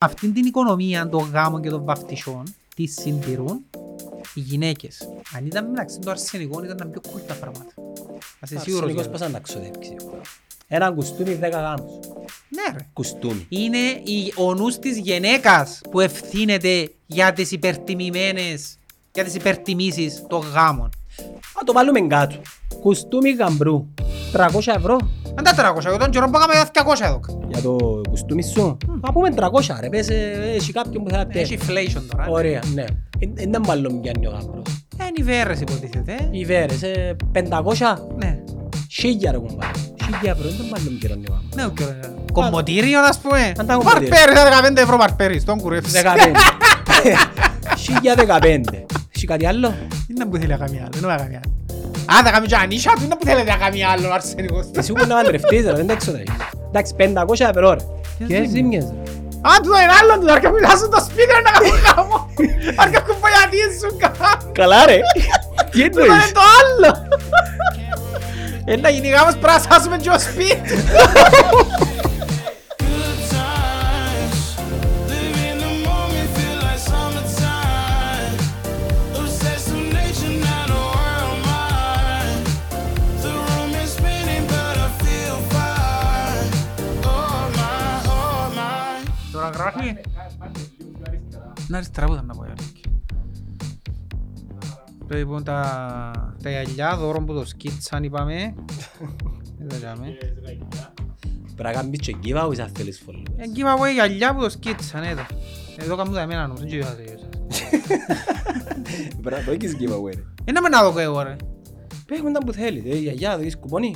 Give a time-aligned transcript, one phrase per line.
[0.00, 3.60] Αυτή την οικονομία των γάμων και των βαφτισών τη συντηρούν
[4.34, 5.08] οι γυναίκες.
[5.36, 7.72] Αν ήταν μεταξύ των αρσενικών ήταν να πιο cool τα πράγματα.
[8.40, 8.90] Ας είσαι σίγουρος.
[8.90, 9.24] Αρσενικός για πώς αυτό.
[9.24, 9.96] θα να ξοδέψει.
[10.68, 11.92] Ένα κουστούμι δέκα γάμους.
[12.48, 12.86] Ναι ρε.
[12.92, 13.46] Κουστούμι.
[13.48, 18.78] Είναι η, ο νους της γυναίκας που ευθύνεται για τις υπερτιμημένες,
[19.12, 20.90] για τις υπερτιμήσεις των γάμων.
[21.58, 22.36] Α, το βάλουμε κάτω.
[22.80, 23.86] Κουστούμι γαμπρού.
[24.32, 24.98] 300 ευρώ
[25.38, 27.20] Αν τα 300, εγώ τον καιρό που έκαμε 200 εδώ.
[27.48, 28.76] για το κουστούμι σου.
[29.04, 29.40] Θα πούμε 300
[29.80, 29.88] ρε.
[29.88, 31.38] Πες, ε, έχει κάποιον που θα πει.
[31.38, 32.24] Έχει inflation τώρα.
[32.26, 32.30] ε.
[32.30, 32.84] Ωραία, ναι.
[33.34, 34.62] Δεν ήταν μάλλον πιάνει ο γαμπρός.
[34.98, 36.28] Ε, Είναι οι βέρες υποτίθεται.
[36.30, 37.98] Οι βέρες, ε, 500.
[38.16, 38.38] Ναι.
[38.90, 39.66] Χίλια ρε κουμπά.
[40.04, 41.54] Χίλια ευρώ, δεν μάλλον πιάνει ο γαμπρός.
[41.54, 42.14] Ναι, ο καιρό.
[42.32, 43.52] Κομμωτήριο, ας πούμε.
[43.58, 44.08] Αν τα κομμωτήριο.
[44.08, 44.32] Μαρπέρι,
[44.76, 45.92] 15 ευρώ μαρπέρι, στον κουρεύεις.
[45.92, 46.34] 15.
[47.82, 48.86] Χίλια δεκαπέντε.
[49.16, 49.74] Έχει κάτι άλλο;
[50.10, 51.47] Είναι που θέλει να κάνει άλλο, δεν να κάνει άλλο.
[52.12, 54.64] Α, θα κάνει και ανίσια του, είναι που θέλει να κάνει άλλο ο αρσενικός.
[54.76, 56.30] Εσύ που να παντρευτείς ρε, δεν τα εξοδεύεις.
[56.68, 57.80] Εντάξει, 500 ευρώ ρε.
[58.18, 59.10] Ποιες Και ζήμιες; ζήμιες ρε.
[59.48, 62.18] Α, του είναι άλλο, του αρκά μιλάσουν το σπίτι ρε, να κάνουν χαμό.
[62.82, 64.52] Αρκά κουμπαγιατίζουν κάτω.
[64.52, 64.98] Καλά ρε.
[65.70, 66.90] Τι Του είναι το άλλο.
[68.64, 70.74] Ε, να γίνει γάμος πρέπει να σάσουμε και ο σπίτι.
[89.72, 90.08] Τώρα γράφει.
[91.68, 92.82] Να αριστερά που ήταν να πω, Ιωάννικη.
[95.10, 98.34] Λοιπόν, τα, τα γυαλιά δώρο που το σκίτσαν είπαμε.
[99.62, 100.16] Εδώ τζάμε.
[101.56, 103.32] Πρέπει να κάνεις και giveaways αν θέλεις followers.
[103.36, 105.26] Ε, giveaway γυαλιά που το σκίτσαν, εδώ.
[105.76, 107.28] Εδώ κάνουν τα εμένα νομίζω, δεν ξέρω
[109.22, 110.22] Πρέπει να το έχεις giveaway ρε.
[110.44, 111.36] Είναι με να δω και εγώ ρε.
[112.06, 112.84] Παίρνουν τα που θέλεις.
[112.84, 113.94] Ε, γιαγιά, δεις κουπόνι.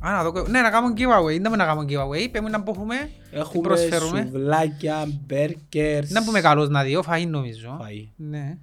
[0.00, 0.48] Α, να δω και εγώ.
[0.48, 1.34] Ναι, να κάνουμε giveaway.
[1.34, 2.28] Είναι με να κάνουμε giveaway.
[2.30, 3.10] Πέμε να που έχουμε.
[3.30, 4.22] Τι Έχουμε προσφέρουμε.
[4.22, 6.10] σουβλάκια, μπέρκερς.
[6.10, 7.78] Να πούμε καλός να δει, φαΐ νομίζω.
[7.82, 8.08] Φαΐ.
[8.16, 8.58] Ναι.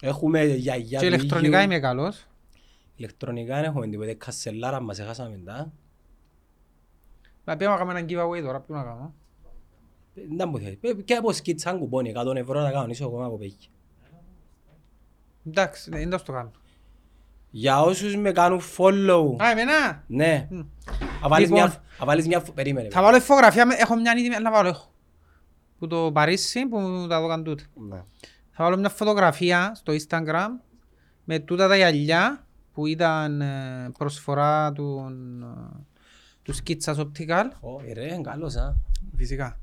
[0.00, 1.70] Έχουμε γιαγιά Και του ηλεκτρονικά ίδιου.
[1.70, 2.26] είμαι καλός.
[2.96, 4.14] Ηλεκτρονικά δεν έχουμε τίποτε.
[4.14, 5.72] Κασελάρα μας έχασαμε μετά.
[7.44, 9.14] Να πήγαμε να κάνουμε ένα giveaway τώρα, ποιο να κάνω;
[10.14, 10.78] Δεν τα που θέλεις.
[10.80, 12.12] Ε, Και από σκίτσαν κουπόνι.
[12.16, 12.86] 100 ευρώ να κάνω.
[12.90, 13.68] Είσαι ακόμα από πέκει.
[15.46, 16.50] Εντάξει, ναι, δεν το κάνω.
[17.50, 19.36] Για όσους με κάνουν follow.
[19.42, 20.46] Α, εμένα; Ναι.
[20.50, 20.60] Μμ.
[21.20, 21.62] Θα βάλεις Λοιπόν.
[21.64, 21.82] μια...
[21.98, 22.40] Θα βάλεις μια...
[22.40, 22.88] φο- Περίμενε.
[22.88, 24.92] Θα βάλω εφογραφία, με- έχω μια έτοιμη, αλλά να βάλω έχω.
[25.78, 27.64] Που το Παρίσι, που μου τα δώκαν τούτα.
[27.88, 27.96] Ναι.
[28.50, 30.48] Θα βάλω μια φωτογραφία στο Instagram
[31.24, 35.06] με τούτα τα γυαλιά που ήταν ε, προσφορά του,
[35.42, 35.80] ε,
[36.42, 37.44] του Skitsas Optical.
[37.60, 38.74] Ω, ρε, είναι καλός, α.
[39.16, 39.58] Φυσικά.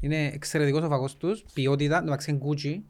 [0.00, 2.80] Είναι εξαιρετικός ο φαγός τους, ποιότητα, το είναι Gucci.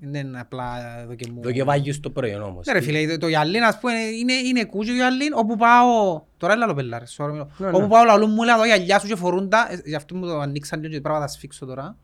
[0.00, 1.40] Δεν είναι απλά εδώ και μου.
[1.40, 2.66] Το και βάγεις το προϊόν όμως.
[2.66, 6.22] Ναι ρε φίλε, το- το γυαλί ας πούμε είναι, είναι Gucci το γυαλί, όπου πάω...
[6.36, 7.50] Τώρα είναι άλλο πελάρες, sorry, μιλώ.
[7.58, 7.76] Ναι, ναι.
[7.76, 10.26] Όπου πάω λαλούν μου λέει το γυαλιά σου και φορούν τα, ε, γι' αυτό μου
[10.26, 11.96] το ανοίξαν λίγο και πρέπει να τα σφίξω τώρα.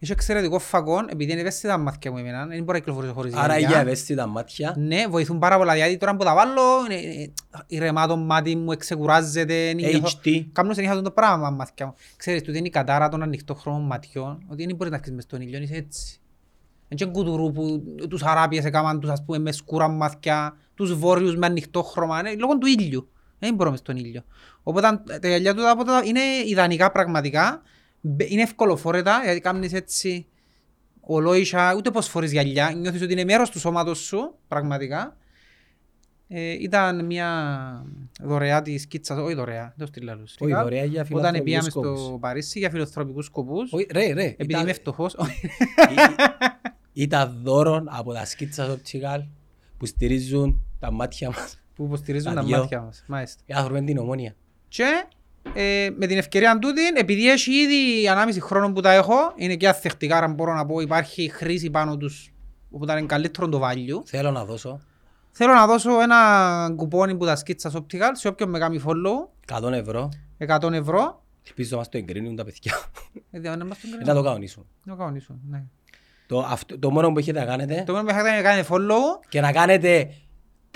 [0.00, 3.34] Έχει εξαιρετικό φακό, επειδή είναι ευαίσθητα τα μάτια μου εμένα, δεν μπορεί να κυκλοφορήσω χωρίς
[3.34, 3.68] Άρα γυαλιά.
[3.68, 4.74] για ευαίσθητα μάτια.
[4.78, 7.32] Ναι, βοηθούν πάρα πολλά, γιατί τώρα που τα βάλω, είναι, είναι,
[7.66, 10.46] ηρεμά το μάτι μου, εξεκουράζεται, νιώθω- HD.
[10.52, 11.94] Κάνω συνέχεια αυτό το πράγμα με μάτια μου.
[12.16, 15.40] Ξέρεις, τούτη είναι η κατάρα των ανοιχτόχρωμων ματιών, ότι δεν μπορείς να αρχίσεις μες στον
[15.40, 16.20] ήλιο, είσαι έτσι.
[16.88, 21.36] Είναι και κουτουρού που τους Αράπιες έκαναν τους ας πούμε με σκούρα μάτια, τους βόρειους
[21.36, 23.08] με ανοιχτόχρωμα, είναι λόγω του ήλιου.
[23.38, 24.22] Δεν μπορώ μες στον ήλιο.
[24.62, 27.62] Οπότε τα γυαλιά του από τα- είναι ιδανικά πραγματικά,
[28.00, 30.26] Μπε- είναι ευκολοφόρετα, γιατί κάνεις έτσι
[31.00, 35.16] ολόισα, ούτε πως φορείς γυαλιά, νιώθεις ότι είναι μέρος του σώματος σου, πραγματικά.
[36.28, 37.28] Ε, ήταν μια
[38.22, 40.34] δωρεά της Κίτσας, όχι δωρεά, δεν το στείλα άλλους.
[40.38, 42.00] Όχι, δωρεά για Όταν φιλανθρωπικούς πήγαμε σκοπούς.
[42.00, 44.24] στο Παρίσι για φιλοθροπικούς σκοπούς, Όχι, ρε, ρε.
[44.24, 45.16] επειδή ήταν- είμαι φτωχός,
[46.92, 49.24] Ήταν δώρο από τα σκίτσα Optical
[49.78, 51.58] που στηρίζουν τα μάτια μας.
[51.74, 52.58] που υποστηρίζουν τα Τα δυο.
[52.58, 53.04] μάτια μας.
[53.06, 53.42] Μάλιστα.
[53.46, 54.34] Για να βρούμε την ομόνια.
[54.68, 55.04] Και
[55.54, 59.68] ε, με την ευκαιρία τούτη, επειδή έχει ήδη ανάμιση χρόνο που τα έχω, είναι και
[59.68, 62.32] αθεκτικά, αν μπορώ να πω, υπάρχει χρήση πάνω τους,
[62.70, 64.02] όπου ήταν καλύτερο το value.
[64.04, 64.80] Θέλω να δώσω
[65.30, 69.28] Θέλω να δώσω ένα κουπόνι που τα σκίτσας Optical σε όποιον με κάνει follow,
[69.62, 70.08] 100 ευρώ.
[70.38, 71.22] 100 ευρώ.
[71.46, 72.72] Ελπίζω να μας το εγκρίνουν τα παιδιά.
[73.30, 74.14] Ε, δεν μας τον Ε, Να κρίνω.
[74.14, 74.66] το κανονίσουν.
[74.84, 75.64] Να το κανονίσουν, ναι.
[76.28, 79.24] Το, αυτό, το μόνο που έχετε να κάνετε Το μόνο που έχετε να κάνετε follow,
[79.28, 80.10] και να κάνετε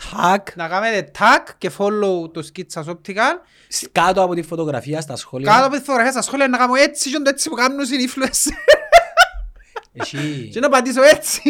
[0.02, 3.36] tag να κάνετε tag και follow το σκίτσας Optical.
[3.68, 5.52] σ- κάτω από τη φωτογραφία στα σχόλια.
[5.52, 7.84] Κάτω από τη φωτογραφία στα σχόλια να κάνω έτσι και το έτσι που κάνουν οι
[8.08, 8.52] influencers.
[9.92, 11.40] Εσύ, Και να πατήσω έτσι.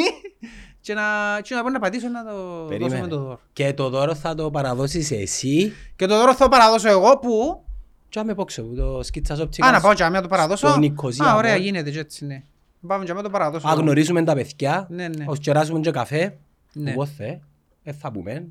[0.81, 1.02] Και να,
[1.43, 3.06] και να πω να πατήσω να το δώσουμε περίμενε.
[3.08, 3.40] το δώρο.
[3.52, 7.64] Και το δώρο θα το παραδώσεις εσύ Και το δώρο θα το παραδώσω εγώ που...
[8.08, 9.64] και άμε πόξε που το σκίτσας Optical.
[9.66, 10.69] Α, να πάω και να το παραδώσω.
[10.69, 11.60] στο Νικοσία Α, ωραία, Mall.
[11.60, 12.43] γίνεται και έτσι, ναι.
[12.87, 13.69] Πάμε και να το παραδώσω.
[13.69, 15.25] Αν γνωρίζουμε τα παιδιά, Ναι, ναι.
[15.29, 16.38] ως κεράσουμε και καφέ,
[16.73, 16.90] Ναι.
[16.90, 17.38] εγώ θε,
[17.82, 18.46] ε, θα πούμε.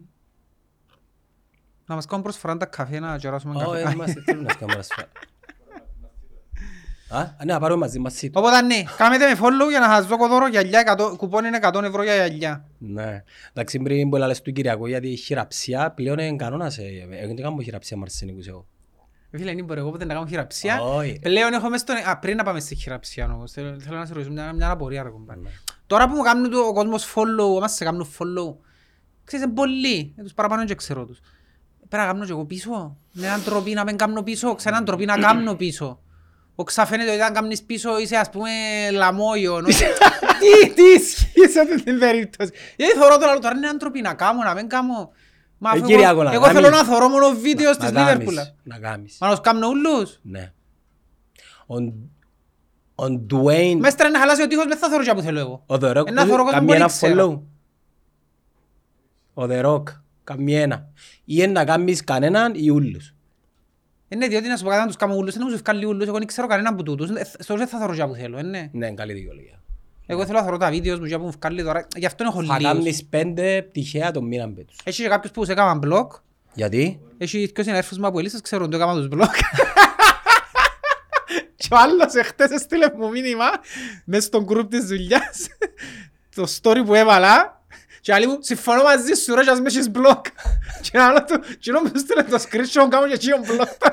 [1.86, 3.88] Να μας κάνουν προσφορά τα καφέ να κεράσουμε Ω, καφέ.
[3.90, 5.12] ε, είμαστε θέλουν να κάνουμε ασφάλεια.
[7.10, 8.30] Α, ναι, να πάρουμε μαζί μας seat.
[8.34, 11.84] Οπότε ναι, κάμετε με follow για να σας δω κοδόρο γυαλιά, 100 κουπόν είναι 100
[11.84, 12.66] ευρώ για γυαλιά.
[12.78, 13.24] Ναι.
[13.54, 16.78] Εντάξει, πριν που λες του Κυριακού γιατί η χειραψία πλέον είναι κανόνας.
[16.78, 18.68] ε, Εγώ δεν κάνω χειραψία με αρσενικούς εγώ.
[19.32, 20.82] Ε, Φίλε, δεν μπορώ εγώ ποτέ να κάνω χειραψία.
[20.82, 21.20] Όχι.
[21.22, 21.96] Πλέον έχω μες στον...
[22.10, 25.04] Α, πριν να πάμε στη χειραψία όμως, θέλω, θέλω να σε ρωτήσω μια, μια απορία
[25.04, 25.38] ρε κομπάρ.
[25.38, 25.50] Ναι.
[25.88, 28.56] Τώρα που μου κάνουν το, ο κόσμος follow, μας σε κάνουν follow,
[29.24, 31.20] ξέρεις, είναι πολλοί, ε, τους παραπάνω και ξέρω τους.
[31.90, 34.86] Πρέπει να κάνω και εγώ πίσω, με έναν τροπή να μην κάνω πίσω, ξένα έναν
[34.88, 36.00] τροπή να κάνω πίσω.
[36.56, 38.50] Ο ξαφαίνεται ότι αν κάνεις πίσω είσαι ας πούμε
[38.92, 39.66] λαμόγιον.
[39.66, 39.84] όχι-
[40.40, 42.52] Τι, τι ισχύει σε αυτή την περίπτωση.
[42.76, 45.12] Γιατί θωρώ τώρα, τώρα είναι έναν τροπή να κάνω, να μην κάνω.
[45.64, 46.80] Μα Ε, αφού Κυριακό, εγώ, να εγώ θέλω κάνεις.
[46.80, 48.36] να θωρώ μόνο βίντεο στις Να Λίβερπουλ.
[48.36, 49.18] κάνεις, Να κάνεις.
[49.20, 50.20] Μα να τους κάνω ούλους.
[50.22, 50.52] Ναι.
[51.66, 52.10] Ο-
[52.96, 55.64] Ο Dwayne, Μέστρα να χαλάσει ο τείχος, δεν θα θωρώ και που θέλω εγώ.
[55.68, 57.44] ο The Rock, Ένα θωρώ κόσμο καμία που ένα δεν ξέρω.
[59.34, 59.44] follow.
[59.44, 59.84] Ο The Rock,
[60.24, 60.90] καμία ένα.
[61.18, 63.14] Ή είναι να κάνεις κανέναν ή ούλους.
[64.08, 66.08] Είναι διότι να σου πω κάτι να τους κάνω ούλους, δεν μου τους βγάλει ούλους,
[66.08, 67.10] εγώ δεν ξέρω κανέναν από τούτους.
[67.10, 68.70] Ε, Στο δεν θα θωρώ και που θέλω, ε, ναι.
[68.72, 69.61] Ναι, καλή δικαιολογία.
[70.12, 72.44] Εγώ θέλω να θωρώ τα βίντεος μου και που μου βγάλει τώρα, γι' αυτό έχω
[72.44, 72.74] Θα λίγους.
[72.74, 74.76] κάνεις πέντε πτυχαία τον μήνα με τους.
[74.84, 76.08] Έχεις και κάποιος που σε έκαναν blog,
[76.54, 79.30] Γιατί; έχει και συνέρφους μου από ελίστες, ξέρουν το έκαναν τους blog.
[81.56, 83.46] Και ο άλλος εχθές έστειλε μου μήνυμα
[84.06, 85.48] μες στον group της δουλειάς
[86.36, 87.62] το story που έβαλα
[88.02, 90.22] και άλλοι μου συμφωνώ μαζί σου ρε και ας με έχεις blog
[90.82, 93.92] και άλλο του και μου έστειλε το screenshot κάνω και εκείνον blog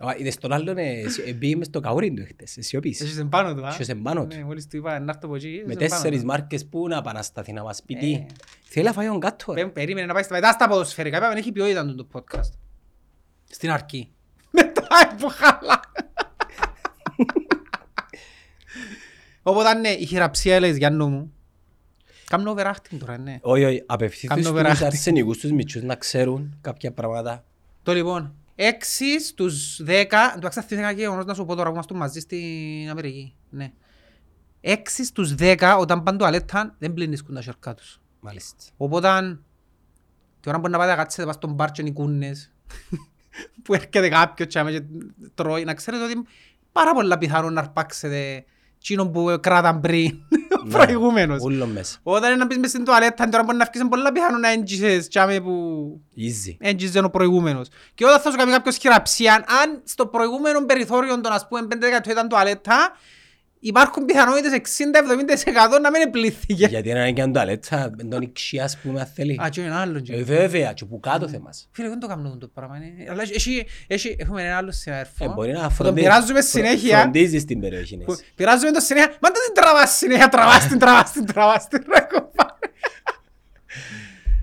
[0.00, 3.00] Α, Είδες τον άλλον, ε, ε, μπήκε μες στο καούρι του χτες, ε, σιωπής.
[3.00, 3.68] Έχεις εμπάνω του, α.
[3.68, 4.36] Έχεις εμπάνω του.
[4.36, 6.26] Ναι, μόλις του είπα να έρθω από εκεί, Με έχεις εμπάνω τέσσερις του.
[6.26, 8.12] μάρκες που να επανασταθεί να μας πει τι.
[8.12, 8.26] Ε.
[8.64, 9.52] Θέλει να φάει τον κάτω.
[9.52, 9.62] ρε.
[9.62, 12.50] Πέ- Περίμενε να πάει στα μετά στα ποδοσφαιρικά, είπαμε έχει ποιότητα του το podcast.
[13.50, 14.12] Στην αρκή.
[14.50, 14.86] Μετά
[15.18, 15.80] που χάλα.
[19.42, 21.32] Οπότε ναι, η χειραψία έλεγες Γιάννο μου.
[22.30, 23.38] Κάμνω overacting τώρα, ναι.
[23.40, 24.84] Όχι, όχι, απευθύνθεις Κάνω στους περάχτη.
[24.84, 27.44] αρσενικούς τους μητσούς να ξέρουν κάποια πράγματα.
[27.82, 30.04] Το λοιπόν, 6 στους 10,
[30.40, 33.34] το θα θυμήθηκα και γεγονός να σου πω τώρα που είμαστε μαζί στην Αμερική.
[33.50, 33.72] Ναι.
[34.60, 34.74] 6
[35.04, 38.00] στους 10 όταν πάνε τουαλέτα δεν πλυνίσκουν τα σέρκα τους.
[38.20, 38.64] Μάλιστα.
[38.76, 39.38] Οπότε,
[40.40, 42.52] την ώρα που να πάτε να κάτσετε πας στον μπάρ και είναι οι κούνες,
[43.62, 44.82] που έρχεται κάποιος και άμα και
[45.34, 46.24] τρώει, να ξέρετε ότι είναι
[46.72, 48.44] πάρα πολλά πιθανό να αρπάξετε
[48.76, 51.42] εκείνον που κράταν πριν, ο Ναι, προηγούμενος.
[51.42, 51.98] Ούλο μέσα.
[52.02, 54.48] Όταν είναι να μπεις μες στην τουαλέτα, τώρα μπορεί να βγεις είναι πολλά πιθανό να
[54.48, 55.52] έντζησες και άμα που
[56.16, 56.56] Easy.
[56.58, 57.68] έντζησε ο προηγούμενος.
[57.94, 62.10] Και όταν θα σου κάνει κάποιος χειραψία, αν στο προηγούμενο περιθώριο των ας πούμε 5%
[62.10, 62.96] ήταν τουαλέτα,
[63.60, 66.66] υπάρχουν πιθανότητες 60-70% να μην επλήθηκε.
[66.66, 69.40] Γιατί είναι και αν τουαλέτσα, με τον εξή ας πούμε αν θέλει.
[69.44, 70.00] Α, και είναι άλλο.
[70.00, 71.68] και- Ε, Βέβαια, και που κάτω θέμας.
[71.72, 72.76] Φίλε, δεν το κάνω το πράγμα.
[72.76, 75.24] είναι- Αλλά έχει, έχει, έχουμε ένα άλλο συνάδελφο.
[75.24, 77.00] Ε, μπορεί να που τον φροντίζει- πειράζουμε φρο- συνέχεια.
[77.00, 77.96] Φροντίζεις την περιοχή.
[77.96, 78.24] που εσύ.
[78.34, 79.08] Πειράζουμε το συνέχεια.
[79.10, 80.28] Μα δεν την τραβάς συνέχεια.
[80.28, 81.82] Τραβάς την, τραβάς την, τραβάς την.
[81.94, 82.56] ρε κομπάρε.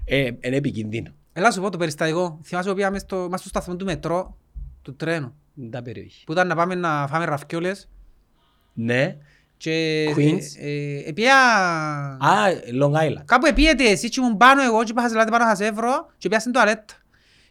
[0.06, 1.12] Ε, Είναι επικίνδυνο.
[1.34, 2.40] Έλα σου πω το περιστατικό.
[2.44, 4.38] Θυμάσαι που πήγαμε στο, μας στο σταθμό του μετρό,
[4.82, 5.36] του τρένου.
[5.56, 6.24] Είναι τα περιοχή.
[6.26, 7.90] Που ήταν να πάμε να φάμε ραφκιόλες.
[8.76, 9.18] Ναι.
[9.58, 10.40] Και Queens.
[10.60, 11.36] ε, ε, επία...
[12.20, 12.46] Α,
[12.82, 13.24] Long Island.
[13.26, 16.28] Κάπου επίεται εσύ και ήμουν πάνω εγώ και είπα δηλαδή πάνω θα σε βρω και
[16.28, 16.94] πήγα στην τουαλέτα.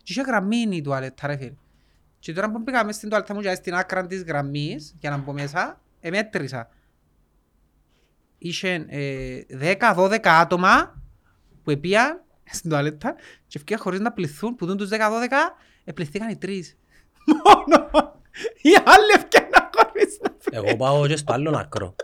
[0.03, 1.53] Και είχε γραμμή η τουαλέτα ρε φίλε.
[2.19, 5.32] Και τώρα που πήγαμε στην τουαλέτα μου και στην άκρα της γραμμής για να μπω
[5.32, 6.69] μέσα, εμέτρησα.
[8.38, 11.03] Είχε ε, 10-12 άτομα
[11.62, 13.15] που επίαν στην τουαλέτα
[13.47, 14.94] και ευκαιρία χωρίς να πληθούν, που δουν τους 10-12,
[15.85, 16.76] επληθήκαν οι τρεις.
[17.44, 17.91] Μόνο.
[18.62, 21.95] Οι άλλοι ευκαιρία χωρίς να Εγώ πάω και στο άλλο άκρο.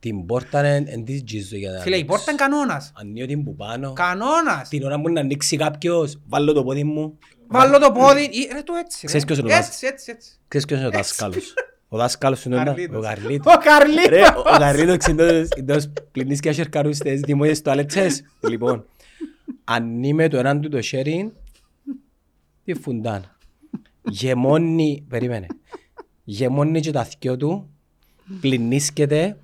[0.00, 2.92] Την πόρτα είναι εν της τζίζω για να Φίλε, η πόρτα είναι κανόνας.
[2.96, 3.92] Ανοίγω την που πάνω.
[3.92, 4.68] Κανόνας.
[4.68, 7.18] Την ώρα που να ανοίξει κάποιος, βάλω το πόδι μου.
[7.46, 8.98] Βάλω το πόδι, ή- ρε το έτσι.
[9.00, 9.06] ρε.
[9.06, 10.30] Ξέρεις ποιος είναι ο Έτσι, έτσι, έτσι.
[10.48, 11.54] Ξέρεις ποιος είναι ο δάσκαλος;
[11.88, 12.96] Ο δάσκαλος είναι Καρλίτος.
[12.96, 13.54] ο Καρλίτος.
[13.54, 14.06] Ο Καρλίτος.
[14.08, 18.22] Ρε, ο Καρλίτος είναι εντός πληνής και ασχερκαρούς στις δημόσιες τουαλέτσες.
[18.48, 18.86] Λοιπόν,
[19.64, 21.30] ανήμε το έναν του το sharing,
[22.64, 23.36] τη φουντάνα.
[24.02, 25.46] Γεμώνει, περίμενε,
[26.30, 27.70] γεμώνει και τα θκιο του,
[28.40, 29.38] πληνίσκεται,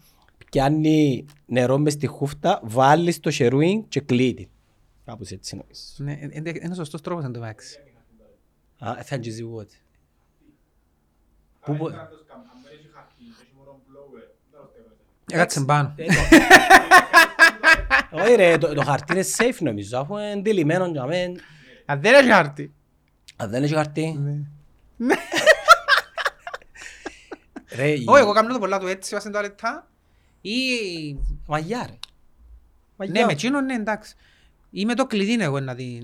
[0.50, 4.49] πιάνει νερό μες στη χούφτα, βάλει στο σερούιν και κλείει.
[5.05, 5.81] Κάπως έτσι νομίζω.
[5.97, 7.79] Ναι, ε, ε, είναι ο σωστός τρόπος να το βάξει.
[8.79, 9.75] Α, θα αγγίζει πότε.
[11.64, 11.91] Πού πο-
[15.31, 15.95] Έκατσε πάνω.
[18.11, 21.37] Όχι ρε, το, το χαρτί είναι safe νομίζω, αφού είναι εντυλιγμένο για μεν.
[21.87, 22.75] Αν δεν έχει χάρτη.
[23.37, 24.19] Αν δεν έχει χαρτί.
[27.76, 29.88] Ρε, η- Όχι, εγώ κάνω το πολλά του έτσι, βάζω στην τουαλέτα.
[30.40, 30.52] Ή...
[31.47, 31.99] Μαγιά ρε.
[32.97, 33.21] Μαγιά.
[33.21, 34.14] Ναι, με εκείνον ναι, εντάξει.
[34.71, 36.02] Ή με το κλειδί εγώ να την...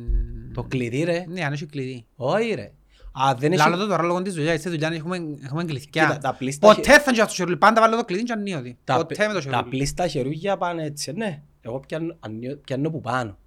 [0.55, 1.25] Το κλειδί ρε.
[1.29, 2.07] Ναι, αν έχει κλειδί.
[2.17, 2.71] Όχι ρε.
[3.13, 3.61] Α, δεν έχει...
[3.63, 6.19] Λάλο το τώρα λόγω της δουλειάς, στη δουλειά έχουμε, έχουμε Κοίτα, κλειδιά.
[6.19, 8.63] τα πλήστα Ποτέ θα είναι στο χερούλι, πάντα βάλω το κλειδί και ανοίγω.
[8.85, 9.69] Τα, Ποτέ με το τα χερούλι.
[9.71, 11.43] πλήστα χερούγια πάνε έτσι, ναι.
[11.61, 13.39] Εγώ πιάνω, ανιώ- πιάνω που πάνω.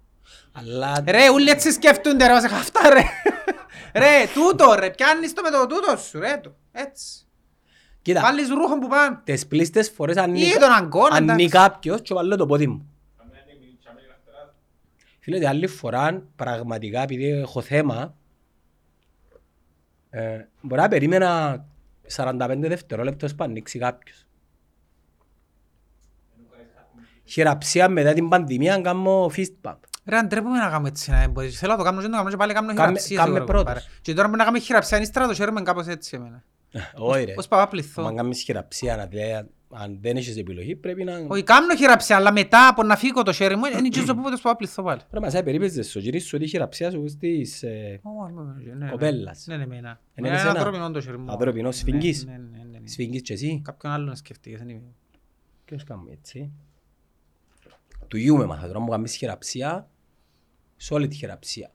[0.52, 1.04] Αλλά...
[1.06, 3.02] Ρε, όλοι έτσι σκέφτονται ρε, βάζε αυτά ρε.
[4.00, 6.40] Ρε, τούτο ρε, πιάνεις το με το τούτο σου ρε.
[6.42, 6.54] το.
[6.72, 7.23] Έτσι.
[8.04, 9.20] Κοίτα, Βάλεις ρούχο που πάνε.
[9.24, 11.48] τις πλήστες φορές Ή ανή τον αγκώνα, ανή εντάξει.
[11.48, 12.88] κάποιος και βάλω το πόδι μου.
[15.20, 18.14] Φίλε, την άλλη φορά, πραγματικά, επειδή έχω θέμα,
[20.10, 21.64] ε, μπορεί να περίμενα
[22.16, 24.26] 45 δευτερόλεπτα ώσπου να ανοίξει κάποιος.
[27.24, 29.74] Χειραψία μετά την πανδημία, κάνω fist bump.
[30.06, 31.58] Ρε, αν τρέπουμε να κάνουμε έτσι να εμποδίσεις.
[31.58, 33.16] Θέλω να το κάνω και να το κάνω και πάλι κάνω Κάμε- χειραψία.
[33.16, 33.64] κάμε σίγουρα, πρώτος.
[33.64, 33.80] πάρε.
[34.02, 36.42] Και τώρα που να κάνουμε χειραψία, ύστερα το χαίρομαι κάπως έτσι εμένα.
[36.96, 41.04] Όχι ρε, Ως παπά πληθώ; αν κάνεις χειραψία, να δηλαδή, αν δεν έχεις επιλογή, πρέπει
[41.04, 41.26] να...
[41.28, 44.22] Όχι, κάνω χειραψία, αλλά μετά από να φύγω το χέρι μου, είναι και στο που
[44.32, 45.00] ως παπά πληθώ πάλι.
[45.10, 48.90] Ρε, μας περίπεζες στο γυρί σου τη χειραψία σου στις ε, Ω, ναι, ναι, ναι.
[48.90, 49.46] κοπέλας.
[49.46, 50.00] Ναι, ναι, εμένα.
[50.14, 50.50] Είναι Είναι εσένα.
[50.50, 51.30] ανθρώπινο το χέρι μου.
[51.30, 52.24] Ανθρώπινο, σφιγγής.
[52.24, 52.38] Ναι, ναι,
[52.70, 52.88] ναι, ναι.
[52.88, 53.60] Σφίγγεις και εσύ.
[53.64, 54.94] Κάποιον άλλο να σκεφτείς, δεν είμαι.
[55.64, 56.52] Ποιος κάνει έτσι.
[58.08, 59.90] Του γιου με μάθα τώρα μου κάνεις χειραψία,
[60.76, 61.70] σε όλη τη χειραψία.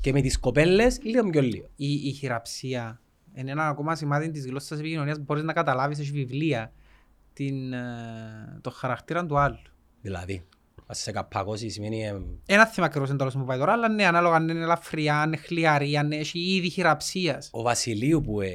[0.00, 1.68] Και με τις κοπέλες, λίγο πιο λίγο.
[1.76, 3.00] Η, η χειραψία
[3.34, 6.72] είναι ένα ακόμα σημάδι της γλώσσας επικοινωνίας που μπορείς να καταλάβεις σε βιβλία
[7.32, 7.78] την, ε,
[8.60, 9.58] το χαρακτήρα του άλλου.
[10.02, 10.44] Δηλαδή,
[10.86, 12.04] ας σε καπακώσει σημαίνει...
[12.04, 15.20] ε, Ένα θέμα ακριβώς είναι το που πάει τώρα, αλλά ναι, ανάλογα αν είναι ελαφριά,
[15.20, 17.48] αν είναι χλιαρή, αν έχει ήδη χειραψίας.
[17.52, 18.48] Ο Βασιλείου που ε,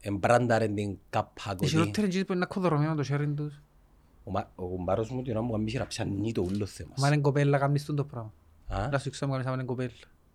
[0.00, 1.66] εμπράνταρε την Η καπακωτή.
[1.68, 3.62] χειρότερη είναι που είναι κοδρομμένο το χέρι τους.
[4.24, 6.92] Ο, μα- ο κουμπάρος μου την ώρα μου κάνει χειραψία νι το ούλο θέμα.
[6.98, 8.32] Μα είναι κοπέλα, κάνεις τον το πράγμα.
[8.68, 9.90] Α, Να σου ξέρω μου κάνεις άμα είναι κοπέλα.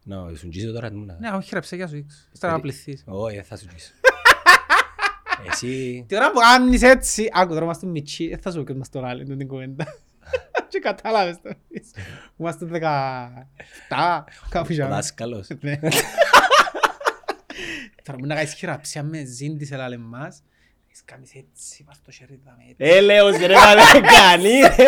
[0.08, 0.92] Να σου γίσω τώρα.
[0.92, 2.18] να- Ναι, έχω χειραψία για σου ήξω.
[2.34, 3.04] Ύστερα να πληθείς.
[3.06, 3.92] Όχι, δεν θα σου γίσω.
[5.52, 6.06] Εσύ...
[6.08, 8.90] Τη ώρα που κάνεις έτσι, άκου τώρα είμαστε μητσί, δεν θα σου πω και μας
[8.90, 9.86] τον άλλο, την κουβέντα.
[10.70, 11.50] Και κατάλαβες το.
[12.38, 12.78] Είμαστε 17,
[14.50, 15.48] κάπου Ο για δάσκαλος.
[15.60, 15.80] Ναι.
[18.04, 20.44] Τώρα μπορεί να κάνεις χειραψία με ζήν της ελάλε μας.
[20.88, 22.96] Έχεις κάνεις έτσι, πας το χέρι δάμε έτσι.
[22.98, 24.86] Έλεος ρε μα δεν κάνει ρε.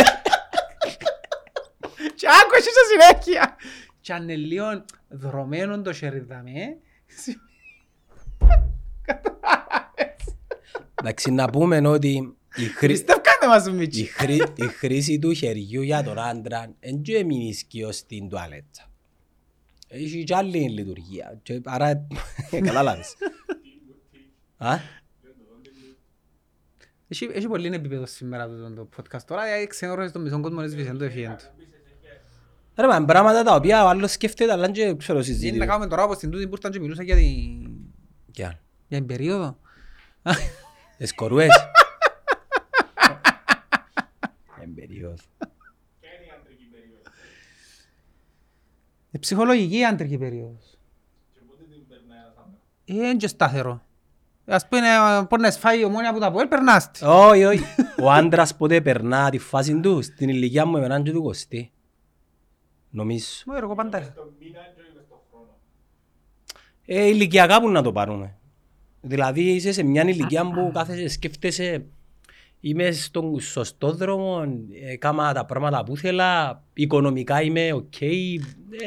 [2.16, 3.56] Και άκου εσύ σε συνέχεια.
[4.10, 6.78] Και αν είναι λίγο δρομένο το χέρι δάμε.
[10.96, 12.88] Εντάξει, να πούμε ότι η, χρή...
[12.88, 14.04] Πιστεύκατε μας ο η, Μίτσι.
[14.04, 14.44] χρή...
[14.56, 18.92] η χρήση του χεριού για τον άντρα δεν και μηνίσκει ως την τουαλέτσα.
[19.88, 21.40] Έχει και άλλη λειτουργία.
[21.44, 22.08] Και άρα,
[22.66, 23.16] κατάλαβες.
[24.58, 24.78] Α,
[27.08, 30.92] Έχει, έχει πολύ επίπεδο σήμερα το, το podcast τώρα, γιατί ξενόρωσε το μισό κόσμο έσβησε,
[30.92, 31.59] το έφυγε του.
[32.80, 35.58] Ρε μα, πράγματα τα οποία ο άλλος σκέφτεται, αλλά και ξέρω Είναι συζήτηση.
[35.58, 37.70] να κάνουμε τώρα όπως στην τούτη που ήρθαν και μιλούσα για την,
[38.32, 38.58] Και άλλο.
[38.88, 39.58] για την περίοδο.
[40.98, 41.50] Εσκορούες.
[44.64, 45.16] Εμπεριόδο.
[49.12, 50.78] Η ψυχολογική άντρικη περίοδος.
[52.86, 53.82] Ε, Είναι και σταθερό.
[54.46, 54.82] Ας πούμε,
[55.30, 57.06] μπορεί να σφάει η ομόνια από τα πόλη, περνάς τη.
[57.06, 57.64] Όχι, όχι.
[58.02, 61.72] Ο άντρας ποτέ περνά τη φάση του στην ηλικία μου εμένα και του κοστί.
[62.90, 63.26] Νομίζω.
[63.46, 64.14] Μου εγώ πάντα.
[66.86, 68.38] Ε, ηλικιακά που να το πάρουμε.
[69.02, 71.86] Δηλαδή είσαι σε μια ηλικία που κάθεσαι σκέφτεσαι
[72.60, 74.44] είμαι στον σωστό δρόμο,
[74.84, 78.38] ε, κάμα τα πράγματα που ήθελα, οικονομικά είμαι οκ, ε,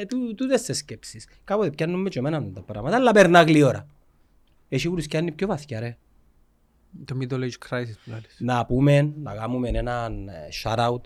[0.09, 1.29] του, τούτες τις σκέψεις.
[1.45, 3.87] Κάποτε πιάνουμε και εμένα τα πράγματα, αλλά περνά γλυόρα.
[4.69, 5.97] Έχει γουρούς και είναι πιο βαθιά ρε.
[7.05, 8.37] Το middle age crisis που λάλλεις.
[8.39, 11.01] Να πούμε, να κάνουμε έναν ε, shout-out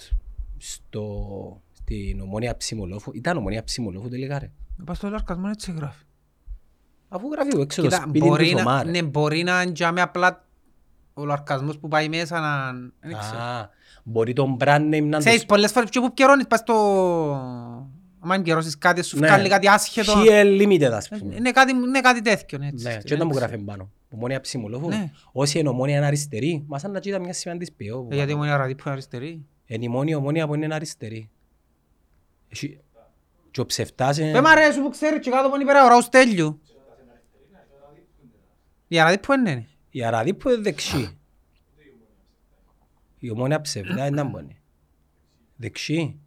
[0.57, 3.11] στο, στην ομόνια ψημολόφου.
[3.15, 4.51] Ήταν ομόνια ψημολόφου τελικά ρε.
[4.85, 6.05] Πας στο λαρκασμό έτσι γράφει.
[7.09, 8.91] Αφού γράφει εγώ έξω το Κοίτα, σπίτι του μπορεί να, Θωμά ρε.
[8.91, 10.45] ναι, μπορεί να είναι απλά
[11.15, 12.73] ο λαρκασμός που πάει μέσα να...
[13.01, 13.39] Δεν ξέρω.
[13.39, 13.71] Α,
[14.05, 16.75] μπορεί το brand name να το Ξέρεις, πολλές φορές και που καιρώνεις πας στο...
[18.29, 19.27] Αν καιρώσεις κάτι, σου Ναι.
[19.27, 20.13] βγάλει κάτι άσχετο.
[20.17, 21.35] She limited ας πούμε.
[21.35, 22.87] Είναι κάτι, είναι κάτι τέτοιο, έτσι.
[22.87, 23.91] Ναι, και όταν μου γράφει πάνω.
[24.09, 24.89] Ομόνια ψημολόφου.
[24.89, 25.11] Ναι.
[25.33, 28.09] Όσοι είναι ομόνια είναι αριστερή, μας αν να κοίτα μια σημαία της ποιό.
[28.11, 29.45] Ε, Γιατί μου είναι αραδί που είναι αριστερή.
[29.67, 31.31] Είναι η μόνη ομόνια που είναι αριστερή.
[32.57, 32.79] Έχει-
[33.51, 34.31] Και ο ψευτάς είναι...
[34.33, 36.61] Δεν μ' αρέσει που ξέρεις και κάτω από την υπεραγορά ο Στέλιου.
[38.89, 39.67] Η αραδί που είναι.
[39.91, 41.19] Η Αραδί που είναι δεξί.
[43.19, 44.61] Η ομόνια ψευδά είναι μόνη.
[45.57, 46.19] Δεξί.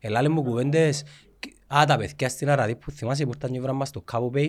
[0.00, 1.04] Ελάλε μου κουβέντες.
[1.74, 4.48] Α, τα παιδιά στην Αραδί που θυμάσαι που ήταν και βράμε μας στο Cabo Bay.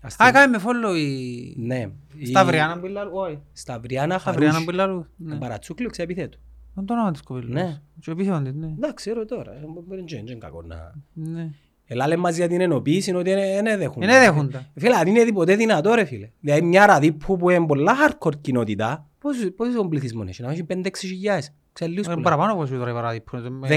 [0.00, 1.54] Ας Α, την- κάνε με follow η...
[1.58, 1.90] Ναι.
[2.24, 3.38] Στα Η- Βριάννα που λάλλου, όχι.
[3.52, 4.76] Στα Βριάννα Στα Βριάννα που Χαρούς.
[4.80, 5.06] λάλλου.
[5.16, 5.36] ναι.
[5.36, 6.38] Παρατσούκλιο ξεπιθέτω.
[6.78, 7.50] Είναι το όνομα της κοπέλας.
[7.50, 7.80] Ναι.
[8.00, 8.74] Και επίθετον της, ναι.
[8.78, 9.52] Να ξέρω τώρα.
[9.52, 10.92] ε, Μπορεί να είναι κακό να...
[11.12, 11.50] Ναι.
[11.90, 14.04] Ελάλε μας για την ενοποίηση είναι ότι δεν δέχονται.
[14.06, 14.66] Είναι δέχοντα.
[14.76, 16.30] Φίλε, αν είναι ποτέ δυνατό ρε φίλε.
[16.40, 20.88] Δηλαδή μια ραδίπου που είναι πολλά hardcore κοινότητα, πόσους πόσους πληθυσμόν έχει, να έχει 5-6
[20.98, 21.52] χιλιάδες.
[21.72, 23.24] Ξελίους Είναι που παραπάνω από σου τώρα η παράδειγμα.
[23.30, 23.68] που είναι με-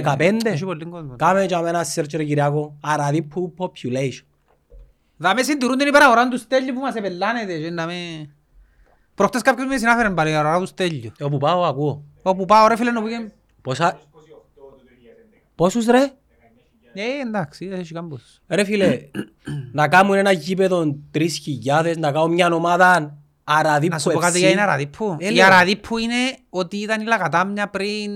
[0.41, 0.45] 15.
[0.45, 1.15] Έχει πολύ κόσμο.
[1.15, 4.25] Κάμε και ένα search ρε Κυριακό, αραδίπου population.
[5.17, 7.57] Δάμε συντηρούν την υπεραγορά του Στέλιου που μας επελάνεται.
[7.59, 8.35] και να με-
[9.15, 11.11] Προχτές κάποιος με συνάφερε πάλι η αγορά του Στέλιου.
[11.21, 12.03] Όπου πάω ακούω.
[12.21, 13.99] Όπου πάω ρε φίλε να πήγαινε Πόσα...
[15.55, 16.11] Πόσους ρε;
[16.93, 18.41] Ε, εντάξει, έχει κάμπος.
[18.47, 18.99] Ρε φίλε,
[19.79, 24.35] να κάνουν ένα γήπεδο τρεις χιλιάδες, να κάνουν μια ομάδα Αραδίπου Να σου πω κάτι
[24.37, 24.39] FC.
[24.39, 25.17] για την Αραδίπου.
[25.19, 25.45] Ε, Η λέω.
[25.45, 28.11] Αραδίπου είναι ότι ήταν η Λακατάμια πριν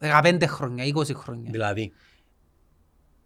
[0.00, 1.50] 15 χρόνια, 20 χρόνια.
[1.50, 1.92] Δηλαδή,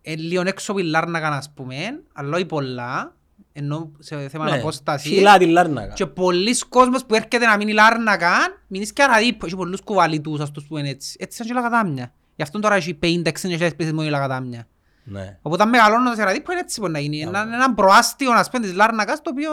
[0.02, 1.76] Ε, λίγο έξω από η Λάρνακα, ας πούμε,
[2.12, 3.16] αλλά όχι πολλά,
[3.60, 5.08] ενώ σε θέμα ναι, απόσταση.
[5.08, 5.92] φυλά τη Λάρνακα.
[5.92, 8.30] Και πολλοί κόσμος που έρχεται να μείνει Λάρνακα,
[8.66, 9.46] μείνεις και Αραδίπου.
[9.46, 11.16] Έχει πολλούς κουβαλίτους, ας τους πούμε έτσι.
[11.20, 12.12] Έτσι σαν και η Λακατάμια.
[12.36, 13.28] Γι' αυτό τώρα έχει 50-60
[13.76, 14.66] πληθυσμό η Λακατάμια.
[15.04, 15.38] Ναι.
[15.42, 17.20] Οπότε αν μεγαλώνοντας η Αραδίπου είναι έτσι μπορεί να γίνει.
[17.20, 19.50] Ένα, ένα προάστιο, ας πούμε, της Λάρνακας, το οποίο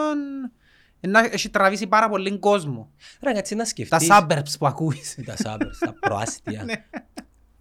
[1.00, 2.90] να έχει τραβήσει πάρα πολύ κόσμο.
[3.22, 4.08] Ρε, κάτσε να Τα σκεφτείς.
[4.10, 5.18] suburbs που ακούεις.
[5.26, 6.64] Τα suburbs, τα προάστια.
[6.66, 6.72] Ναι.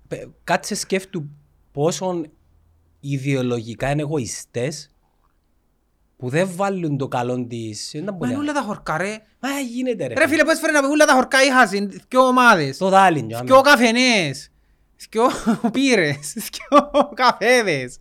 [0.08, 1.30] Πε- Κάτσε σκέφτου
[1.72, 2.22] πόσο
[3.00, 4.89] ιδεολογικά είναι εγωιστές
[6.18, 7.90] που δεν βάλουν το καλό της.
[7.94, 9.18] Δεν τα Μα μπορεί είναι να- όλα τα χορκά ρε.
[9.40, 10.14] Μα γίνεται ρε.
[10.14, 13.28] Ρε φίλε πώς φέρει να πει όλα τα χορκά είχασαν, δυο ομάδες, Το δάλιν.
[13.28, 13.70] για δυο μένα.
[13.70, 14.52] καφενές,
[15.10, 15.24] δυο
[15.74, 17.98] πύρες, δυο καφέδες.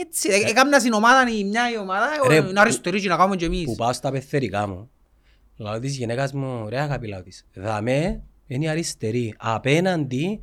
[0.00, 3.16] Έτσι, ε, έκαμνα στην ομάδα η μια η ομάδα, Ρε, ε, να αριστερή και να
[3.16, 3.74] κάνουμε και Που εμείς.
[3.76, 4.90] πάω στα πεθερικά μου.
[5.56, 7.46] Λάω της γυναίκας μου, ρε αγάπη λάω της.
[7.54, 9.34] Δαμέ είναι η αριστερή.
[9.38, 10.40] Απέναντι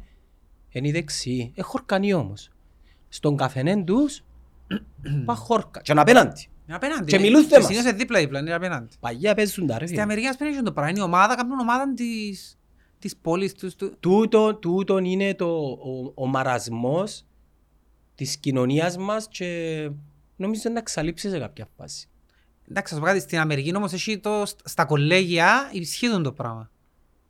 [0.70, 1.52] είναι η δεξί.
[1.56, 2.50] Ε, χορκανή όμως.
[3.10, 4.24] Στον καφενέν τους,
[5.26, 5.82] πά χόρκα.
[5.82, 6.48] Και απέναντι.
[6.68, 7.06] Είναι απέναντι.
[7.06, 7.66] Και είναι- μιλούν και θέμας.
[7.66, 8.96] συνήθως είναι δίπλα-δίπλα, είναι απέναντι.
[9.00, 9.78] Παγιά παίζουν τα ρε.
[9.86, 10.02] Στην φίλε.
[10.02, 12.58] Αμερική ας πούμε είναι το πράγμα, είναι η ομάδα, κάνουν ομάδα της,
[13.00, 13.76] της πόλης τους.
[13.76, 17.26] του- Τούτο, τούτο είναι το, ο, ο μαρασμός
[18.16, 19.90] της κοινωνίας μας και
[20.36, 22.08] νομίζω να εξαλείψει σε κάποια φάση.
[22.70, 26.70] Εντάξει, ας πω κάτι, στην Αμερική όμως έχει το, στα κολέγια ισχύουν το πράγμα.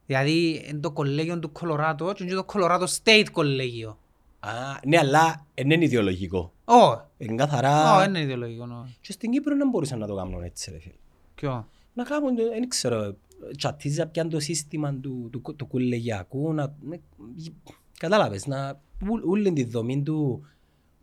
[0.05, 3.99] Δηλαδή, είναι το κολέγιο του Κολοράτο και είναι και το Κολοράτο State κολέγιο.
[4.45, 6.53] Α, ναι, αλλά δεν είναι ιδεολογικό.
[6.65, 7.97] Ω, Είναι καθαρά...
[7.97, 8.65] ω, είναι ιδιολογικό.
[8.65, 8.87] νο.
[9.01, 10.93] Και στην Κύπρο δεν μπορούσαν να το κάνουν έτσι, ρε φίλε.
[11.35, 13.15] Ποιο; Να κάνουν, δεν ξέρω,
[13.57, 16.73] τσατίζα πια το σύστημα του, του, του κολεγιακού, να...
[16.81, 16.97] ναι,
[17.99, 18.81] Κατάλαβες, να...
[19.09, 20.45] ού- Όλη τη δομή του,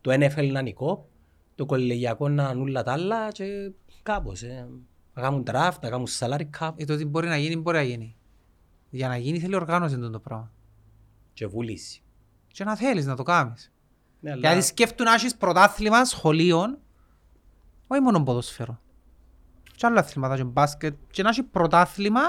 [0.01, 1.07] του NFL να νικό,
[1.55, 3.71] το κολεγιακό να είναι όλα τα άλλα και
[4.03, 4.67] κάπως, ε.
[5.13, 7.83] Να κάνουν draft, να κάνουν salary cap Ε, το ότι μπορεί να γίνει, μπορεί να
[7.83, 8.15] γίνει.
[8.89, 10.51] Για να γίνει θέλει οργάνωση αυτό το πράγμα.
[11.33, 12.02] και βούληση.
[12.53, 13.71] Και να θέλεις να το κάνεις.
[14.19, 16.77] Ναι, αλλά- Γιατί σκέφτου να έχεις πρωτάθλημα σχολείων,
[17.87, 18.79] όχι μόνο ποδοσφαίρο.
[19.75, 20.95] Και άλλα αθλήματα και μπάσκετ.
[21.11, 22.21] Και να έχει πρωτάθλημα,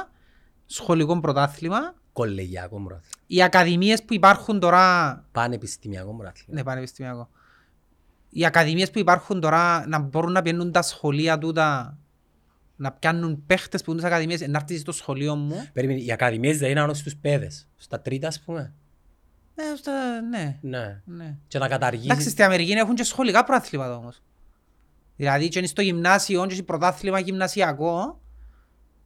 [0.67, 1.95] σχολικό πρωτάθλημα.
[2.13, 3.11] Κολεγιακό μπράθλημα.
[3.27, 6.55] Οι ακαδημίες που υπάρχουν τώρα Πανεπιστημιακό μπράθλημα.
[6.59, 7.29] Ναι, πανεπιστημιακό.
[8.29, 11.99] Οι ακαδημίες που υπάρχουν τώρα να μπορούν να πιένουν τα σχολεία τούτα
[12.77, 15.69] να πιάνουν παίχτες που είναι στις ακαδημίες να έρθεις στο σχολείο μου.
[15.73, 17.69] Περίμενε, οι ακαδημίες δεν είναι στους παιδες.
[17.77, 18.73] Στα τρίτα, ας πούμε.
[19.55, 21.01] Ναι, στα, ναι, Ναι.
[21.05, 21.37] ναι.
[21.49, 22.31] Και να Εντάξει, καταργήσεις...
[22.33, 24.23] στην Αμερική έχουν και σχολικά προαθλήματα όμως.
[25.17, 28.21] Δηλαδή και είναι στο γυμνάσιο και έχει πρωτάθλημα γυμνασιακό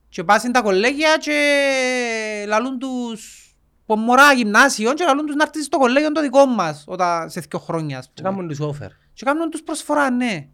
[0.08, 3.42] και πας στην τα κολέγια και λαλούν τους
[3.86, 7.40] που μωρά γυμνάσιο και λαλούν τους να έρθεις στο κολέγιο το δικό μας όταν σε
[7.40, 7.98] δύο χρόνια.
[7.98, 8.28] ας Και πούμε.
[8.34, 8.88] κάνουν τους offer.
[9.12, 10.46] Και κάνουν τους προσφορά, ναι.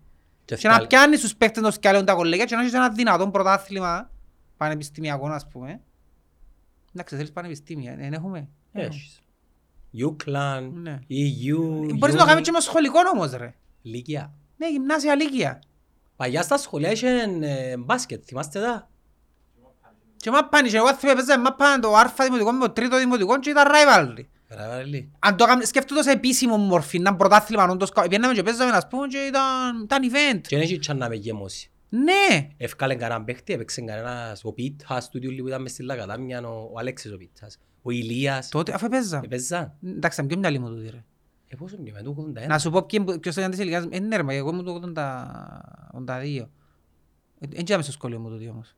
[0.45, 2.73] Και Και να φτάλ- πιάνεις τους παίκτες να τους σκιάλουν τα κολέγια και να έχεις
[2.75, 4.11] ένα δυνατόν πρωτάθλημα
[4.57, 5.81] πανεπιστημιακό, ας πούμε.
[6.95, 8.49] Εντάξει, θέλεις πανεπιστήμια, δεν έχουμε.
[8.73, 9.23] Έχεις.
[9.99, 10.99] Euclan, Ναι.
[11.11, 11.59] EU,
[11.99, 13.55] Μπορείς να το κάνεις Uni, και με σχολικό όμως, ρε.
[13.83, 14.33] Λύκεια.
[14.57, 15.63] Ναι, γυμνάσια, λύκεια.
[16.17, 17.09] Παγιά στα σχολεία είχε
[17.41, 18.89] ε, μπάσκετ, θυμάστε τα;
[20.17, 23.51] Και μάπαν, και εγώ θυμάμαι παίζαμε μάπαν το άρφα δημοτικό με το τρίτο δημοτικό και
[23.51, 24.25] ήταν rivalry.
[24.49, 25.11] Ραβαλή.
[25.19, 28.89] Αν το έκαμε, σκέφτομαι σε επίσημο μορφή, να πρωτάθλημα, όντως, κα- πιέναμε και παίζαμε, ας
[28.89, 30.41] πούμε, και ήταν, ήταν event.
[30.49, 31.71] Και δεν είχε τσάν να με γεμώσει.
[31.89, 36.41] Ναι, Εύκαλε κανέναν παίχτη, έπαιξε κανένας ο Πίτας του Τιούλη που ήταν μες στη Λακατάμια,
[36.49, 37.59] ο, ο Αλέξης ο Πίτας.
[37.87, 38.49] Ο Ηλίας.
[38.49, 39.25] τότε αφού παίζαμε.
[39.25, 39.73] Έπαιζαν.
[39.87, 41.05] Εντάξει, ήταν πιο μυαλί μου τούτη, ρε.
[41.49, 42.47] Ε, πόσο μοιάμε, του 81.
[42.49, 44.81] Να σου πω ποιοι- ποιος ήταν της ηλικίας, ε, ναι ρε, μα εγώ ήμουν το
[45.93, 46.49] 82.
[47.39, 48.75] Δεν είχαμε στο σχολείο μου τούτη όμως.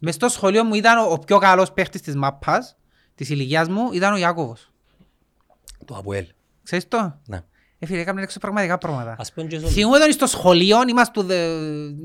[0.00, 2.76] Μες στο σχολείο μου ήταν ο, ο πιο καλός παίχτης της μάπας,
[3.14, 4.70] της ηλικίας μου, ήταν ο Ιάκωβος.
[5.84, 6.26] Το Αποέλ.
[6.62, 7.40] Ξέρεις το; Ναι.
[7.78, 9.16] Ε, φίλε, έκαμε έξω πραγματικά πράγματα.
[9.18, 9.70] Ας πούμε και στον...
[9.70, 11.48] Θυμούμε τον στο σχολείο, είμαστε δε...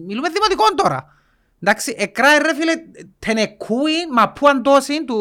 [0.06, 1.14] μιλούμε δημοτικών τώρα.
[1.60, 2.74] Εντάξει, εκράει ρε φίλε
[3.20, 5.20] τενεκούι, μα που αντώσει του,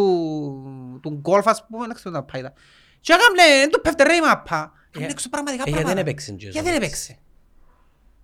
[1.02, 2.52] του γκολφ ας πούμε, δεν ξέρω τα πάει τα.
[3.00, 4.72] Και έκαμε, δεν του πέφτε ρε η μαπά.
[4.90, 6.02] Έκαμε έξω πραγματικά ε, γιατί πράγματα.
[6.02, 6.86] δεν έπαιξε και ο Γιατί δεν Ζώμης.
[6.88, 7.18] έπαιξε.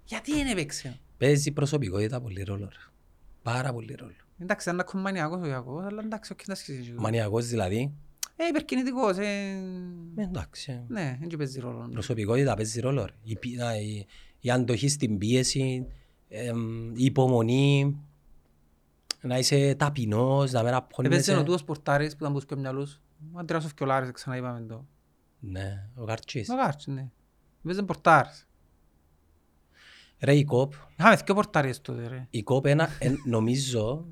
[0.05, 1.01] Γιατί δεν έπαιξε.
[1.19, 2.65] Παίζει προσωπικότητα πολύ ρόλο.
[2.65, 2.91] ρε.
[3.43, 4.13] Πάρα πολύ ρόλο.
[4.39, 6.93] Εντάξει, ήταν ακόμα μανιακός ο Ιακώβος, αλλά εντάξει, όχι να σχέσεις.
[6.97, 7.93] Μανιακός δηλαδή.
[8.37, 9.23] Ε, υπερκινητικός, ε...
[10.17, 10.73] Ε, Εντάξει.
[10.73, 10.83] ε.
[10.89, 11.89] Ναι, δεν και παίζει ρόλο.
[11.93, 13.05] Προσωπικότητα παίζει ρόλο.
[13.05, 13.13] ρε.
[13.23, 14.07] Η, πι- α, η,
[14.41, 15.87] η αντοχή στην πίεση,
[16.33, 17.97] εμ, η υπομονή,
[19.23, 21.35] να είσαι ταπεινός, να μην Έπαιζε ο απώνεσαι.
[21.45, 23.01] τούτος πορτάρης που ήταν που πιο μυαλούς.
[23.33, 24.87] Ο Αντρέας ο Φκιολάρης, ξαναείπαμε το.
[25.41, 26.49] Ναι, ο Καρτσής.
[26.49, 27.11] Ο Κάρτς, ναι.
[27.65, 28.49] Έπαιζε πορτάρης.
[30.21, 32.27] Ρε η κόπ, Είχαμε δύο πορτάρες τότε, ρε.
[32.31, 34.07] η κόπ ένα, εν- νομίζω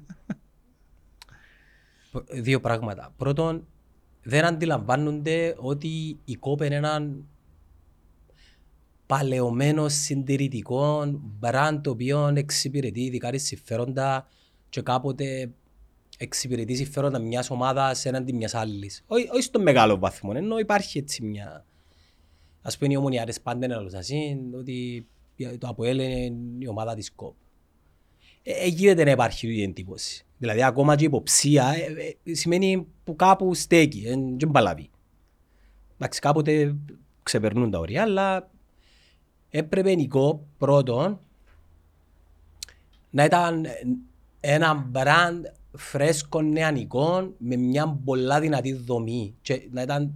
[2.33, 3.12] δύο πράγματα.
[3.16, 3.66] Πρώτον,
[4.22, 7.24] δεν αντιλαμβάνονται ότι η κόπ είναι έναν
[9.08, 14.28] παλαιωμένων συντηρητικών μπραντ το οποίο εξυπηρετεί ειδικά τις συμφέροντα
[14.68, 15.50] και κάποτε
[16.18, 19.04] εξυπηρετεί συμφέροντα μιας ομάδας έναντι μιας άλλης.
[19.06, 21.64] Όχι, όχι στο μεγάλο βαθμό, ενώ υπάρχει έτσι μια...
[22.62, 25.06] Ας πούμε οι ομονιάρες πάντα είναι αλλοσασίν, ότι
[25.58, 27.34] το ΑΠΟΕΛ είναι η ομάδα της ΚΟΠ.
[28.42, 30.26] Ε, ε, γίνεται να υπάρχει η εντύπωση.
[30.38, 34.02] Δηλαδή ακόμα και η υποψία ε, ε, σημαίνει που κάπου στέκει,
[34.38, 34.90] δεν παλαβεί.
[35.94, 36.76] Εντάξει, κάποτε
[37.22, 38.50] ξεπερνούν τα όρια, αλλά
[39.50, 41.18] έπρεπε η ΚΟΠ πρώτον
[43.11, 43.66] να ήταν
[44.40, 45.44] ένα μπραντ
[45.76, 49.34] φρέσκο νεανικό με μια πολλά δυνατή δομή.
[49.42, 50.14] Και να ήταν...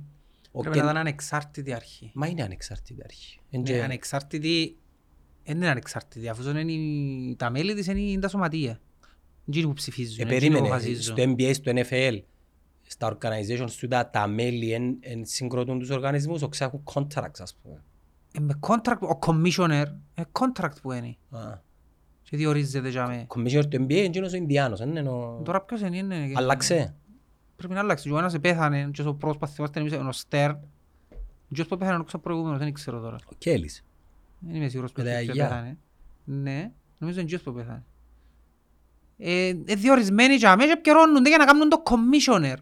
[0.52, 2.10] ο Πρέπει και- να ήταν ανεξάρτητη αρχή.
[2.14, 3.38] Μα είναι ανεξάρτητη αρχή.
[3.50, 4.76] Εν Ναι, και- ανεξάρτητη,
[5.44, 8.80] δεν είναι ανεξάρτητη, αφού είναι η- τα μέλη της είναι τα σωματεία.
[9.44, 11.02] Είναι που ψηφίζουν, Ε, είναι που περίμενε, αποφασίζουν.
[11.02, 12.22] στο NBA, στο NFL,
[12.82, 17.54] στα organizations του τα, τα μέλη εν, εν συγκροτούν τους οργανισμούς, οξά έχουν contracts ας
[17.62, 17.82] πούμε.
[18.32, 21.16] Ε, με contract, ο commissioner, ε, contract που είναι.
[21.30, 21.58] Α.
[22.22, 23.26] Και διορίζεται για με.
[23.28, 25.40] Commissioner του NBA είναι εκείνος ο Ινδιάνος, δεν είναι ο...
[25.44, 26.32] Τώρα ποιος είναι, είναι.
[26.34, 26.94] Αλλάξε.
[27.56, 28.10] Πρέπει να αλλάξει.
[28.10, 30.58] Ο ένας πέθανε και ο πρόσπαθ θυμάστε εμείς, ο Στέρν.
[31.54, 33.16] Και που πέθανε ο προηγούμενος, δεν ξέρω τώρα.
[33.24, 33.84] Ο Κέλλης.
[34.38, 35.48] Δεν είμαι σίγουρος Με ποιος τα ποιος αγιά.
[35.48, 35.78] πέθανε.
[36.24, 37.84] Ναι, νομίζω είναι ποιος που πέθανε.
[39.18, 42.56] Ε, ε, διορισμένοι για μέ και επικαιρώνονται για να κάνουν το commissioner.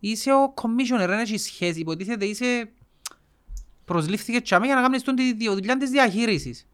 [0.00, 1.80] Είσαι ο commissioner, δεν έχει σχέση.
[1.80, 2.70] Υποτίθεται είσαι
[3.86, 6.66] προσλήφθηκε για μέ για να κάνεις τον τη τη δουλειά της διαχείρισης.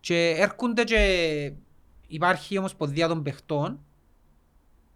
[0.00, 1.52] Και έρχονται και
[2.06, 3.80] υπάρχει η Ομοσπονδία των Παιχτών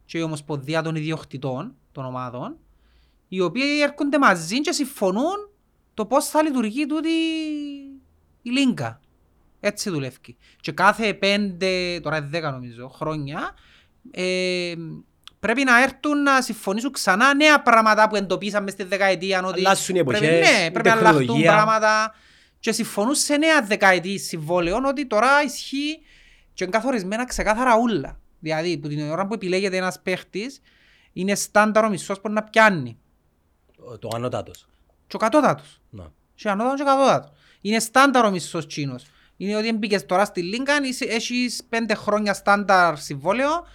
[0.05, 2.57] και η Ομοσπονδία των Ιδιοκτητών των ομάδων
[3.29, 5.51] οι οποίοι έρχονται μαζί και συμφωνούν
[5.95, 7.09] το πώς θα λειτουργεί τούτη
[8.43, 9.01] η Λίγκα.
[9.61, 10.37] Έτσι δουλεύει.
[10.61, 13.55] Και κάθε πέντε, τώρα είναι δέκα νομίζω, χρόνια
[14.11, 14.75] ε,
[15.47, 19.43] πρέπει να έρθουν να συμφωνήσουν ξανά νέα πράγματα που εντοπίσαμε στη δεκαετία.
[19.45, 21.53] Ότι Αλλάσουν οι πρέπει, εποχές, ναι, η πρέπει να αλλάχτουν τεχνολογία.
[21.53, 22.15] πράγματα
[22.61, 25.99] και συμφωνούν σε νέα δεκαετή συμβόλαιων ότι τώρα ισχύει
[26.55, 28.21] και είναι καθορισμένα ξεκάθαρα ούλα.
[28.39, 30.61] Δηλαδή, που την ώρα που επιλέγεται ένας παίχτης,
[31.13, 32.99] είναι στάνταρο μισθός που να πιάνει.
[33.79, 34.67] Ο- Το ανώτατος.
[35.07, 35.81] Και ο κατώτατος.
[35.91, 36.13] Να.
[36.35, 37.31] Και ανώτατος και κατώτατος.
[37.61, 39.05] Είναι στάνταρο μισθός τσίνος.
[39.37, 43.67] Είναι ότι μπήκες τώρα στη Λίγκαν, είσαι- έχεις πέντε χρόνια στάνταρ συμβόλαιο,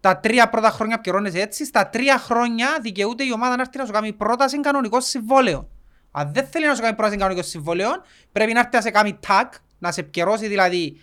[0.00, 3.84] τα τρία πρώτα χρόνια πληρώνεσαι έτσι, στα τρία χρόνια δικαιούται η ομάδα να έρθει να
[3.84, 5.68] σου κάνει πρόταση κανονικό συμβόλαιο.
[6.10, 7.90] Αν δεν θέλει να σου κάνει πρόταση κανονικό συμβόλαιο,
[8.32, 10.96] πρέπει να έρθει να σε κάνει tag, να σε επικαιρώσει δηλαδή,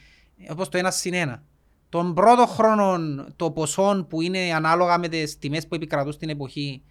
[0.50, 1.44] όπως το ένα συν ένα.
[1.90, 2.98] Τον πρώτο χρόνο
[3.36, 6.84] το ποσό που είναι ανάλογα με τις τιμές που επικρατούν στην εποχή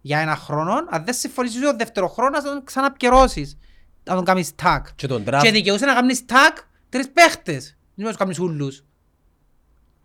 [0.00, 3.58] για ένα χρόνο, αν δεν συμφωνήσεις το δεύτερο χρόνος, να τον ξαναπικαιρώσεις,
[4.04, 4.80] να τον κάνεις tag.
[4.94, 5.48] Και τον Και draft.
[5.52, 7.64] δικαιούσε να κάνεις tag τρεις παίχτες.
[7.64, 8.84] Δεν μπορείς να κάνεις ούλους.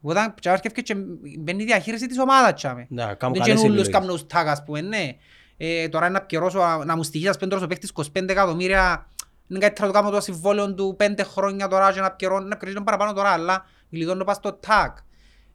[0.01, 0.95] Όταν τσάβαρκευκε και
[1.39, 2.85] μπαίνει η διαχείριση της ομάδας τσάμε.
[2.89, 4.27] Να, κάνουν Δεν καλές και ούλους επιλογές.
[4.29, 5.09] κάνουν tag ας πούμε, ναι.
[5.57, 9.09] Ε, τώρα να πιερώσω, να μου στοιχείς ας πούμε τώρα ο παίχτης 25 εκατομμύρια
[9.47, 12.57] είναι καλύτερα να το κάνω το συμβόλαιο του 5 χρόνια τώρα και να πιερώνω, να
[12.57, 14.93] πιερώνω παραπάνω τώρα, αλλά γλιτώνω πας στο tag.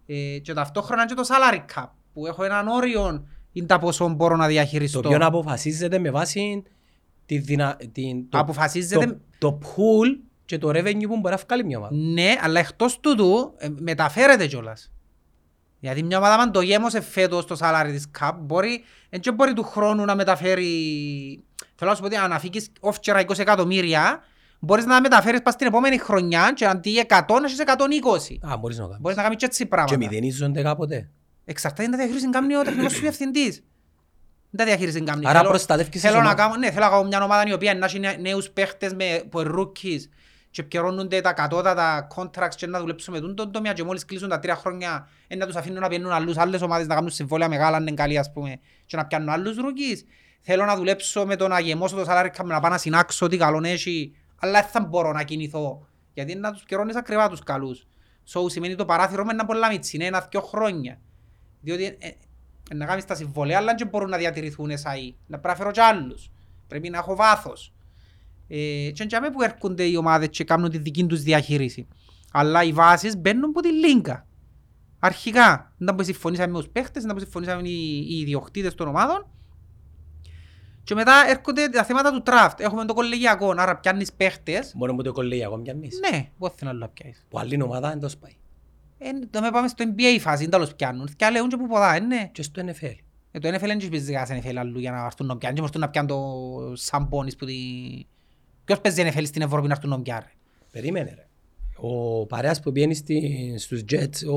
[0.07, 4.09] Ε, και ταυτόχρονα είναι και το salary cap, που έχω έναν όριο είναι τα πόσο
[4.09, 4.99] μπορώ να Το διαχειριστώ.
[4.99, 6.63] οποίο αποφασίζεται με βάση
[7.27, 7.77] τη δυνα...
[7.93, 8.29] την...
[8.29, 8.39] το...
[8.39, 9.19] Αποφασίζεται- το...
[9.39, 11.95] το pool και το revenue που μπορεί να βγάλει μια ομάδα.
[11.95, 14.93] Ναι, αλλά εκτός τούτου ε, μεταφέρεται κιόλας.
[15.81, 19.53] Γιατί μια ομάδα αν το γέμωσε φέτος το salary της CAP μπορεί, δεν και μπορεί
[19.53, 20.69] του χρόνου να μεταφέρει,
[21.75, 24.23] θέλω να σου πω ότι αν αφήκεις όφτερα 20 εκατομμύρια,
[24.59, 28.51] μπορείς να μεταφέρεις πας την επόμενη χρονιά και αντί 100 να έχεις 120.
[28.53, 29.01] Α, μπορείς να κάνεις.
[29.01, 29.97] Μπορείς να κάνεις και έτσι Και πράγματα.
[29.97, 31.09] μηδενίζονται κάποτε.
[31.45, 33.63] Εξαρτάται είναι τα διαχείρισης κάνει ο τεχνικός σου διευθυντής.
[34.51, 35.27] Δεν τα διαχείρισης κάνει.
[35.27, 36.45] Άρα Θέλω- προστατεύεις τις Θέλω να ομάδες.
[36.45, 39.23] κάνω, ναι, θέλω να κάνω μια ομάδα η οποία να έχει νε- νέους παίχτες με
[39.31, 40.01] που είναι rookies
[40.55, 44.29] και επικαιρώνονται τα κατώτατα contracts και να δουλέψουν με τον τον τομέα και μόλις κλείσουν
[44.29, 47.49] τα τρία χρόνια ε, να τους αφήνουν να πιένουν άλλους άλλες ομάδες να κάνουν συμβόλαια
[47.49, 49.99] μεγάλα αν είναι καλοί ας πούμε και να πιάνουν άλλους rookies.
[50.41, 53.37] Θέλω να δουλέψω με το να γεμώσω το salary cap, να πάω να συνάξω τι
[53.37, 57.43] καλό έχει αλλά δεν θα μπορώ να κινηθώ γιατί είναι να τους επικαιρώνεις ακριβά τους
[57.43, 57.87] καλούς.
[58.33, 61.01] So σημαίνει το παράθυρο με ένα πολλά μίτσι, είναι ένα-δυο χρόνια.
[61.61, 62.09] Διότι ε,
[62.71, 65.15] ε, να κάνεις τα συμβολέα, αλλά δεν μπορούν να διατηρηθούν εσάι.
[65.27, 66.31] Να πρέπει να φέρω κι άλλους.
[66.69, 67.74] Πρέπει να έχω βάθος.
[68.49, 71.89] Ε, και για που έρχονται οι ομάδες και κάνουν τη δική τους διαχείριση.
[72.33, 74.27] Αλλά οι βάσεις μπαίνουν από τη λίγκα.
[74.99, 79.27] Αρχικά, δεν που συμφωνήσαμε με τους παίχτες, δεν που συμφωνήσαμε οι, οι ιδιοκτήτες των ομάδων.
[80.85, 82.55] Και μετά έρχονται τα θέματα του draft.
[82.59, 84.73] Έχουμε το κολεγιακό, άρα πιάνεις παίχτες.
[84.77, 85.99] Μπορεί να μου το κολλήγει ακόμα πιάνεις.
[86.11, 87.27] Ναι, πώς θέλω να το πιάσεις.
[87.29, 88.37] Που άλλη ομάδα δεν το σπάει.
[88.99, 91.09] Ε, το με πάμε στο NBA φάση, δεν τα πιάνουν.
[91.17, 92.29] Και λέουν και που ποδά, ε, ναι.
[92.33, 92.95] Και στο NFL.
[93.31, 95.59] Ε, το NFL δεν παίζει κανένας NFL αλλού για να έρθουν να πιάνουν.
[95.59, 97.55] Και έρθουν να πιάνουν το Σαμπόνις που τη...
[98.65, 100.25] Ποιος παίζει NFL στην Ευρώπη να έρθουν να πιάνουν.
[100.27, 100.33] ρε.
[100.71, 101.27] Περίμενε ρε.
[101.77, 104.37] Ο παρέας που πιένει στη- στους Jets, ο,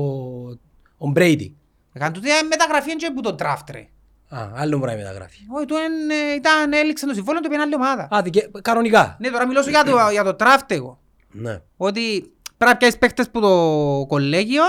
[1.06, 1.50] ο Brady.
[1.92, 3.86] Έκαναν τούτη ε, μεταγραφή και που το draft ρε.
[4.28, 5.38] Α, άλλο πράγμα μεταγράφει.
[5.56, 8.08] Όχι, του εν, ε, ήταν, έληξε το συμβόλαιο, του πήγαινε άλλη ομάδα.
[8.16, 8.50] Α, δικαι...
[8.62, 9.16] κανονικά.
[9.20, 10.98] Ναι, τώρα μιλώ σου για το, για το draft εγώ.
[11.32, 11.60] Ναι.
[11.76, 14.62] Ότι πρέπει να πιάσεις παίχτες που το κολέγιο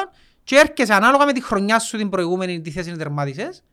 [0.43, 3.63] και έρχεσαι ανάλογα με τη χρονιά σου την προηγούμενη τη θέση να τερμάτισες.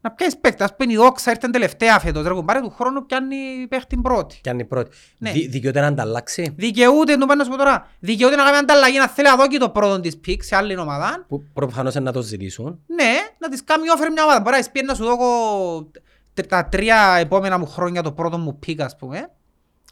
[0.00, 3.36] Να πιάσεις παίχτες, ας πούμε η δόξα ήρθε τελευταία φέτος, ρε κουμπάρε του χρόνου πιάνει
[3.68, 4.38] παίχτη πρώτη.
[4.42, 4.90] Κι αν είναι πρώτη.
[5.18, 5.32] Ναι.
[5.32, 5.46] Δι...
[5.48, 6.52] Δικαιούται να ανταλλάξει.
[6.56, 9.58] Δικαιούται, το πάω να σου πω τώρα, δικαιούται να κάνει ανταλλαγή να θέλει να δώσει
[9.58, 11.24] το πρώτο της pick σε άλλη ομάδα.
[11.28, 12.80] Που προφανώς είναι να το ζητήσουν.
[12.86, 14.40] Ναι, να της κάνει offer μια ομάδα.
[14.40, 15.90] Μπορείς να της πει να σου δώσω
[16.34, 19.30] τε- τα τρία επόμενα μου χρόνια το πρώτο μου πικ, ας πούμε.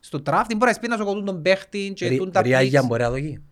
[0.00, 2.42] Στο draft, μπορείς να της πει να σου κοτούν τον παίχτη και Ρι- τούν τα
[2.42, 2.86] Ριάγια picks.
[2.86, 3.42] μπορεί να δώσει;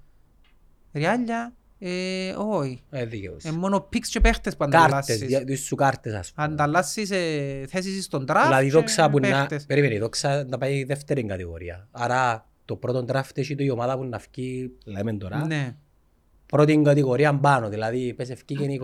[0.93, 1.53] Ριάλια,
[1.87, 2.83] ε, όχι.
[2.91, 3.49] Ε, δικαιούσε.
[3.49, 5.19] Ε, μόνο picks και παίχτες που Κάρτες, ανταλλάσσεις.
[5.19, 6.47] δια- δεις σου κάρτες ας πούμε.
[6.47, 9.29] Ανταλλάσσεις ε, θέσεις στον draft Δηλαδή η και δόξα που να...
[9.29, 9.65] παίχτες.
[9.67, 11.89] Περίμενε, η δόξα να πάει δεύτερη κατηγορία.
[11.91, 15.77] Άρα το πρώτο draft έχει το η ομάδα που να φκεί, λέμε τώρα, Ναι.
[16.47, 17.69] πρώτη κατηγορία πάνω.
[17.69, 18.77] Δηλαδή πες ευκεί και είναι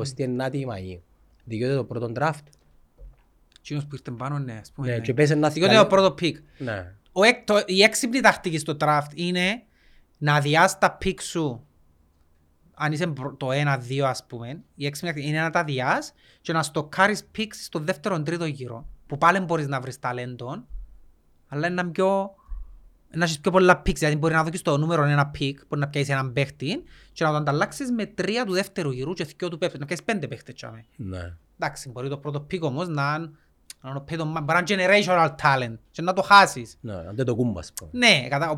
[0.50, 1.00] 29η Μαΐου.
[1.44, 2.44] Δικαιούται το πρώτο draft.
[3.58, 4.86] Εκείνος που ήρθε πάνω, ναι, ας πούμε.
[4.88, 5.00] Ναι, ναι.
[5.00, 6.34] και πες ένα Δικαιούται το πρώτο pick.
[6.58, 6.92] Ναι.
[7.12, 9.62] Ο, εκ- το, η έξυπνη τακτική στο draft είναι
[10.18, 11.64] να διάς τα pick σου
[12.82, 16.52] αν είσαι πρω- το 1-2 ας πούμε, η έξυπνη τακτική είναι να τα διάς και
[16.52, 20.64] να στοκάρεις picks στο δεύτερο τρίτο γύρο που πάλι μπορείς να βρεις ταλέντο
[21.48, 22.34] αλλά είναι να πιο
[23.12, 25.88] να έχεις πιο πολλά picks, δηλαδή μπορεί να δώσεις το νούμερο ένα pick, μπορεί να
[25.88, 29.58] πιάσεις έναν παίχτη και να το ανταλλάξεις με τρία του δεύτερου γύρου και δυο του
[29.58, 30.54] πέπτου, να πιάσεις πέντε παίχτες.
[30.54, 30.84] τσάμε.
[30.96, 31.36] Ναι.
[31.58, 33.30] Εντάξει, μπορεί το πρώτο pick όμως να είναι
[33.82, 36.76] να είναι το- μπορεί να είναι generational talent και να το χάσεις.
[36.80, 37.90] Ναι, αν δεν το κούμπας, ας πούμε.
[38.06, 38.50] Ναι, κατά,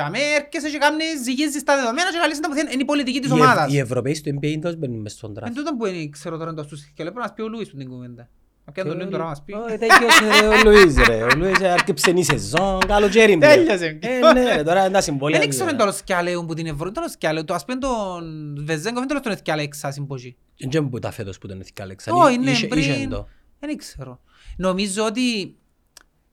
[0.00, 2.72] οπότε τσάμε έρχεσαι και κάνεις ζυγίζεις τα δεδομένα και λαλείς τα που θέλουν.
[2.72, 3.72] είναι η πολιτική της Οι Ευ- ομάδας.
[3.72, 5.46] Οι Ευρωπαίοι στο NBA τόσο μπαίνουν μες στον draft.
[5.46, 7.48] Εν τούτο που είναι, ξέρω τώρα εντός τους και λέει, πρέπει να μας πει ο
[7.48, 8.28] Λούις που την κουβέντα.
[8.64, 9.52] Να πιάνε τον Λούις τώρα να μας πει.
[9.52, 11.22] Ω, τέλειωσε ρε, ο Λουίς ρε.
[11.22, 13.46] Ο Λουίς άρκεψε η σεζόν, καλοκαίρι μπλε.
[13.54, 13.98] Τέλειωσε.
[14.02, 15.40] Ε, ναι, ρε, τώρα είναι τα συμβόλαια.
[15.40, 19.08] Δεν ξέρω το σκιάλεο που την Ευρώπη, το σκιάλεο, το ας πούμε τον Βεζέγκο, δεν
[19.08, 20.36] το τον σκιάλεξα συμποχή.
[20.58, 22.14] Δεν ξέρω που τα φέτος που τον εθικάλεξαν.
[22.16, 23.28] Όχι, ναι, Είχε- είχε πριν, το.
[23.58, 24.20] δεν ξέρω.
[24.56, 25.54] Νομίζω ότι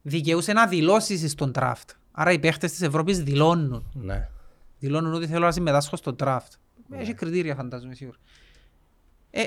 [0.02, 1.96] δικαιούσε να δηλώσεις στον draft.
[2.16, 3.90] Άρα οι παίχτες της Ευρώπης δηλώνουν.
[3.94, 4.30] Ναι.
[4.80, 6.50] δηλώνουν ότι θέλω να συμμετάσχω στο draft.
[6.92, 8.18] Έχει κριτήρια φαντάζομαι σίγουρα.
[9.32, 9.44] Ε,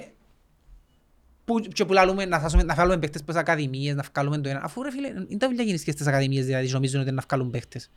[1.45, 4.61] που, και που λαλούμε, να, θάσουμε, να βγάλουμε παίχτες στις ακαδημίες, να βγάλουμε το ένα.
[4.63, 7.27] Αφού ρε φίλε, είναι τα δουλειά γίνεις και στις ακαδημίες, δηλαδή νομίζουν ότι είναι να
[7.29, 7.91] βγάλουν παίχτες.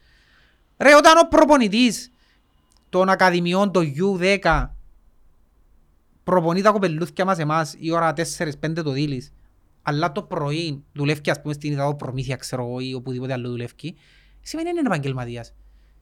[0.77, 2.11] Ρε, όταν ο προπονητής
[2.89, 4.69] των ακαδημιών, το U10,
[6.23, 9.31] προπονεί τα κοπελούθια μας εμάς η ώρα 4-5 το δίλης,
[9.81, 13.95] αλλά το πρωί δουλεύει ας πούμε στην Ιδαό Προμήθεια, ξέρω εγώ, ή οπουδήποτε άλλο δουλεύει,
[14.49, 15.53] σημαίνει είναι επαγγελματίας.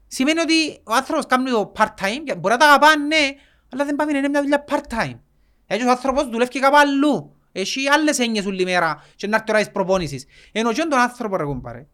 [0.07, 3.29] Σημαίνει ότι ο άνθρωπος κάνει το part-time, και μπορεί να τα αγαπά, ναι,
[3.73, 5.19] αλλά δεν πάει να είναι μια δουλειά part-time.
[5.67, 7.31] Έτσι ο άνθρωπος δουλεύει κάπου αλλού.
[7.51, 10.25] Έχει άλλες έννοιες όλη μέρα και να έρθει ώρα της προπόνησης.
[10.51, 11.87] Ενώ και τον άνθρωπο ρε κουμπάρε.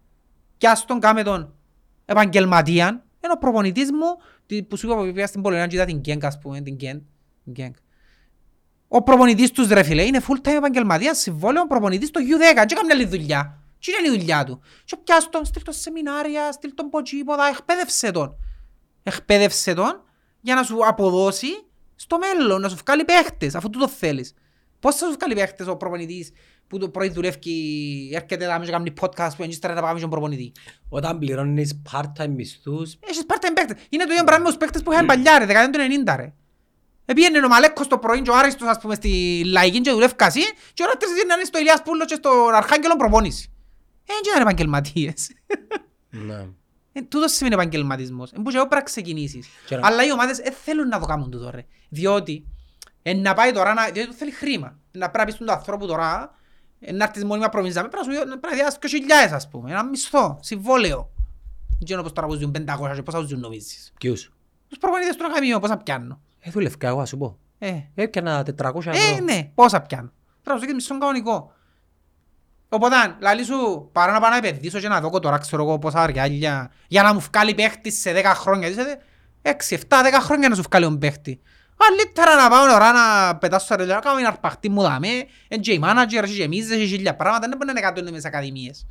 [0.57, 1.53] Κι ας τον κάμε τον
[2.05, 2.87] επαγγελματία,
[3.19, 4.07] ενώ ο προπονητής μου,
[4.45, 6.75] τι- που σου είπα που πήγα στην Πολωνία και είδα την Γκένκ ας πούμε, την
[6.75, 7.01] Γκένκ.
[7.43, 7.75] την Γκένκ.
[8.87, 12.93] Ο προπονητής τους ρε φίλε είναι full time επαγγελματίας, συμβόλαιο προπονητής στο U10 και καμιά
[12.95, 13.62] άλλη δουλειά.
[13.83, 17.47] Τι είναι η δουλειά του; Και πιάσ' τον, στείλ τον σε σεμινάρια, στείλ τον ποτσίποτα,
[17.47, 18.35] εκπαίδευσε τον.
[19.03, 20.03] Εκπαίδευσε τον
[20.41, 21.47] για να σου αποδώσει
[21.95, 24.33] στο μέλλον, να σου βγάλει παίχτες, αφού του το θέλεις.
[24.79, 26.31] Πώς θα σου βγάλει παίχτες ο προπονητής
[26.67, 30.51] που το πρωί δουλεύει, έρχεται να μην κάνει podcast που ύστερα να πάμε στον προπονητή;
[30.89, 33.83] Όταν πληρώνεις part-time μισθούς, Έχεις part-time παίχτες.
[33.89, 36.33] Είναι το ίδιο πράγμα με τους παίχτες που είχαν παλιά ρε, δεκαετία του 90 ρε.
[37.05, 40.41] Επήγαινε ο Μαλέκος το πρωί και ο Άριστος ας πούμε στη Λαϊκή και δουλεύει κασί
[40.73, 43.52] και ώρα τρεις είναι στο Ηλιάς Πούλο και στον Αρχάγγελο προπόνηση.
[44.05, 45.29] Ε, δεν ήταν επαγγελματίες.
[46.09, 46.47] ναι.
[46.95, 48.31] Ε, τούτος σημαίνει επαγγελματισμός.
[48.31, 49.47] Ε, που και εγώ πρέπει να ξεκινήσεις.
[49.67, 51.65] Και να- Αλλά οι ομάδες δεν θέλουν να το κάνουν τούτο ρε.
[51.89, 52.45] Διότι
[53.01, 54.79] ε, να πάει τώρα, να, διότι του θέλει χρήμα.
[54.91, 56.35] Να πρέπει να πεις του ανθρώπου τώρα,
[56.79, 59.47] ε, να έρθεις μόνιμα προμηθά, πρέπει να σου δει- πρέπει να διάσεις και χιλιάδες ας
[59.49, 59.71] πούμε.
[59.71, 61.11] Ένα μισθό, συμβόλαιο.
[61.69, 63.93] Δεν ξέρω πώς τώρα που ζουν 500 και πόσα ζουν νομίζεις.
[63.99, 64.31] Ποιους;
[64.67, 66.21] Τους προπονητές του Ακαδημίου πόσα πιάνουν.
[66.39, 67.37] Ε, δουλεύκα εγώ, ας σου πω.
[67.59, 69.23] Ε, Έπιανα 400 ε, ευρώ.
[69.23, 70.11] ναι, πόσα πιάνουν.
[70.43, 71.53] Πρέπει να σου δείξεις μισθόν κανονικό.
[72.73, 75.99] Οπότε, λαλή σου, παρά να πάω να επενδύσω και να δω τώρα, ξέρω εγώ, πόσα
[75.99, 78.67] αριάλια, για να μου βγάλει παίχτη σε 10 χρόνια.
[78.67, 78.99] Είσαι
[79.41, 79.79] 6, 7, 10
[80.19, 81.39] χρόνια να σου βγάλει τον παίχτη.
[81.77, 85.61] Καλύτερα να πάω τώρα να πετάσω στα ρελιά, να κάνω ένα αρπαχτή μου δαμέ, εν
[85.61, 88.85] και οι μάνατζερ, και εμείς, και χίλια πράγματα, δεν μπορεί να είναι κάτω μες ακαδημίες.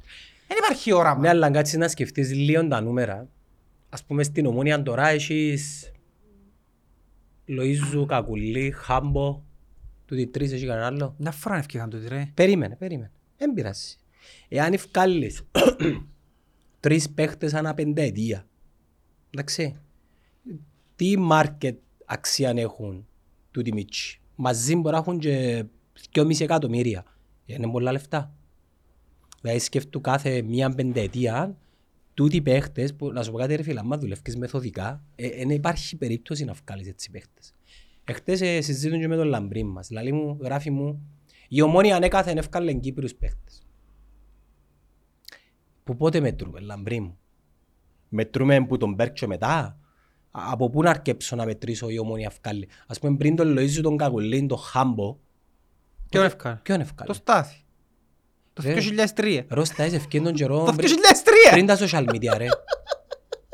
[0.48, 1.20] Δεν υπάρχει όραμα.
[1.20, 3.28] Ναι, αλλά αν κάτσεις να σκεφτείς λίγο τα νούμερα.
[3.88, 5.92] Ας πούμε στην Ομόνια τώρα έχεις
[7.48, 9.42] Λοΐζου, Κακουλή, Χάμπο,
[10.06, 11.14] τούτοι τρεις έχει κανένα άλλο.
[11.18, 12.30] Να φορά ευκαιρία τούτη ρε.
[12.34, 13.10] Περίμενε, περίμενε.
[13.42, 13.96] Δεν πειράζει.
[14.48, 15.42] Εάν ευκάλλεις
[16.80, 18.46] τρεις παίχτες ανά πενταετία,
[19.30, 19.76] εντάξει,
[20.96, 23.06] τι market αξία έχουν
[23.50, 24.20] τούτοι μίτσι.
[24.36, 25.64] Μαζί μπορεί να έχουν και
[26.12, 27.04] 2,5 εκατομμύρια.
[27.46, 28.34] Είναι πολλά λεφτά.
[29.40, 31.56] Δηλαδή σκέφτου κάθε μία πενταετία
[32.14, 35.96] τούτοι οι παίχτες που να σου πω κάτι ρε φίλε, άμα δουλεύεις μεθοδικά, δεν υπάρχει
[35.96, 37.54] περίπτωση να βγάλεις έτσι παίχτες.
[38.04, 39.88] Εχθές ε, συζήτουν και με τον Λαμπρί μας.
[39.88, 41.02] Δηλαδή μου, γράφει μου,
[41.54, 43.62] Η ομόνια ανέκαθεν έφκαλε Κύπριους παίχτες.
[45.84, 47.18] Που πότε μετρούμε, λαμπρί μου;
[48.08, 49.48] Μετρούμε που τον Μπέρκ και μετά;
[50.30, 53.80] Α- Από πού να αρκέψω να μετρήσω η ομόνια ευκάλλει; Ας πούμε πριν τον Λοΐζου
[53.82, 55.16] τον Κακουλίν, τον Χάμπο.
[56.08, 56.58] Ποιον ευκάλε.
[56.62, 57.14] Ποιον Το ευκάλλει.
[57.14, 57.56] Στάθη.
[58.52, 58.74] Το Ρε.
[59.16, 59.44] 2003.
[59.48, 61.50] Ρο Στάις ευκαιρία τον καιρό Το πριν- 2003.
[61.50, 62.46] πριν τα social media ρε.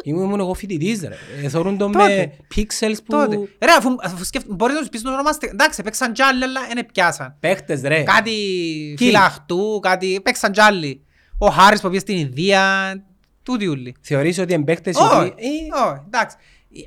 [0.04, 1.14] Ήμουν ήμουν εγώ φοιτητής ρε.
[1.44, 2.36] Ε, Θωρούν τον με Τότε.
[2.54, 3.36] pixels Τότε.
[3.36, 3.48] που...
[3.64, 5.48] Ρε, αφού, αφού σκέφ- μπορείς να τους πεις να ονομάστε.
[5.48, 7.36] Εντάξει, παίξαν κι άλλοι, αλλά δεν πιάσαν.
[7.40, 8.02] Παίχτες ρε.
[8.02, 8.30] Κάτι
[8.96, 11.02] Τι; φυλαχτού, κάτι παίξαν κι άλλοι.
[11.38, 12.62] Ο Χάρης που πήγε στην Ινδία,
[13.42, 13.96] τούτοι ούλοι.
[14.00, 15.34] Θεωρείς ότι είναι παίχτες οι Όχι, οποίοι...
[15.36, 16.36] Ε, όχι, εντάξει.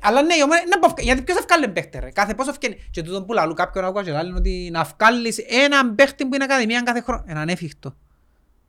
[0.02, 2.76] Αλλά ναι, η ομάδα- να πω, γιατί ποιος ευκάλλει παίχτες ρε; Κάθε πόσο ευκαινεί.
[2.90, 6.44] Και τούτον που λαλού κάποιον άκουα και λένε ότι να βγάλεις έναν παίχτη που είναι
[6.44, 7.24] ακαδημία κάθε χρόνο.
[7.28, 7.96] Είναι ανέφικτο.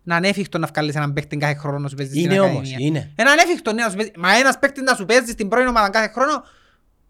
[0.06, 2.78] Είναι ανέφικτο να βγάλεις έναν παίχτη κάθε χρόνο να σου παίζει στην Είναι όμως, ακαδημία.
[2.88, 3.12] είναι.
[3.20, 4.12] Είναι ανέφικτο, ναι, να σου παίζει.
[4.18, 6.44] Μα ένας παίχτης να σου παίζει στην πρώην ομάδα κάθε χρόνο,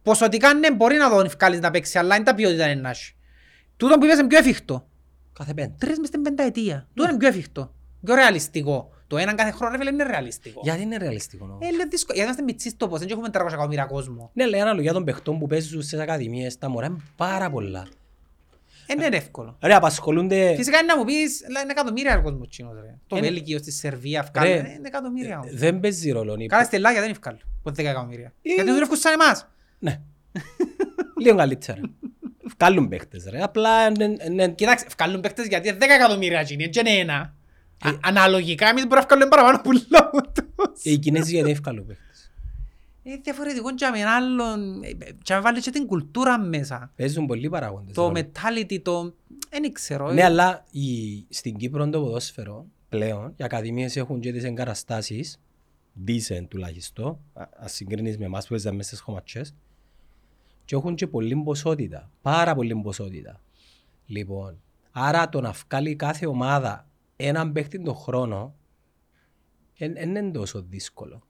[0.03, 3.15] ποσοτικά ναι, μπορεί να τον βγάλεις να παίξει, αλλά είναι τα ποιότητα είναι να έχει.
[3.77, 4.87] Τούτον που είπες είναι πιο εφικτό.
[5.33, 5.73] Κάθε πέντε.
[5.77, 6.87] Τρεις μες στην πενταετία.
[6.93, 7.73] Τούτο είναι πιο εφικτό.
[8.05, 8.87] Πιο ρεαλιστικό.
[9.07, 10.59] Το έναν κάθε χρόνο ρε φίλε είναι ρεαλιστικό.
[10.63, 11.57] Γιατί είναι ρεαλιστικό όμως.
[11.67, 12.17] Ε, λέει δύσκολο.
[12.17, 14.29] Γιατί είμαστε μητσής τόπος, δεν έχουμε 300 εκατομμύρια κόσμο.
[14.33, 17.87] Ναι, λέει αναλογία των παιχτών που παίζουν στις ακαδημίες, τα μωρά είναι πάρα πολλά.
[18.87, 19.57] Ε, Είναι εύκολο.
[19.61, 20.53] Ρε, απασχολούνται...
[20.55, 22.97] Φυσικά είναι να μου πεις, αλλά είναι εκατομμύρια ο κόσμος τσίνος ρε.
[23.07, 25.53] Το Είναι- Βέλγιο στη Σερβία Ρε, ευκάλλει, είναι εκατομμύρια όμως.
[25.55, 26.35] Δεν παίζει ρόλο.
[26.39, 28.33] η- Καλά στελάκια δεν ευκάλλουν, ποτέ 10 εκατομμύρια.
[28.41, 29.47] Ε, Γιατί δουλεύουν σαν εμάς.
[29.79, 29.99] Ναι.
[31.21, 31.81] Λίγο καλύτερα.
[32.57, 33.41] Βγάλουν παίχτες ρε.
[33.43, 34.47] Απλά είναι- είναι...
[34.49, 37.15] Κοιτάξτε, ευκάλλουν παίκτες γιατί είναι 10 εκατομμύρια τσίνοι, έτσι είναι ένα.
[37.85, 40.83] Α- Αναλογικά εμείς μπορούμε να ευκάλλουμε παραπάνω που λόγω τους.
[40.83, 42.12] Οι Κινέζοι γιατί δεν βγάλουν παίχτες.
[43.03, 46.91] Είναι διαφορετικό και με άλλον, ε, και με βάλει και την κουλτούρα μέσα.
[46.95, 47.95] Παίζουν πολλοί παράγοντες.
[47.95, 48.19] Το ρόλο.
[48.19, 49.13] mentality, το...
[49.49, 50.11] Δεν ξέρω.
[50.11, 50.23] Ναι, ε.
[50.23, 55.39] αλλά η, στην Κύπρο το ποδόσφαιρο πλέον οι ακαδημίες έχουν και τις εγκαταστάσεις
[56.07, 59.55] decent τουλάχιστον, α- ας συγκρίνεις με εμάς που παίζαμε μέσα στις χωματσές
[60.65, 63.41] και έχουν και πολλή ποσότητα, πάρα πολλή ποσότητα.
[64.05, 64.61] Λοιπόν,
[64.91, 68.55] άρα το να βγάλει κάθε ομάδα έναν παίχτη τον χρόνο
[69.77, 71.23] δεν είναι τόσο δύσκολο.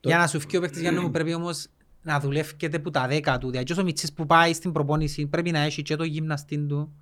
[0.00, 1.66] Για να σου φύγει ο παίκτης Γιάννη μου πρέπει όμως
[2.02, 3.50] να δουλεύκεται που τα δέκα του.
[3.50, 6.92] Δηλαδή και ο Μιτσής που πάει στην προπόνηση πρέπει να έχει και το γυμναστή του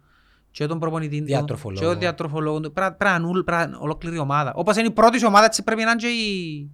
[0.50, 1.80] και τον προπονητή του Διατροφολόγο.
[1.80, 2.72] και τον διατροφολόγο του.
[2.72, 4.52] Πρέπει πρέπει να είναι ούλ- πρέπει να είναι ολόκληρη ομάδα.
[4.54, 6.70] Όπως είναι η πρώτη σου ομάδα έτσι πρέπει να είναι και η,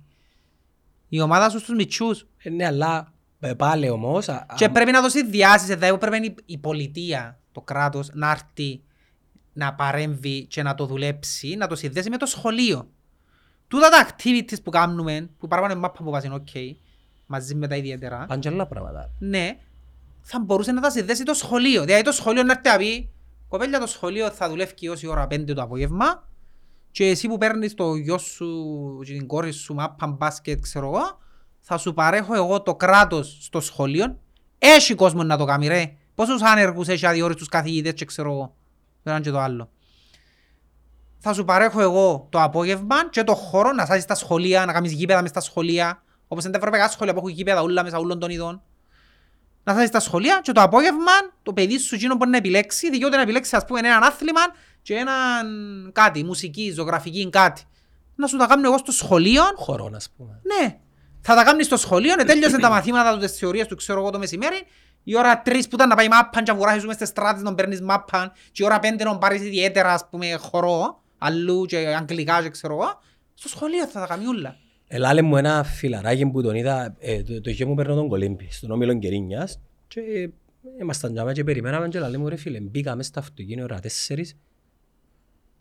[1.09, 2.27] η ομάδα σου στους μητσούς.
[2.37, 4.29] Ε, ναι, αλλά ε, πάλι όμως...
[4.29, 7.41] α- Και α- πρέπει να δώσεις διάσεις εδώ που πρέπει να είναι η- η πολιτεία,
[7.53, 8.83] το κράτος, να έρθει
[9.53, 12.89] να παρέμβει και να το δουλέψει, να το συνδέσει με το σχολείο.
[13.75, 16.49] Τούτα τα activities που κάνουμε, που παραπάνω μάπα που βάζει, οκ,
[17.27, 19.11] μαζί με τα ιδιαίτερα, Πάνε και άλλα πράγματα.
[19.19, 19.57] ναι,
[20.21, 21.85] θα μπορούσε να τα συνδέσει το σχολείο.
[21.85, 23.11] Δηλαδή το σχολείο να έρθει να πει,
[23.49, 26.29] κοπέλια το σχολείο θα δουλεύει ως η ώρα 5 το απόγευμα
[26.91, 31.19] και εσύ που παίρνεις το γιο σου και την κόρη σου μάπα μπάσκετ, ξέρω εγώ,
[31.61, 34.19] θα σου παρέχω εγώ το κράτος στο σχολείο.
[34.59, 35.97] Έχει κόσμο να το κάνει ρε.
[36.15, 38.57] Πόσους άνεργους έχει αδιόριστους καθηγητές και ξέρω εγώ.
[39.03, 39.71] Το ένα και το άλλο.
[41.27, 44.93] Θα σου παρέχω εγώ το απόγευμα και το χώρο να σάσεις στα σχολεία, να κάνεις
[44.93, 46.03] γήπεδα μες στα σχολεία.
[46.29, 48.63] Όπως είναι τα ευρωπαϊκά σχολεία που έχουν γήπεδα ούλα μέσα όλων των ειδών.
[49.65, 53.17] Να σάσεις στα σχολεία και το απόγευμα το παιδί σου εκείνο μπορεί να επιλέξει, δικαιούται
[53.17, 54.41] να επιλέξει ας πούμε έναν άθλημα
[54.83, 55.47] και έναν
[55.93, 57.63] κάτι, μουσική, ζωγραφική, κάτι.
[58.15, 60.41] Να σου τα κάνω εγώ στο σχολείο Χωρών, ας πούμε.
[60.43, 60.79] ναι.
[61.21, 64.11] Θα τα κάνεις στο σχολείο, ναι, τέλειωσε τα μαθήματα του, τις θεωρίες του, ξέρω εγώ
[64.11, 64.67] το μεσημέρι.
[65.05, 67.55] Η ώρα τρεις που ήταν να πάει μάπαν και αγοράσεις σου μες στις στράτες να
[67.55, 72.43] παίρνεις μάπαν και η ώρα πέντε να πάρεις ιδιαίτερα, ας πούμε, χορό, αλλού και αγγλικά
[72.43, 72.99] και ξέρω εγώ.
[73.35, 74.57] Στο σχολείο θα τα κάνει όλα.
[74.87, 78.49] Ελάλε μου ένα φιλαράκι που τον είδα, ε, το, το είχε μου παίρνω τον Κολύμπη,
[78.51, 80.29] στον όμιλο Κερίνιας και ε,
[80.81, 84.37] ήμασταν τζάμε και περιμέναμε και λέει μου ρε φίλε, μπήκαμε στα αυτοκίνητα ώρα τέσσερις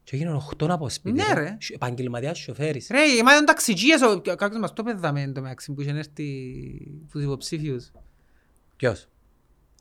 [0.03, 1.15] και έγιναν οχτώ από σπίτι.
[1.17, 1.57] Ναι, ρε.
[1.59, 2.87] Σ- Επαγγελματίας σοφέρης.
[2.91, 5.97] Ρε, εμάς ήταν ταξιτζίες, ο- κα- κάποιος μας το πέδαμε εν τω μεταξύ που είχαν
[5.97, 6.27] έρθει
[7.11, 7.91] τους υποψήφιους.
[8.75, 9.07] Ποιος?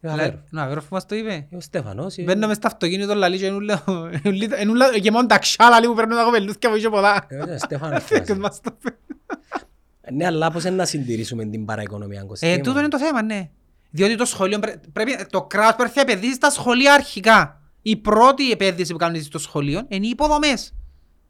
[0.05, 0.41] Ε, ο Αβέροφ.
[0.51, 1.47] Ναι, ο Αβέροφ που μας το είπε.
[1.51, 2.17] Ε, Ο Στέφανος.
[2.17, 3.85] ε, Μπαίνουμε στα αυτοκίνητο λαλί και ενούλα,
[4.23, 7.25] ενούλα- ενούλα γεμόν τα ξάλα λίγο παίρνουν τα κοπελούθια που είχε πολλά.
[7.29, 8.05] ε, ο Στέφανος.
[8.25, 8.97] Ποιος μας το είπε.
[10.13, 13.23] Ναι, αλλά πώς είναι να συντηρήσουμε την παραοικονομία, Κωστή Ε, μου; τούτο είναι το θέμα,
[13.23, 13.51] ναι.
[13.91, 17.61] Διότι το σχολείο πρέ- πρέπει, το κράτος πρέπει να επενδύσει στα σχολεία αρχικά.
[17.83, 20.75] Η πρώτη επένδυση που κάνουν στο σχολείο είναι οι υποδομές.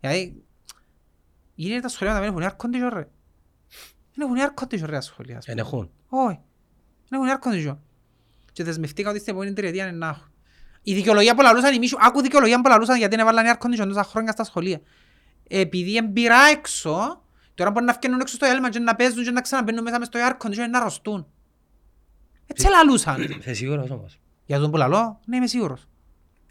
[0.00, 0.42] Δηλαδή,
[1.54, 3.08] είναι τα σχολεία να μην έχουν air condition, ρε.
[4.14, 5.36] Δεν έχουν air condition, ρε, τα σχολεία.
[5.36, 5.60] ας πούμε.
[5.60, 5.90] Εν έχουν.
[6.08, 6.40] Όχι.
[7.08, 7.76] Δεν έχουν air condition.
[8.52, 10.30] Και δεσμευτήκα ότι στην επόμενη τριετία είναι να έχουν.
[10.82, 13.86] Η δικαιολογία που λαλούσαν οι μίσου, άκου δικαιολογία που λαλούσαν γιατί δεν έβαλαν air condition
[13.88, 14.80] τόσα χρόνια στα σχολεία.
[15.48, 17.22] Επειδή εμπειρά έξω,
[17.54, 20.06] τώρα μπορεί να βγαίνουν έξω στο έλμα και να παίζουν και να ξαναμπαίνουν μέσα μες
[20.06, 21.26] στο air condition και να αρρωστούν.
[22.46, 23.20] Έτσι λαλούσαν.
[23.38, 25.86] Είσαι σίγουρος όμως; Για τον που λαλώ, ναι είμαι σίγουρος.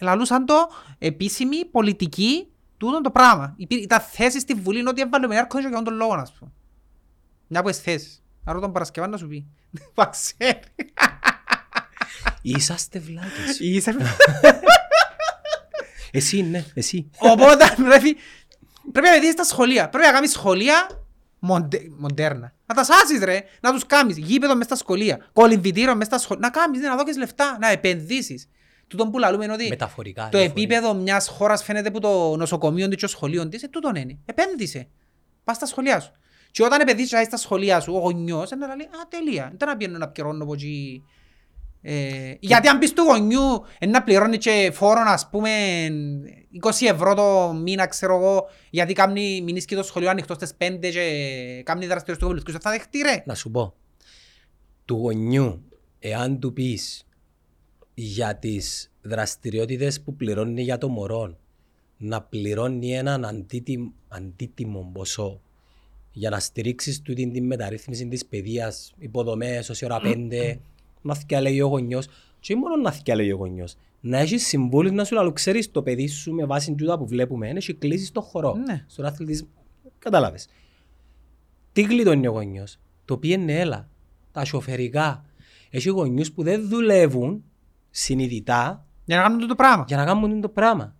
[0.01, 0.55] Λαλούσαν το
[0.97, 2.47] επίσημη πολιτική
[2.77, 3.53] τούτο το πράγμα.
[3.57, 6.51] Υπή- Ήταν θέση στη Βουλή ότι έβαλε air condition για αυτόν τον λόγο, ας πούμε.
[7.47, 8.23] Μια από τις θέσεις.
[8.43, 9.47] Άρα τον Παρασκευά να σου πει.
[9.95, 10.59] Μα ξέρεις.
[12.41, 13.59] Είσαστε βλάκες.
[13.59, 13.95] Είσαι...
[16.11, 17.09] Εσύ, ναι, εσύ.
[17.17, 18.15] Οπότε πρέπει,
[18.91, 19.89] πρέπει να δεις στα σχολεία.
[19.89, 20.89] Πρέπει να κάνεις σχολεία
[21.39, 22.53] μοντε, μοντέρνα.
[22.65, 24.17] Να τα σάσεις ρε, να τους κάνεις.
[24.17, 26.41] Γήπεδο μες στα σχολεία, κολυμβητήριο μες στα σχολεία.
[26.41, 28.49] Να κάνεις, ναι, να δώσεις λεφτά, να επενδύσεις.
[28.87, 30.29] Τούτον που λαλούμε είναι ότι Μεταφορικά.
[30.31, 30.75] το διαφορετικά.
[30.75, 34.17] επίπεδο μιας χώρας φαίνεται που το νοσοκομείο της και το σχολείο της, ε, τούτον είναι.
[34.25, 34.87] Επένδυσε.
[35.43, 36.11] Πας στα σχολεία σου.
[36.51, 39.53] Και όταν επενδύσεις να είσαι στα σχολεία σου, ο γονιός, είναι να λέει, α, τελεία.
[39.57, 41.03] Δεν να πιένω να πληρώνω από εκεί.
[41.81, 45.49] Ε, γιατί αν πεις του γονιού ε, να πληρώνει και φόρο, ας πούμε,
[46.61, 51.61] 20 ευρώ το μήνα, ξέρω εγώ, γιατί κάνει μηνίσκει το σχολείο ανοιχτός στις 5 και
[51.65, 53.23] κάνει δραστηριότητα του πολιτικού, θα δεχτεί ρε.
[53.25, 53.73] Να σου πω.
[54.85, 55.63] Του γονιού,
[55.99, 57.05] εάν του πεις
[57.93, 61.37] για τις δραστηριότητες που πληρώνει για το μωρό,
[61.97, 65.41] να πληρώνει έναν αντίτιμο, αντίτιμο ποσό
[66.11, 70.59] για να στηρίξεις τούτη την μεταρρύθμιση της παιδείας, υποδομές, όση ώρα πέντε,
[71.01, 72.07] να θυκιαλέγει ο γονιός.
[72.39, 73.75] Και μόνο να θυκιαλέγει ο γονιός.
[73.99, 77.49] Να έχεις συμβούλους να σου λαλού, ξέρεις το παιδί σου με βάση τούτα που βλέπουμε,
[77.49, 78.83] έχει κλείσει στο χώρο, Ναι.
[78.87, 79.47] στον αθλητισμό.
[79.99, 80.47] Κατάλαβες.
[81.73, 83.89] Τι γλιτώνει ο γονιός; Το πήγαινε έλα.
[84.31, 85.25] Τα σοφερικά.
[85.69, 87.43] Έχει γονιούς που δεν δουλεύουν
[87.89, 89.85] συνειδητά Για να κάνουν το πράγμα.
[89.87, 90.95] για να κάνουν το πράγμα.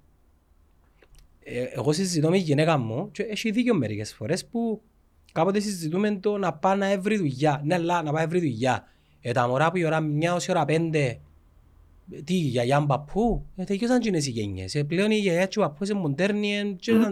[1.43, 4.81] Ε, εγώ συζητώ με τη γυναίκα μου και έχει δίκιο μερικές φορές που
[5.31, 7.61] κάποτε συζητούμε το να πάει να έβρει δουλειά.
[7.65, 8.83] Ναι, αλλά να πάει να έβρει δουλειά.
[9.22, 11.19] Ε, τα μωρά που η ώρα μια ως η ώρα πέντε
[12.24, 14.76] τι, γιαγιά παππού, ε, τελειώσαν και είναι οι γενιές.
[14.76, 17.11] Ε, πλέον η γιαγιά και ο παππούς είναι μοντέρνοι, ε, και δεν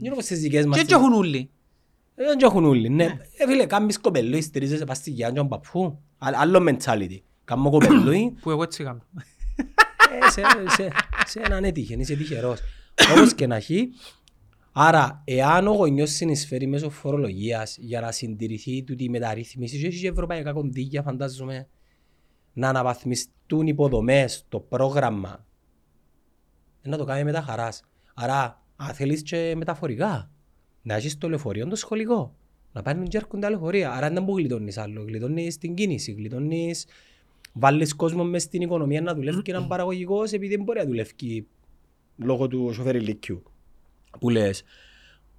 [0.00, 0.74] είναι όπως τις δικές μας.
[0.76, 1.50] Και έτσι έχουν όλοι.
[2.14, 3.04] Ε, Δεν έχουν όλοι, ναι.
[3.36, 5.98] Ε, φίλε, κάνεις κοπελούι, στηρίζεσαι πας στη γιαγιά και τον παππού.
[6.18, 7.18] Α- Άλλο mentality.
[7.44, 9.02] Κάμω κοπελούι, Που εγώ έτσι κάνω.
[10.26, 10.40] ε, σε,
[10.76, 10.88] σε,
[11.26, 12.60] σε έναν έτυχε, είσαι τυχερός.
[13.16, 13.88] Όπως και να έχει,
[14.72, 20.00] άρα εάν ο γονιός συνεισφέρει μέσω φορολογίας για να συντηρηθεί τούτη η μεταρρύθμιση και έχει
[20.00, 21.68] και ευρωπαϊκά κονδύλια φαντάζομαι
[22.52, 25.46] να αναβαθμιστούν υποδομές, το πρόγραμμα
[26.82, 27.82] ε, να το κάνει με τα χαράς.
[28.14, 30.30] Άρα, αν θέλεις και μεταφορικά,
[30.82, 32.34] να έχεις το λεωφορείο το σχολικό.
[32.72, 33.92] Να πάνε και έρχονται τα λεωφορεία.
[33.92, 35.02] Άρα δεν που γλιτώνεις άλλο.
[35.02, 36.86] Γλιτώνεις την κίνηση, γλιτώνεις...
[37.52, 40.84] Βάλεις κόσμο μες στην οικονομία να δουλεύει και να είναι παραγωγικός επειδή δεν μπορεί να
[40.84, 41.46] δουλεύει
[42.16, 43.42] λόγω του σοφέρ ηλικιού
[44.18, 44.62] που λες.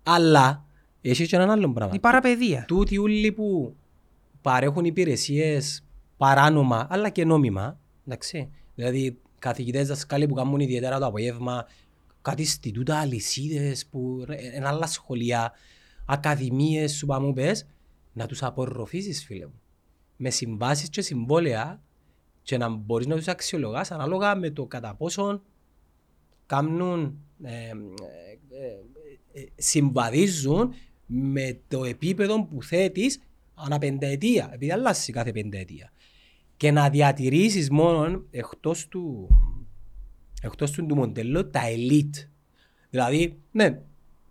[0.03, 0.65] Αλλά
[1.01, 1.95] έχεις και έναν άλλο πράγμα.
[1.95, 2.65] Η παραπαιδεία.
[2.67, 3.75] Τούτοι όλοι που
[4.41, 5.83] παρέχουν υπηρεσίες
[6.17, 11.65] παράνομα αλλά και νόμιμα, εντάξει, δηλαδή καθηγητές δασκάλοι που κάνουν ιδιαίτερα το απόγευμα,
[12.21, 15.51] κάτι στιτούτα, αλυσίδες, που είναι άλλα σχολεία,
[16.05, 17.67] ακαδημίες σου πάμε πες,
[18.13, 19.61] να τους απορροφήσεις φίλε μου.
[20.17, 21.81] Με συμβάσεις και συμβόλαια
[22.41, 25.41] και να μπορείς να τους αξιολογάς ανάλογα με το κατά πόσον
[26.51, 27.71] κάνουν, ε, ε,
[29.33, 30.73] ε, ε, συμβαδίζουν
[31.05, 33.19] με το επίπεδο που θέτεις
[33.53, 35.91] ανά πενταετία, επειδή αλλάζει κάθε πενταετία.
[36.57, 39.27] Και να διατηρήσεις μόνο εκτός του,
[40.41, 42.27] εκτός του, του μοντέλου τα elite.
[42.89, 43.81] Δηλαδή, ναι,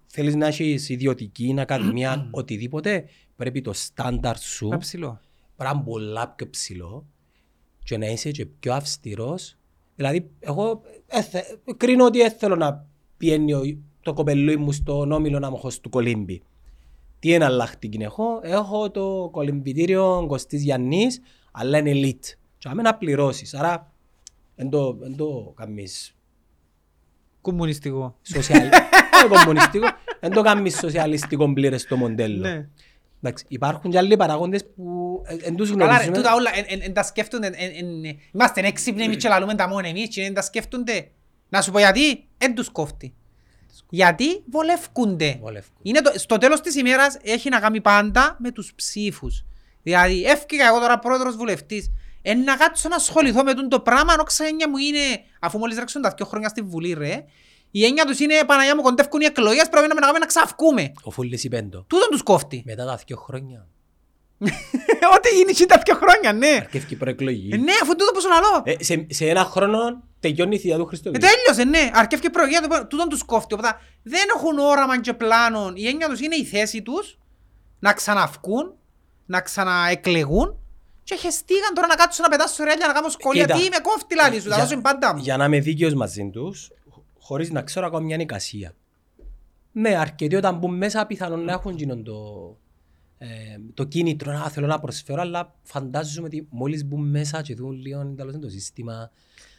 [0.07, 3.05] θέλεις να έχεις ιδιωτική ακαδημία, οτιδήποτε,
[3.37, 5.21] πρέπει το στάνταρ σου Να ψηλό.
[5.57, 7.07] πρέπει να είναι πολλά πιο ψηλό
[7.85, 9.60] και να είσαι και πιο αυστηρός.
[10.01, 11.44] Δηλαδή, εγώ έθε,
[11.76, 12.86] κρίνω ότι δεν θέλω να
[13.16, 16.42] πιένει ο- το κοπελούι μου στον όμιλο να μου έχω στο κολύμπι.
[17.18, 21.20] Τι εναλλακτική έχω, έχω το κολυμπητήριο Κωστής Γιαννής,
[21.53, 22.34] αλλά είναι elite.
[22.59, 23.92] Και άμε να πληρώσεις, άρα
[24.57, 26.14] δεν το, εν το κάνεις
[27.40, 28.16] Κομμουνιστικό.
[28.22, 28.86] σοσιαλιστικό,
[29.34, 29.86] κομμουνιστικό,
[30.20, 32.46] δεν το κάνεις σοσιαλιστικό πλήρες το μοντέλο.
[33.21, 33.29] Ναι.
[33.29, 36.16] Εντάξει, υπάρχουν και άλλοι παραγόντες που ε, εν τους Καλά ρε, γνωρίζουμε.
[36.16, 39.55] τούτα όλα, εν- εν- εν τα σκέφτονται, εν- εν- εν- είμαστε έξυπνοι εμείς και λαλούμε
[39.55, 41.11] τα μόνα εμείς και εν τα σκέφτονται.
[41.49, 43.14] Να σου πω γιατί, εν τους κόφτει.
[43.91, 45.39] Γιατί βολεύκονται.
[45.41, 45.79] Βολεύκουν.
[45.83, 49.45] Είναι το, στο τέλος της ημέρας έχει να κάνει πάντα με τους ψήφους.
[49.83, 51.91] Δηλαδή, έφυγα εγώ τώρα πρόεδρος βουλευτής.
[52.23, 54.99] Εν να κάτσω να ασχοληθώ με τούτο το πράγμα, ενώ ξένια μου είναι,
[55.41, 57.25] αφού μόλις ρέξουν τα δύο χρόνια στη Βουλή ρε,
[57.71, 60.27] η έννοια τους είναι, Παναγιά μου, κοντεύκουν οι εκλογές, πρέπει να με να κάνουμε να
[60.27, 60.93] ξαφκούμε.
[61.03, 61.85] Ο Φούλης είπε το.
[61.89, 62.62] Τούτον τους κόφτει.
[62.66, 63.66] Μετά τα δύο χρόνια.
[65.16, 66.57] Ό,τι γίνει και τα δύο χρόνια, ναι.
[66.61, 67.49] Αρκεύει η προεκλογή.
[67.53, 68.62] Ε, Ναι, αφού τούτο που σου λαλώ.
[68.64, 71.21] Ε, σε, σε ένα χρόνο τελειώνει η θεία του Ε, Χριστοδούλου.
[71.27, 71.91] τέλειωσε, ναι.
[71.95, 73.55] Αρκεύει και προηγία του, τούτον τους κόφτει.
[73.55, 75.73] Οπότε δεν έχουν όραμα και πλάνο.
[75.75, 77.18] Η έννοια τους είναι η θέση τους
[77.79, 78.75] να ξαναυκούν,
[79.27, 80.59] να ξαναεκλεγούν
[81.05, 83.43] και χεστήκαν τώρα να κάτσουν να πετάσουν ρεάλια να κάνουν σχολεία.
[83.45, 85.21] Κοίτα, Τι με κόφτει λάδι σου, θα για- δώσουν πάντα μου.
[85.23, 86.80] Για να είμαι δίκαιος μαζί τους, χ-
[87.31, 88.74] χωρίς να ξέρω ακόμα μια εικασία.
[89.72, 92.16] Ναι, αρκετοί όταν μπουν μέσα πιθανόν να έχουν γίνον το,
[93.18, 93.26] ε,
[93.74, 98.12] το κίνητρο να θέλω να προσφέρω, αλλά φαντάζομαι ότι μόλις μπουν μέσα και δουν λίγο
[98.16, 99.11] τέλος είναι το σύστημα,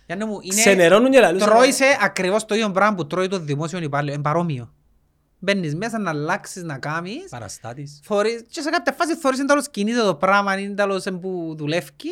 [0.06, 0.56] Γιάννη μου, είναι...
[0.56, 1.44] ξενερώνουν και λαλούς.
[1.44, 4.14] Τρώει σε ακριβώς το ίδιο πράγμα που τρώει το δημόσιο υπάλληλο.
[4.14, 4.74] Είναι παρόμοιο.
[5.40, 7.30] Μπαίνεις μέσα να αλλάξεις, να κάνεις.
[7.30, 8.00] Παραστάτης.
[8.04, 11.56] Θωρείς, και σε κάποια φάση θωρείς είναι τέλος κινείται το πράγμα, είναι τέλος εν που
[11.58, 12.10] δουλεύει και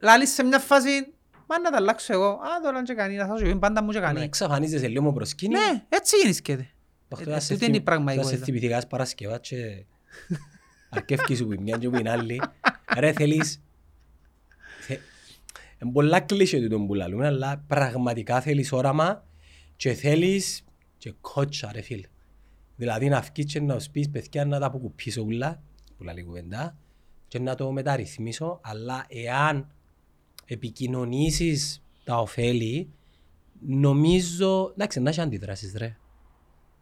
[0.00, 1.14] λάλης σε μια φάση
[1.46, 2.26] Μα να τα αλλάξω εγώ.
[2.28, 4.22] Α, τώρα και κανείς, να θα σου πει πάντα μου και Να κανείς.
[4.22, 5.58] εξαφανίζεσαι λίγο με προσκήνιο.
[5.58, 6.68] Ναι, έτσι γεννήσκεται.
[7.08, 8.44] Αυτό Ε, θα σε τούτη είναι η θυμ- θα σε πραγματικότητα.
[8.44, 9.84] θυμηθηκάς Παρασκευά και
[10.88, 12.40] αρκεύκεις σου που η μια και που είναι άλλη.
[12.98, 13.62] Ρε θέλεις...
[14.80, 15.00] θε-
[15.82, 19.24] Είναι πολλά κλείσιο τούτο που λαλούμε, αλλά πραγματικά θέλεις όραμα
[19.76, 20.64] και θέλεις
[20.98, 22.06] και κότσα ρε φίλε.
[22.76, 25.62] Δηλαδή να βγεις και να σου πεις παιδιά να τα αποκουπήσω ούλα,
[25.96, 26.76] που λέει κουβέντα,
[27.28, 29.70] και να το μεταρρυθμίσω, αλλά εάν
[30.46, 32.90] επικοινωνήσεις τα ωφέλη,
[33.60, 35.96] νομίζω, εντάξει, να έχει αντιδράσεις ρε.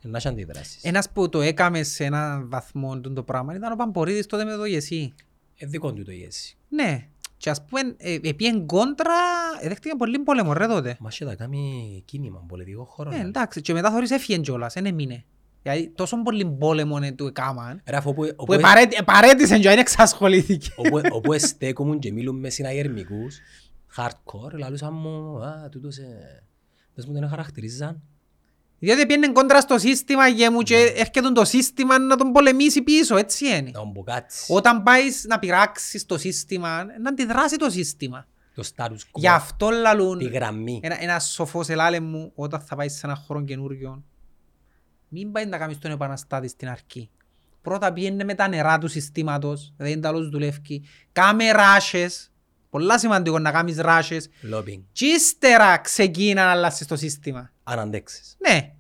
[0.02, 0.82] Να έχει αντιδράσεις.
[0.84, 4.56] Ένας που το έκαμε σε έναν βαθμό τούτο το πράγμα ήταν ο Παμπορίδης τότε με
[4.56, 5.14] το Γεσί.
[5.56, 6.56] Ε, δικό του το γέσι.
[6.68, 7.08] Ναι.
[7.36, 9.14] Και ας πούμε, ε, επίεν κόντρα,
[9.60, 10.96] ε, δέχτηκε πολύ πόλεμο ρε τότε.
[11.00, 13.10] Μα είχε τα κάνει κίνημα, πολιτικό χώρο.
[13.10, 13.22] Ε, ρε.
[13.22, 15.24] εντάξει, και μετά θωρείς έφυγε κιόλας, δεν έμεινε.
[15.64, 19.68] Γιατί τόσο πολύ πόλεμο ε, του έκαναν, Ρε αφού όπου, που όπου, επαρέτη- επαρέτησε και
[19.68, 20.70] δεν εξασχολήθηκε.
[20.76, 23.38] όπου, όπου εστέκομουν και μιλούν μες συναγερμικούς,
[23.96, 26.42] hardcore, λαλούσαν μου, α, τούτος, ε,
[26.94, 28.00] πες μου δεν χαρακτηρίζαν.
[28.78, 33.16] Διότι πήγαινε κόντρα στο σύστημα και μου και έρχεται το σύστημα να τον πολεμήσει πίσω,
[33.16, 33.70] έτσι είναι.
[33.72, 38.26] Να μποκάτσει Όταν πάεις να πειράξεις το σύστημα, να αντιδράσει το σύστημα.
[38.54, 40.80] το status quo, Γι' αυτό λαλούν, τη γραμμή.
[40.82, 44.02] ένα, ένας σοφός ελάλε μου, όταν θα πάεις σε ένα χώρο καινούριο,
[45.14, 47.10] μην πάει να κάνεις τον επαναστάτη στην αρχή.
[47.62, 50.82] Πρώτα πήγαινε με τα νερά του συστήματος, δεν τέλος δουλεύει.
[51.12, 52.32] Κάμε ράσες,
[52.70, 57.52] πολλά σημαντικό να κάνεις ράσες, Lobbying, και ύστερα ξεκίνα να αλλάσεις το σύστημα.
[57.62, 58.36] αν αντέξεις.
[58.48, 58.72] Ναι,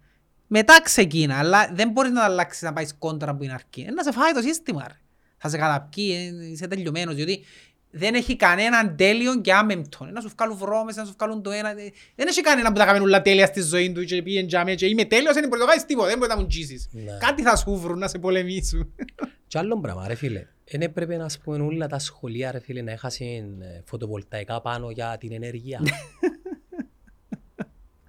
[0.46, 3.80] μετά ξεκίνα, αλλά δεν μπορείς να τα αλλάξεις να πάεις κόντρα που είναι αρκεί.
[3.80, 4.98] Ε, Να σε φάει το σύστημα, ρε.
[5.36, 7.44] Θα σε καταπκεί, ε, είσαι τελειωμένος, διότι
[7.96, 10.12] δεν έχει κανέναν τέλειο και άμεμπτον.
[10.12, 11.68] Να σου βγάλουν βρώμες, να σου βγάλουν το ένα.
[11.70, 14.74] ε, Δεν έχει κανέναν που τα κάνει όλα τέλεια στη ζωή του και πήγαινε τζάμε
[14.74, 16.88] και είμαι τέλειος, δεν μπορεί να το κάνεις τίποτα, δεν μπορεί να μου τζίσεις.
[16.92, 17.16] Ναι.
[17.20, 18.94] Κάτι θα σου βρουν να σε πολεμήσουν.
[19.46, 22.90] Και άλλο πράγμα ρε φίλε, δεν έπρεπε να πούμε όλα τα σχολεία ρε φίλε να
[22.92, 25.80] έχασαν ε, φωτοβολταϊκά πάνω για την ενέργεια.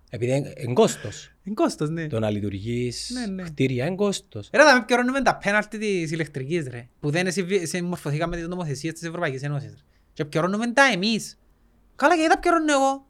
[0.09, 1.31] Επειδή είναι είναι κόστος.
[1.43, 2.07] Είναι κόστος, ναι.
[2.07, 3.43] Το να λειτουργείς Ναι, ναι.
[3.43, 4.49] κτίρια είναι κόστος.
[4.53, 6.87] Ρε, θα με πιερώνουμε τα πέναλτι της ηλεκτρικής, ρε.
[6.99, 9.69] Που δεν συμφι- συμμορφωθήκαμε με τις νομοθεσίες της Ευρωπαϊκής Ένωσης.
[9.69, 9.79] ρε.
[10.13, 11.39] Και πιερώνουμε τα εμείς.
[11.95, 13.07] Καλά, γιατί τα πιερώνω εγώ.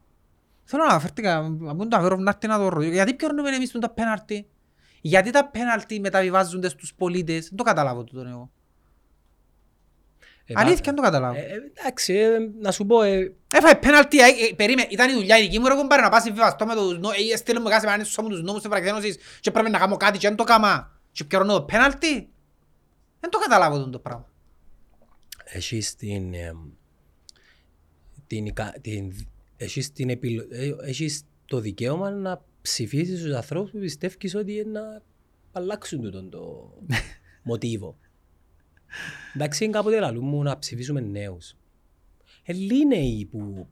[0.64, 2.92] Θέλω να αναφέρθηκα, αν το αφέρω να έρθει να το ρωτήσω.
[2.92, 4.46] Γιατί πιερώνουμε εμείς τα πέναλτι;
[5.00, 8.50] Γιατί τα πέναλτι μεταβιβάζονται στους πολίτες; Δεν το καταλάβω τούτο εγώ.
[10.48, 11.38] Ε, Αλήθεια, πα- δεν το καταλάβω.
[11.38, 15.12] ε, ε, Εντάξει, ε, να σου πω, ε, Έφαγε πέναλτι, ε, ε, περίμενε, ήταν η
[15.12, 17.68] δουλειά η δική μου ρε κομπάρε να πάω συμβιβαστώ με τους νόμους, ε, στείλω μου
[17.68, 20.44] κάθε μέρα στους νόμους της Ευρωπαϊκής Ένωσης και πρέπει να κάνω κάτι και δεν το
[20.44, 21.00] κάμα.
[21.12, 22.28] Και πιερώνω το πέναλτι.
[23.20, 24.28] Δεν το καταλάβω τούτο το πράγμα.
[25.44, 26.52] έχεις την, ε,
[28.26, 29.12] την, ικα- την,
[29.56, 34.70] έχεις την επιλο- ε, έχεις το δικαίωμα να ψηφίσεις τους ανθρώπους που πιστεύεις ότι είναι
[34.80, 35.02] να
[35.52, 36.72] αλλάξουν τούτο το
[37.42, 37.98] μοτίβο.
[39.34, 41.54] Εντάξει, είναι κάποτε λαλού μου να ψηφίσουμε νέους.
[42.44, 43.66] Ε, λίγοι νέοι που...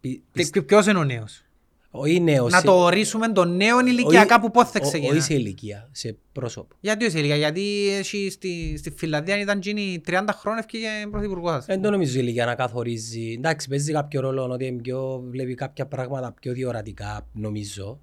[0.00, 1.44] πι- Τι- ποιο- Ποιος είναι ο νέος;
[1.90, 2.52] Όχι νέος.
[2.52, 5.88] Να σε- το ορίσουμε τον νέο ηλικιακά που πότε θα ο- Όχι ξεκινά; σε ηλικία,
[5.92, 6.74] σε πρόσωπο.
[6.80, 11.64] Γιατί όχι ηλικία, γιατί εσύ στη, στη Φιλανδία αν ήταν γίνει 30 χρόνια ευκήγε πρωθυπουργός.
[11.64, 13.32] Δεν το νομίζω η ηλικία να καθορίζει.
[13.32, 18.00] Εντάξει, παίζει κάποιο ρόλο ότι είναι πιο, βλέπει κάποια πράγματα πιο διορατικά, νομίζω.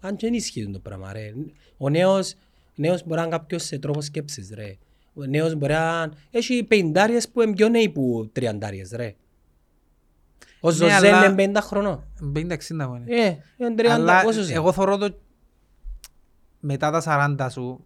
[0.00, 1.32] Αν και δεν ισχύει το πράγμα, ρε.
[1.76, 2.34] Ο νέος,
[2.74, 4.76] νέος μπορεί να είναι κάποιος σε τρόπο σκέψης, ρε.
[5.18, 6.10] Ο νέος μπορεί να...
[6.30, 9.14] Έχει πεντάριες που είναι πιο νέοι που τριαντάριες, ρε.
[10.60, 12.04] Ο Ναι, Ζωζέ αλλά- είναι 50 χρονών.
[12.36, 13.04] 50-60 μου είναι.
[13.24, 15.18] Ε, είναι 30, Αλλά πόσος είναι; εγώ θωρώ το
[16.60, 17.02] μετά τα
[17.38, 17.84] 40 σου,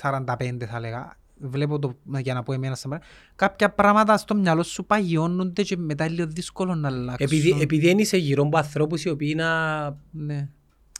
[0.00, 3.02] 45 θα λέγα, βλέπω το, για να πω εμένα σε μέρα,
[3.36, 7.26] κάποια πράγματα στο μυαλό σου παγιώνονται και μετά είναι λίγο δύσκολο να αλλάξουν.
[7.26, 10.48] Επειδή, επειδή δεν είσαι γύρω από ανθρώπους οι οποίοι να, Ναι.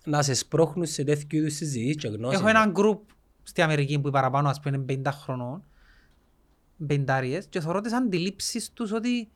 [0.05, 2.39] να σε σπρώχνουν σε τέτοιου είδους συζητήσεις και γνώσεις.
[2.39, 3.01] Έχω έναν γκρουπ
[3.43, 5.63] στη Αμερική που παραπάνω ας πούμε είναι 50 χρονών,
[6.89, 9.29] 50 και θωρώ τις αντιλήψεις τους ότι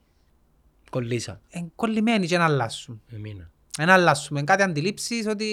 [0.89, 1.41] Κολλήσα.
[1.49, 3.01] είναι κολλημένοι και να αλλάσουν.
[3.11, 3.49] Εμείνα.
[3.85, 5.45] Να αλλάσουμε κάτι αντιλήψεις ότι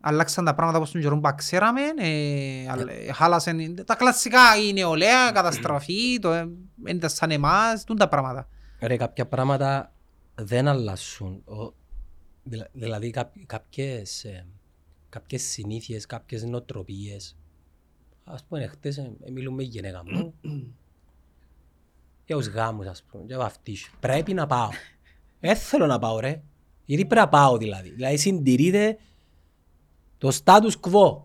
[0.00, 4.72] αλλάξαν τα πράγματα όπως τον καιρό που ξέραμε, ε, αλλ- ε, χάλασαν τα κλασικά η
[4.72, 6.48] νεολαία, καταστραφή, το, ε,
[6.82, 8.48] δεν ήταν σαν εμάς, τούν τα πράγματα.
[8.80, 9.92] Ρε, κάποια πράγματα
[10.34, 11.42] δεν αλλάσουν.
[11.44, 11.74] Ο,
[12.42, 14.46] δηλα- δηλαδή καπ- κάποιες, ε,
[15.08, 17.36] κάποιες συνήθειες, κάποιες νοοτροπίες.
[18.24, 20.34] Ας πούμε, χτες ε, ε, μιλούμε με η γυναίκα μου.
[22.26, 23.92] για τους γάμους, ας πούμε, για βαφτίσιο.
[24.00, 24.68] Πρέπει να πάω.
[25.40, 26.42] Δεν θέλω να πάω, ρε.
[26.84, 27.90] Γιατί πρέπει να πάω, δηλαδή.
[27.90, 28.98] Δηλαδή, συντηρείται
[30.18, 31.22] το status quo.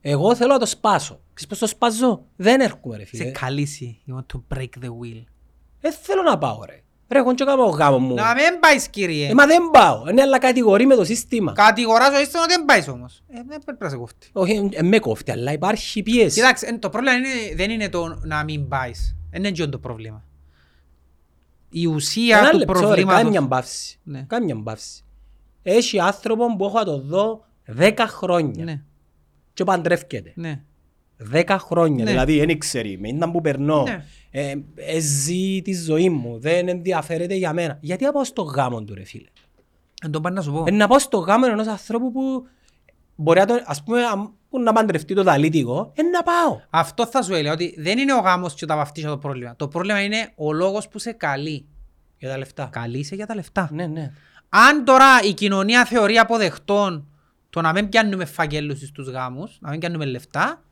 [0.00, 1.20] Εγώ θέλω να το σπάσω.
[1.32, 3.30] Ξέρεις πώς το σπάζω; Δεν έρχομαι, ρε Σε φίλε.
[3.30, 5.24] καλήσει, you want to break the wheel.
[5.80, 6.83] Δεν θέλω να πάω, ρε.
[7.08, 8.14] Ρε, εγώ και κάνω γάμο μου.
[8.14, 9.28] Να μην πάεις κύριε.
[9.30, 10.02] Ε, μα δεν πάω.
[10.10, 11.52] Είναι αλλά κατηγορεί με το σύστημα.
[11.52, 13.22] Κατηγοράζω είστε ότι δεν πάεις όμως.
[13.28, 14.28] Ε, δεν πρέπει να σε κόφτει.
[14.32, 16.34] Όχι, ε, με κόφτει, αλλά υπάρχει πίεση.
[16.40, 19.16] Κοιτάξτε, εν- το πρόβλημα είναι, δεν είναι το να μην πάεις.
[19.30, 20.24] Δεν είναι αυτό το πρόβλημα.
[21.70, 23.22] η ουσία Ένα του λεπτό, ρε, προβλήματος...
[23.22, 23.98] Κάμια μπαύση.
[24.02, 24.22] Ναι.
[24.28, 25.04] Κάμια μπαύση.
[25.62, 27.44] Έχει άνθρωπο που έχω να το δω
[27.78, 28.80] 10 χρόνια Ναι,
[29.54, 30.32] και παντρεύκεται.
[30.34, 30.62] ναι.
[31.32, 32.10] 10 χρόνια, Ναι.
[32.10, 33.82] δηλαδή δεν ξέρει με ήταν που περνώ.
[33.82, 34.04] Ναι.
[34.30, 37.78] Ε, ε, ζει τη ζωή μου, δεν ενδιαφέρεται για μένα.
[37.80, 39.28] Γιατί να πάω στο γάμο του ρε φίλε;
[40.04, 40.64] Εν τον πάνε να σου πω.
[40.66, 42.46] Ε, να πάω στο γάμο ενός ανθρώπου που
[43.14, 46.60] μπορεί να, το, ας πούμε, αν- που να παντρευτεί το δαλίτικο, ε, να πάω.
[46.70, 49.56] Αυτό θα σου έλεγα ότι δεν είναι ο γάμος και τα βαφτίσια το πρόβλημα.
[49.56, 51.66] Το πρόβλημα είναι ο λόγος που σε καλεί.
[52.18, 52.68] Για τα λεφτά.
[52.72, 53.68] Καλεί σε για τα λεφτά.
[53.72, 54.12] Ναι, ναι.
[54.48, 57.06] Αν τώρα η κοινωνία θεωρεί αποδεχτών
[57.50, 60.62] το να μην πιάνουμε φαγγέλους στους γάμους, να μην πιάνουμε λεφτά,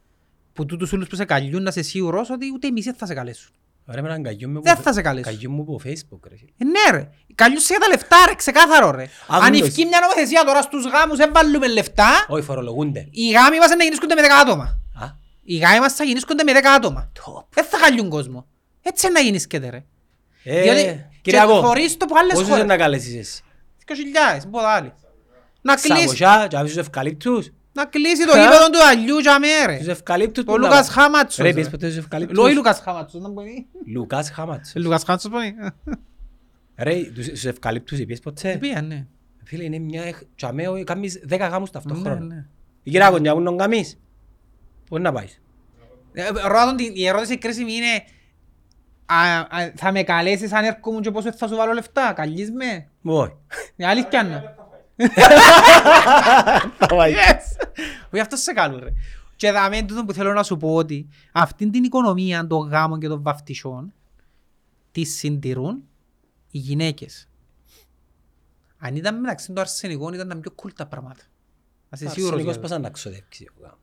[0.53, 3.07] που τούτους όλους που σε καλιούν να είσαι σίγουρος ότι ούτε οι μισοί δεν θα
[3.07, 3.53] σε καλέσουν.
[3.87, 5.33] Ρε με έναν καγιό μου Δεν που- θα σε καλέσουν.
[5.33, 6.51] καγιό μου από facebook ρε φίλε.
[6.59, 9.03] Ε, ναι ρε, καλιούν σε για τα λεφτά ρε, ξεκάθαρο ρε.
[9.27, 9.69] Αν Άγνωστος.
[9.69, 13.09] ευκεί μια νομοθεσία τώρα στους γάμους δεν βάλουμε λεφτά, Όχι φορολογούνται.
[13.11, 14.65] οι γάμοι μας να γίνησκονται με 10 άτομα.
[15.01, 15.07] Α,
[15.43, 17.13] Οι γάμοι μας θα γίνησκονται με 10 άτομα.
[17.19, 17.45] top.
[17.51, 18.47] Δεν θα καλιούν κόσμο.
[18.83, 19.85] Έτσι να γίνησκεται ρε.
[20.45, 22.63] Ε, Διότι Κυριακό, και θωρείς το από άλλες πόσους χώρες.
[22.65, 23.43] είναι να καλέσεις εσύ;
[23.79, 24.93] 2.000, πόδα άλλοι.
[25.63, 27.51] Να κλείσει, Σαβοσιά, και αφήσεις τους ευκαλύπτους.
[27.73, 29.93] Να κλείσει το γήπεδο του αλλιού για μέ Τους ρε.
[29.93, 31.37] ευκαλύπτους Ο που να- Λούκας Χάματσος.
[31.37, 31.55] Ρε, ρε.
[31.55, 32.39] πιες ποτέ τους ευκαλύπτους.
[32.39, 33.67] Λόι Λούκας Χάματσος, να μπορεί.
[33.87, 34.75] Λουκάς Χάματς.
[34.75, 35.55] Ε, Λούκας Χάματσος μπορεί.
[36.77, 38.57] Ρε, τους τους ευκαλύπτους πιες ποτέ.
[38.61, 39.07] Πήγα, ναι.
[39.45, 40.03] Φίλε, είναι μια...
[40.03, 42.21] εκ- τσαμέο, κάνεις δέκα γάμους Ναι, ταυτόχρονα.
[42.25, 42.47] ναι.
[42.83, 43.99] Η κυρία Κοντιά, πού να κάνεις;
[44.89, 45.41] Πού να πάεις;
[46.13, 48.05] Ε, ρώτα τον, η ερώτηση κρίσιμη είναι
[49.07, 52.89] α, α, θα με καλέσεις αν έρχομαι και πόσο θα σου βάλω λεφτά, καλείς με;
[53.03, 53.33] Όχι.
[53.77, 54.55] Η αλήθεια είναι.
[56.79, 57.13] Θα πάει.
[57.13, 57.67] Yes!
[58.11, 58.93] Όχι αυτό σε καλούν ρε.
[59.37, 63.09] Και δάμε τούτο που θέλω να σου πω ότι αυτήν την οικονομία των γάμων και
[63.09, 63.93] των βαφτισών
[64.93, 65.83] τη συντηρούν
[66.51, 67.29] οι γυναίκες.
[68.79, 71.23] Αν ήταν μεταξύ των αρσενικών ήταν πιο cool τα πράγματα.
[71.89, 72.83] Να είσαι σίγουρος Αρσενικός για πώς αυτό.
[72.83, 73.79] να ξοδεύξει ο γάμος;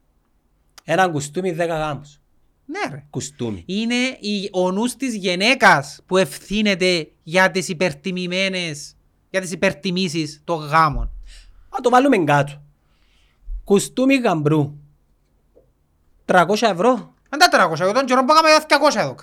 [0.84, 2.20] Έναν κουστούμι δέκα γάμους.
[2.66, 3.06] Ναι ρε.
[3.10, 3.64] Κουστούμι.
[3.66, 8.96] Είναι η, ο νους της γυναίκας που ευθύνεται για τις υπερτιμημένες,
[9.30, 11.04] για τις υπερτιμήσεις των γάμων.
[11.70, 12.62] Α, το βάλουμε κάτω.
[13.64, 14.74] Κουστούμι γαμπρού.
[16.26, 19.16] 300 ευρώ Αν τα 300, εγώ τον καιρό που έκαμε 200 εδώ.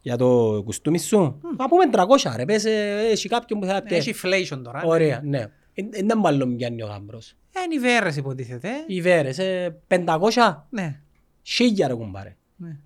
[0.00, 1.40] για το κουστούμι σου.
[1.56, 3.94] Να πούμε 300 ρε, πες ε, έχει κάποιον που θα πει.
[3.94, 4.82] Έχει inflation τώρα.
[4.84, 5.46] Ωραία, ναι.
[5.74, 7.34] Δεν είναι μάλλον πιάνει ο γάμπρος.
[7.64, 8.68] Είναι οι βέρες υποτίθεται.
[8.86, 11.00] Οι βέρες, ε, 500, Ναι.
[11.42, 12.36] χίλια ρε κουμπάρε.
[12.56, 12.76] ναι.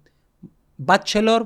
[0.86, 1.40] Bachelor,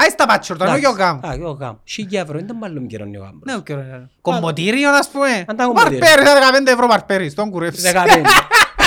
[0.00, 1.22] Α, στα μπάτσορ, τώρα όχι ο γάμος.
[1.24, 1.80] Α, ο γάμος.
[1.84, 3.42] Χίλια ευρώ, δεν μάλλον καιρώνει ο γάμπρος.
[3.44, 4.10] Ναι, ο καιρό είναι.
[4.20, 5.44] Κομμωτήριο, ας πούμε.
[5.46, 5.98] Αν τα κομμωτήριο.
[5.98, 6.22] Μαρπέρι,
[6.66, 7.92] 15 ευρώ μαρπέρι, στον κουρεύσει.
[7.94, 8.24] 15.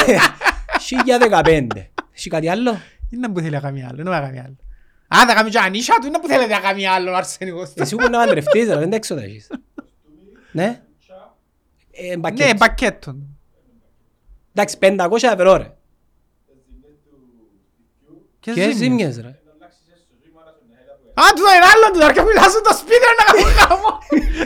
[0.85, 1.89] Χίλια δεκαπέντε.
[2.15, 2.77] Έχει κάτι άλλο;
[3.09, 4.55] Είναι που θέλει να κάνει άλλο, είναι να κάνει άλλο.
[5.07, 7.71] Α, θα κάνει και ανίσια του, είναι που θέλει να κάνει άλλο ο αρσενικός.
[7.75, 9.47] Εσύ που να παντρευτείς, ρε, δεν τα έξοδα έχεις.
[10.51, 10.81] Ναι.
[11.91, 12.53] Ε, Ναι, μπακέτο.
[12.57, 13.15] μπακέτο.
[14.53, 14.97] Εντάξει, 500
[15.33, 15.73] ευρώ ρε.
[18.39, 19.39] Και Και ζήμιες ρε.
[21.19, 23.89] Α, του είναι άλλο του, αρκετά μιλάσουν το σπίτι ρε, να κάνουν γάμο.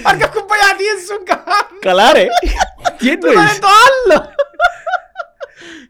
[0.10, 1.80] Αρκετά κουμπαγιατίες σου κάνουν.
[1.88, 2.26] Καλά ρε.
[2.98, 4.18] Τι Τούτο είναι το άλλο.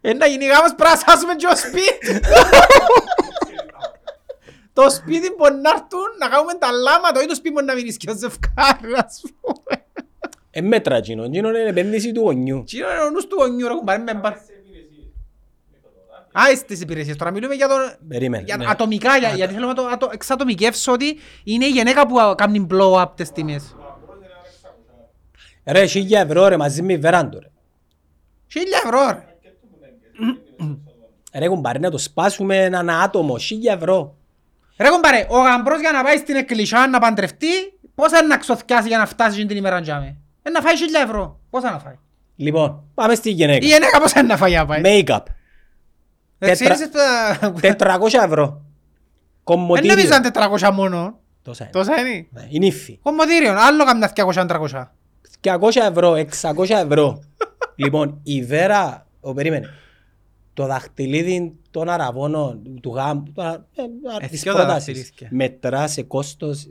[0.02, 2.12] Ε, να γίνει γάμος πρέπει να σάσουμε και το σπίτι.
[4.74, 7.94] Το σπίτι μπορεί να έρθουν να κάνουμε τα λάματα, όχι το σπίτι μπορεί να μείνει
[7.94, 9.74] και το ζευκάρι, ας πούμε.
[10.52, 11.24] Ε, μέτρα εκείνο.
[11.24, 12.64] Εκείνο είναι επένδυση του γονιού.
[12.68, 14.36] Τι είναι ο νους του γονιού, ρε κουμπάρε, με μπα-
[16.40, 17.16] Α, στις υπηρεσίες.
[17.16, 17.76] Τώρα μιλούμε για, το,
[18.08, 18.44] Περίμενε.
[18.44, 18.66] για ναι.
[18.68, 22.36] ατομικά, για, γιατί θέλω να το, να το εξατομικεύσω ότι είναι η γυναίκα που α,
[22.36, 23.76] κάνει blow up τις τιμές.
[25.66, 27.48] Ρε, χίλια ευρώ ρε, μαζί με βεράντο ρε.
[28.52, 29.24] Χίλια ευρώ, ρε.
[31.40, 34.16] Ρε, κουμπάρε, να το σπάσουμε έναν άτομο, χίλια ευρώ.
[34.78, 37.48] Ρε κουμπάρε, ο γαμπρός για να πάει στην εκκλησιά να παντρευτεί,
[37.96, 40.18] πόσα είναι να ξοθιάσει για να φτάσει την ημέρα τζάμε.
[40.42, 41.40] Ε, να φάει χίλια ευρώ.
[41.50, 41.96] Πόσα να φάει.
[42.36, 43.66] Λοιπόν, πάμε στη Η γυναίκα.
[43.66, 44.82] γυναίκα πόσα είναι να φάει να πάει.
[44.84, 45.20] Make-up.
[46.40, 47.54] Ε, ξέρεις τα...
[47.62, 48.46] 400 ευρώ.
[48.46, 48.64] Δεν
[49.44, 49.96] Κομμωτήριο.
[49.96, 50.32] νομίζω αν
[50.70, 51.20] 400 μόνο.
[51.42, 51.72] Τόσα είναι.
[51.74, 52.28] Τόσα είναι.
[52.32, 53.00] Ναι, Είναι ύφη.
[53.04, 54.84] Κομμωτήριο, άλλο καμιά 200-300.
[55.42, 55.60] 200
[55.90, 56.12] ευρώ,
[56.42, 57.24] 600 ευρώ.
[57.84, 59.70] λοιπόν, η Βέρα, ο, περίμενε,
[60.54, 63.82] το δαχτυλίδι των αραβώνων του γάμου, το, α- ε,
[64.14, 65.30] α- Ε, της δυο τα πρότασης, δαχτυλίδια.
[65.38, 66.68] μετρά σε κόστος,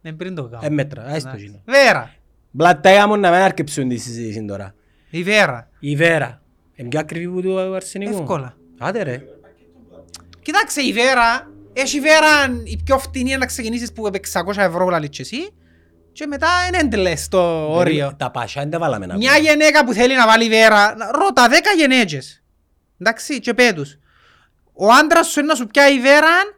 [0.00, 0.66] Δεν πριν το κάνω.
[0.66, 1.60] ε, μέτρα, άιστο γίνο.
[1.64, 2.14] Βέρα.
[2.50, 4.74] Μπλατάγια μου να μην αρκεψούν τη συζήτηση τώρα.
[5.10, 5.68] Η Βέρα.
[5.78, 6.41] Η Βέρα,
[6.74, 8.18] είναι πιο ακριβή που του αρσενικού.
[8.18, 8.56] Εύκολα.
[8.78, 9.22] Άντε ρε.
[10.42, 14.88] Κοίταξε η Βέρα, έχει η Βέρα η πιο φτηνή να ξεκινήσεις που επ' 600 ευρώ
[14.88, 15.52] λαλείς και εσύ
[16.12, 18.14] και μετά είναι endless το όριο.
[18.16, 19.48] Τα πασιά δεν τα βάλαμε να Μια πούμε.
[19.48, 22.42] γυναίκα που θέλει να βάλει Βέρα, να- ρώτα 10 γενέτσες.
[22.98, 23.98] Εντάξει, και πέτους.
[24.72, 26.54] Ο άντρας σου είναι να σου πιάει Βέραν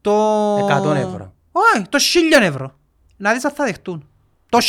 [0.00, 0.66] το...
[0.66, 1.34] 100 ευρώ.
[1.52, 1.98] Όχι, το
[2.40, 2.78] 1000 ευρώ.
[3.16, 4.08] Να δεις αν θα δεχτούν.
[4.54, 4.60] Το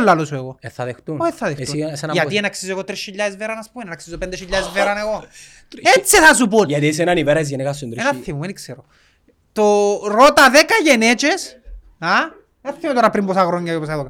[0.00, 0.56] 1000 λαλώ σου εγώ.
[0.60, 1.20] Ε, θα δεχτούν.
[1.20, 1.80] Όχι θα δεχτούν.
[1.80, 4.96] Εσύ, εσένα Γιατί πώς- να αξίζω εγώ 3.000 Βέραν, ας πούμε, να αξίζω 5.000 Βέραν
[4.96, 5.24] εγώ.
[5.96, 6.68] Έτσι θα σου πούν.
[6.68, 8.22] Γιατί είσαι έναν η Βέρα της γυναίκας σου Ένα εντρέχει.
[8.24, 8.84] θυμό, δεν ξέρω.
[9.52, 11.58] Το ρώτα 10 γενέτσες
[11.98, 12.08] Α,
[12.62, 14.08] δεν θυμάμαι τώρα πριν πόσα χρόνια και πόσα εδώ.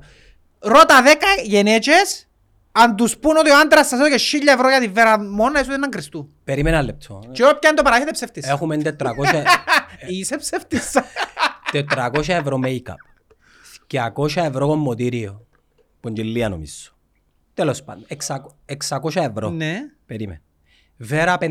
[0.58, 2.28] Ρώτα δέκα γενέτσες,
[2.72, 5.76] αν τους πούν ότι ο άντρας σας έδωκε χίλια ευρώ για τη βέρα μόνα, ίσως
[5.78, 6.28] δεν κρυστού.
[6.44, 7.20] Περίμενα ένα λεπτό.
[7.32, 8.48] Και όποια είναι το παράγεται ψεύτης.
[8.48, 9.44] Έχουμε 400,
[10.08, 10.96] Είσαι ψεύτης.
[11.72, 12.94] 400 ευρώ make-up.
[13.92, 15.46] 200 ευρώ κομμωτήριο.
[16.00, 16.90] Ποντζελία νομίζω.
[17.54, 18.06] Τέλος πάντων.
[18.26, 18.36] 600
[18.88, 19.48] 600 ευρώ.
[19.50, 19.78] Ναι.
[20.06, 20.42] Περίμενε.
[20.96, 21.46] Βέρα 500.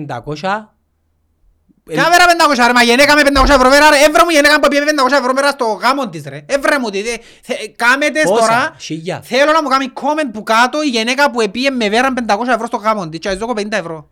[1.90, 2.26] Ε, Ποια βέρα
[2.64, 5.12] 500 ρε, μα γενέκα με 500 ευρώ βέρα ρε, έβρα μου γενέκα που πήγε 500
[5.20, 6.46] ευρώ βέρα στο γάμο της ρε.
[6.46, 7.02] Έβρα μου, τι-
[7.42, 9.22] θε- κάμε τες Πόσα, τώρα, χίλια.
[9.24, 12.66] θέλω να μου κάνει comment που κάτω η γενέκα που πήγε με βέρα 500 ευρώ
[12.66, 14.10] στο γάμο της και ας δώκω 50 ευρώ.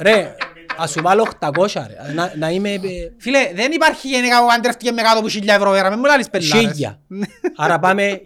[0.00, 0.34] Ρε,
[0.76, 2.12] ας σου βάλω 800 ρε.
[2.12, 2.80] Να, να είμαι ε,
[3.18, 6.30] Φίλε, δεν υπάρχει γενέκα που παντρεύτηκε με κάτω από 1000 ευρώ βέρα, μην μου λάλεις
[6.30, 6.70] πελάρες.
[6.72, 7.00] χίλια.
[7.56, 8.20] Άρα πάμε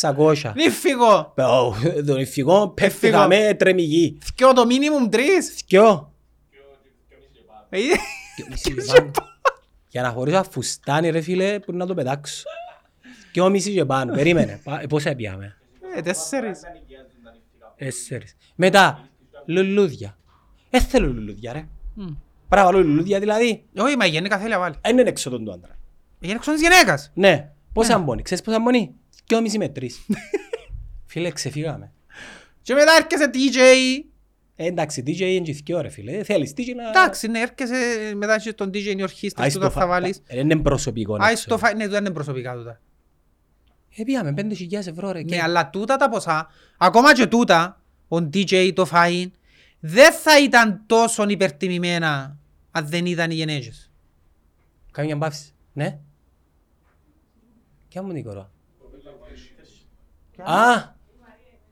[0.00, 0.52] 1600.
[0.54, 1.34] Μη φύγω.
[1.36, 1.74] Ω,
[2.06, 4.18] Τον ηφηγό πέφτηκαμε τρεμιγή.
[4.24, 5.54] Θκιώ το minimum τρεις.
[5.56, 6.12] Θκιο.
[7.70, 7.78] Ε,
[9.88, 12.42] Για να χωρίσω φουστάνι ρε φίλε που να το πετάξω.
[13.32, 14.14] Και ο μισή και πάνω.
[14.14, 14.60] Περίμενε.
[14.64, 15.56] Πα- Πόσα πιάμε.
[15.96, 16.60] Ε, τέσσερις.
[17.76, 18.36] Τέσσερις.
[18.54, 19.08] Μετά,
[19.46, 20.17] λουλούδια.
[20.70, 21.66] Ε, θέλω λουλούδια ρε.
[21.94, 22.16] Πρέπει
[22.48, 23.64] να βάλω λουλούδια δηλαδή.
[23.76, 24.74] Όχι, μα η γενέκα θέλει να βάλει.
[24.82, 25.78] Δεν είναι έξω τον του άντρα.
[26.20, 27.10] Η γενέκα ξώνει της γυναίκας.
[27.14, 27.50] Ναι.
[27.72, 28.22] Πόσα μπώνει.
[28.22, 28.94] Ξέρεις πόσα μπώνει.
[29.24, 30.00] Και ο μισή με τρεις.
[31.10, 31.92] Φίλε, ξεφύγαμε.
[32.62, 33.58] Και μετά έρχεσαι DJ.
[34.60, 36.22] Ε, εντάξει, DJ είναι και θκυο, ρε φίλε.
[36.24, 36.88] Θέλεις DJ να...
[36.88, 39.86] Εντάξει, ναι, έρχεσαι μετά έχεις τον DJ είναι ορχήστρες Άις του το τα θα φα-
[39.86, 40.22] βάλεις.
[40.26, 41.16] Ε, Είναι προσωπικό.
[41.16, 41.54] να Άις ξέρω.
[41.56, 41.74] το φα...
[41.74, 42.80] Ναι, τούτα είναι προσωπικά τούτα.
[43.96, 45.18] Ε, πήγαμε 5.000 ευρώ ρε.
[45.18, 46.48] Ναι, και- αλλά τούτα τα ποσά,
[46.78, 49.26] ακόμα και τούτα, ο DJ το φαΐν,
[49.80, 52.36] δεν θα ήταν τόσο υπερτιμημένα
[52.70, 53.90] αν δεν ήταν οι γενέτσες.
[54.90, 55.52] Κάμε μια μπαύση.
[55.72, 55.98] Ναι.
[57.88, 58.50] Ποια μου την κορώ.
[60.36, 60.72] Α!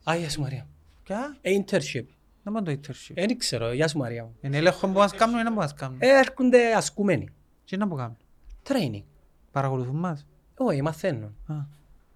[0.05, 0.67] Α, γεια σου Μαρία.
[1.03, 2.05] Ποια; Ε, internship.
[2.43, 3.13] Να μην το internship.
[3.15, 4.37] Ε, Δεν ξέρω, γεια σου Μαρία μου.
[4.41, 5.97] Είναι έλεγχο που μας κάνουν ή να που μας κάνουν.
[6.01, 7.29] Ε, έρχονται ασκούμενοι.
[7.65, 8.17] Τι να που κάνουν.
[8.69, 9.03] Training.
[9.53, 10.27] Παρακολουθούν μας.
[10.57, 11.37] Όχι, μαθαίνουν.
[11.47, 11.55] Α,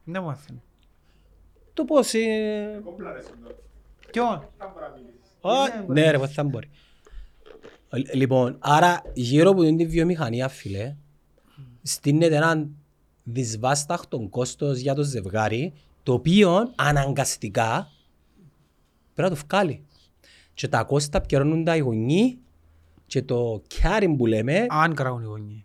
[0.05, 0.63] να μου μάθουν.
[1.75, 2.15] Το πώς...
[2.15, 2.83] ε,
[4.11, 4.49] Ποιον;
[5.41, 5.53] Α,
[5.87, 6.69] Ναι ρε, πώς θα μπορεί.
[7.91, 10.95] Ε, Λοιπόν, άρα γύρω από την βιομηχανία, φίλε,
[11.83, 12.71] στείνεται έναν
[13.23, 15.73] δυσβάσταχτο κόστος για το ζευγάρι,
[16.03, 17.91] το οποίο αναγκαστικά
[19.15, 19.85] πρέπει να το βγάλει.
[20.55, 22.37] Και τα κόστα πιερώνουν τα οι γονείς
[23.07, 25.65] και το κιάρι που λέμε, Αν κραούν οι γονείς.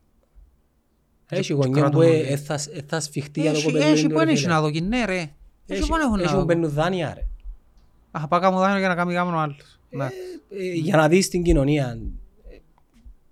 [1.30, 2.20] έχει και γονιό κρατούν που όλοι.
[2.20, 4.42] ε, θα, ε, θα σφιχτεί για το Έχει, κοπελούιν έχει του, που ρε δεν έχει
[4.42, 4.54] φίλε.
[4.54, 5.32] να δω, ναι ρε.
[5.68, 6.44] Έχει που δεν έχουν να Έχει που δω.
[6.46, 7.28] μπαίνουν δάνεια ρε.
[8.16, 9.80] Αχ, πάω κάμω δάνειο για να κάνει γάμο ο άλλος.
[9.90, 10.06] Ναι.
[10.50, 11.98] Ε, για να δεις την κοινωνία.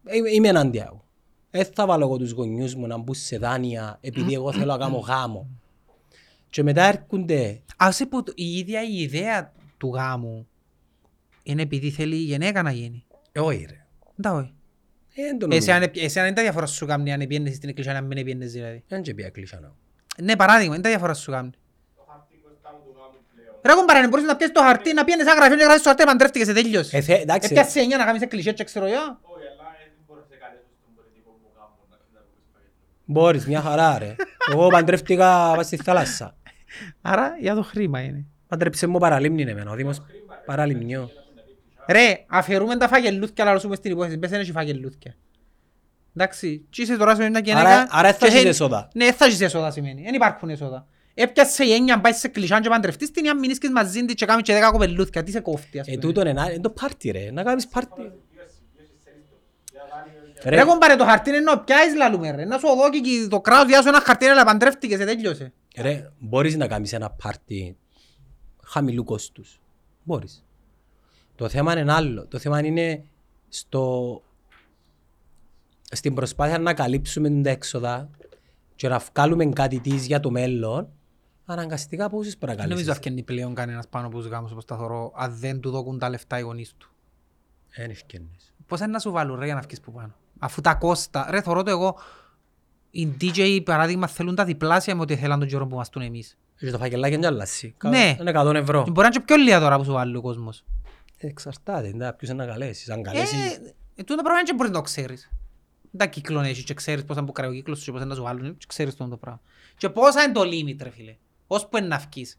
[0.06, 1.06] Ε, ε, είμαι ενάντια εγώ.
[1.50, 4.78] Δεν θα βάλω εγώ τους γονιούς μου να μπουν σε δάνεια επειδή εγώ θέλω να
[4.78, 5.50] κάνω γάμο.
[6.50, 10.48] Και μετά έρχονται Ας είπε η ίδια η ιδέα του γάμου
[11.44, 13.06] είναι επειδή θέλει η γυναίκα να γίνει.
[13.32, 13.86] Ε, όχι ρε.
[14.22, 14.54] Τα όχι.
[15.16, 15.86] Ε, δεν το Εσύ νομίζω.
[15.86, 18.52] αν εσύ αν είναι τα διαφορά σου κάνει αν πιένες στην εκκλησία αν μην πιένες
[18.52, 18.84] δηλαδή.
[18.88, 19.76] Δεν και πια κλείσα να.
[20.24, 21.50] Ναι, παράδειγμα, είναι τα διαφορά σου κάνει.
[23.66, 25.89] Ρε κομπάρε, μπορείς να πιέσεις το χαρτί, να πιένεις ένα γραφείο και να γράψεις το
[25.89, 26.97] χαρτί, παντρεύτηκες, σε τέλειωσε.
[26.97, 27.47] Ε, θε- εντάξει.
[27.51, 29.20] Έπιασε εννιά να κάνεις εκκλησία και ξέρω εγώ.
[33.05, 34.16] Μπορείς, μια χαρά ρε.
[34.51, 36.36] Εγώ παντρεύτηκα πας στη θάλασσα.
[37.01, 38.26] Άρα για το χρήμα είναι.
[38.47, 40.01] Παντρέψε μου παραλίμνη εμένα, ο Δήμος
[40.45, 41.09] παραλιμνιό.
[41.89, 45.16] Ρε, αφαιρούμε τα φαγελούθκια, αλλά σου στην υπόθεση, πες δεν έχει φαγελούθκια.
[46.16, 47.59] Εντάξει, τι είσαι τώρα σε μια γυναίκα...
[47.70, 48.88] Άρα- άρα θα και έχεις θέλει- έσοδα.
[48.93, 50.88] Ναι, θα έχεις έσοδα σημαίνει, δεν υπάρχουν έσοδα.
[51.14, 54.16] Έπιασε η έννοια, πάει σε κλεισάν και παντρευτείς την, ή αν μείνεις και μαζί της
[54.16, 56.01] και κάνεις και δέκα κοπελούθκια, τι σε κόφτει, ας Ε, πούμε.
[56.03, 57.32] τούτο είναι ένα- είναι το πάρτι ρε.
[57.32, 58.11] Να κάνεις πάρτι.
[60.43, 63.41] Ρε Ρε, κομπάρε, το χαρτί είναι να πιάσεις λαλούμε ρε, να σου δω και το
[63.41, 65.53] κράτος διάσου ένα χαρτί, αλλά παντρεύτηκες, σε τέλειωσε.
[65.78, 67.78] Ρε, μπορείς να κάνεις ένα πάρτι
[68.64, 69.59] χαμηλού κόστους.
[70.03, 70.43] Μπορείς.
[71.36, 72.28] Το θέμα είναι άλλο.
[72.28, 73.03] Το θέμα είναι
[73.49, 74.22] στο...
[75.91, 78.09] στην προσπάθεια να καλύψουμε τα έξοδα
[78.76, 80.89] και να βγάλουμε κάτι της για το μέλλον,
[81.46, 83.12] αναγκαστικά πόσες πρέπει να Δεν νομίζω καλύψεις.
[83.14, 86.10] αυκένει πλέον κανένας πάνω από τους γάμους όπως τα θωρώ, αν δεν του δώκουν τα
[86.10, 86.91] λεφτά οι γονείς του.
[87.70, 88.54] Εν ευκαινείς.
[88.68, 91.41] Πώς είναι να σου βάλουν ρε για να βγεις που πάνω; Αφού τα κόστα, ρε
[91.41, 91.96] θωρώ το εγώ,
[92.91, 96.38] οι DJ παράδειγμα θέλουν τα διπλάσια με ό,τι θέλαν τον καιρό που μας τούν εμείς.
[96.58, 97.76] Και το φακελάκι είναι άλλαση.
[97.84, 98.18] Ναι.
[98.20, 98.84] Είναι 100 ευρώ.
[98.84, 100.64] Και Μπορεί να είναι και πιο λίγα τώρα που σου βάλει ο κόσμος.
[101.18, 101.88] Εξαρτάται.
[101.88, 102.89] εντάξει, Ποιος είναι να καλέσεις.
[102.89, 103.56] Αν Ε, καλέσεις...
[103.96, 105.30] ε, τούτο πράγμα και μπορείς να το ξέρεις.
[105.82, 108.06] Δεν τα κύκλων έχεις και ξέρεις πώς θα μπουκράει ο κύκλος σου και πώς θα
[108.06, 109.41] να σου βάλουν και ξέρεις τούτο το πράγμα.
[109.78, 111.16] Και πόσα είναι το limit ρε φίλε;
[111.48, 112.38] Ως που είναι να βγεις.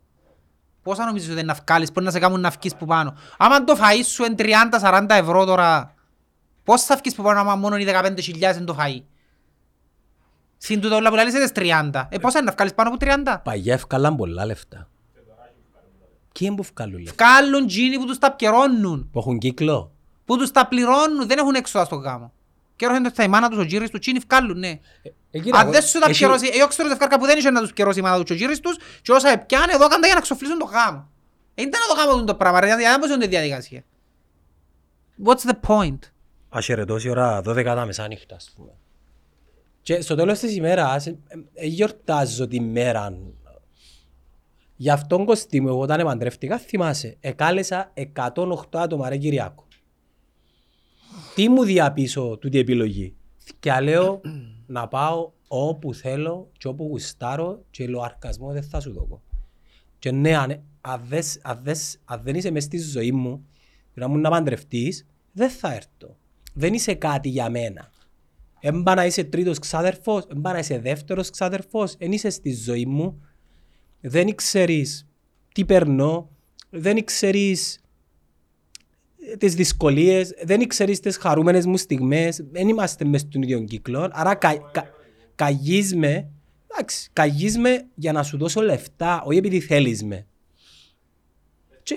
[0.83, 3.65] Πόσα νομίζεις ότι είναι να βγάλεις, πώς να σε κάνουν να βγεις που πάνω; Άμα
[3.65, 5.95] το φαΐ σου είναι 30-40 ευρώ τώρα,
[6.65, 9.03] πώς θα βγεις που πάνω άμα μόνο οι 15.000 είναι το φαΐ;
[10.57, 12.07] Συν τούτο όλα που λαλείς είναι 30.
[12.09, 13.41] Ε, πόσα είναι να βγάλεις πάνω από 30.
[13.45, 14.89] Παγιά ευκάλαν πολλά λεφτά.
[16.33, 19.09] Ποιοι είναι που βγάλουν λεφτά; Βγάλουν τζίνοι που τους τα πιερώνουν.
[19.13, 19.93] Που έχουν κύκλο;
[20.25, 22.33] Που τους τα πληρώνουν, δεν έχουν έξοδα στο γάμο.
[22.77, 24.81] Καιρός είναι τα η μάνα τους, ο γύρις τους, τσίνοι φκάλουν, ναι.
[25.31, 27.61] Ε, κοίτα, Αν δεν σου τα έχει- πιερώσει, εγώ ξέρω δευκάρκα που δεν είχε να
[27.61, 30.15] τους πιερώσει η μάνα τους και ο γύρις τους και όσα έπιανε εδώ κάντα για
[30.15, 31.09] να ξοφλήσουν το γάμο.
[31.55, 33.85] Ε, ήταν να το γάμο το πράγμα, ρε, γιατί δεν μπορούσε να είναι διαδικασία.
[35.25, 35.99] What's the point?
[36.49, 38.71] Αχαιρετώσει ώρα 12 τα μεσάνυχτα, ας πούμε.
[39.83, 41.17] Και στο τέλος της ημέρας, ε,
[41.55, 43.17] ε, γιορτάζω τη μέρα.
[44.77, 49.64] Γι' αυτόν Κωστή μου, εγώ όταν επαντρεύτηκα, θυμάσαι, εκάλεσα 108 άτομα ρε Κυριακό.
[51.35, 53.15] Τι μου διαπίσω τούτη επιλογή;
[53.61, 54.21] Και λέω
[54.67, 59.23] να πάω όπου θέλω και όπου γουστάρω και λοαρκασμό δεν θα σου δω.
[59.99, 63.47] Και ναι, αν, αν, δες- αν, δες- αν δεν είσαι μες στη ζωή μου,
[63.95, 66.17] να μου να παντρευτείς, δεν θα έρθω.
[66.55, 67.91] Δεν είσαι κάτι για μένα.
[68.61, 73.21] Έμπα να είσαι τρίτος ξάδερφος, έμπα να είσαι δεύτερος ξάδερφος, δεν είσαι στη ζωή μου.
[74.01, 75.07] Δεν ξέρεις
[75.55, 76.31] τι περνώ,
[76.71, 77.84] δεν ξέρεις
[79.33, 84.09] ε, τις δυσκολίες, δεν ξέρεις τις χαρούμενες μου στιγμές, δεν είμαστε μες στον ίδιο κύκλο,
[84.13, 84.91] άρα κα, κα,
[85.35, 86.29] καγείς με,
[86.73, 90.27] εντάξει, καγείς με για να σου δώσω λεφτά, όχι επειδή θέλεις με.
[91.83, 91.95] Και,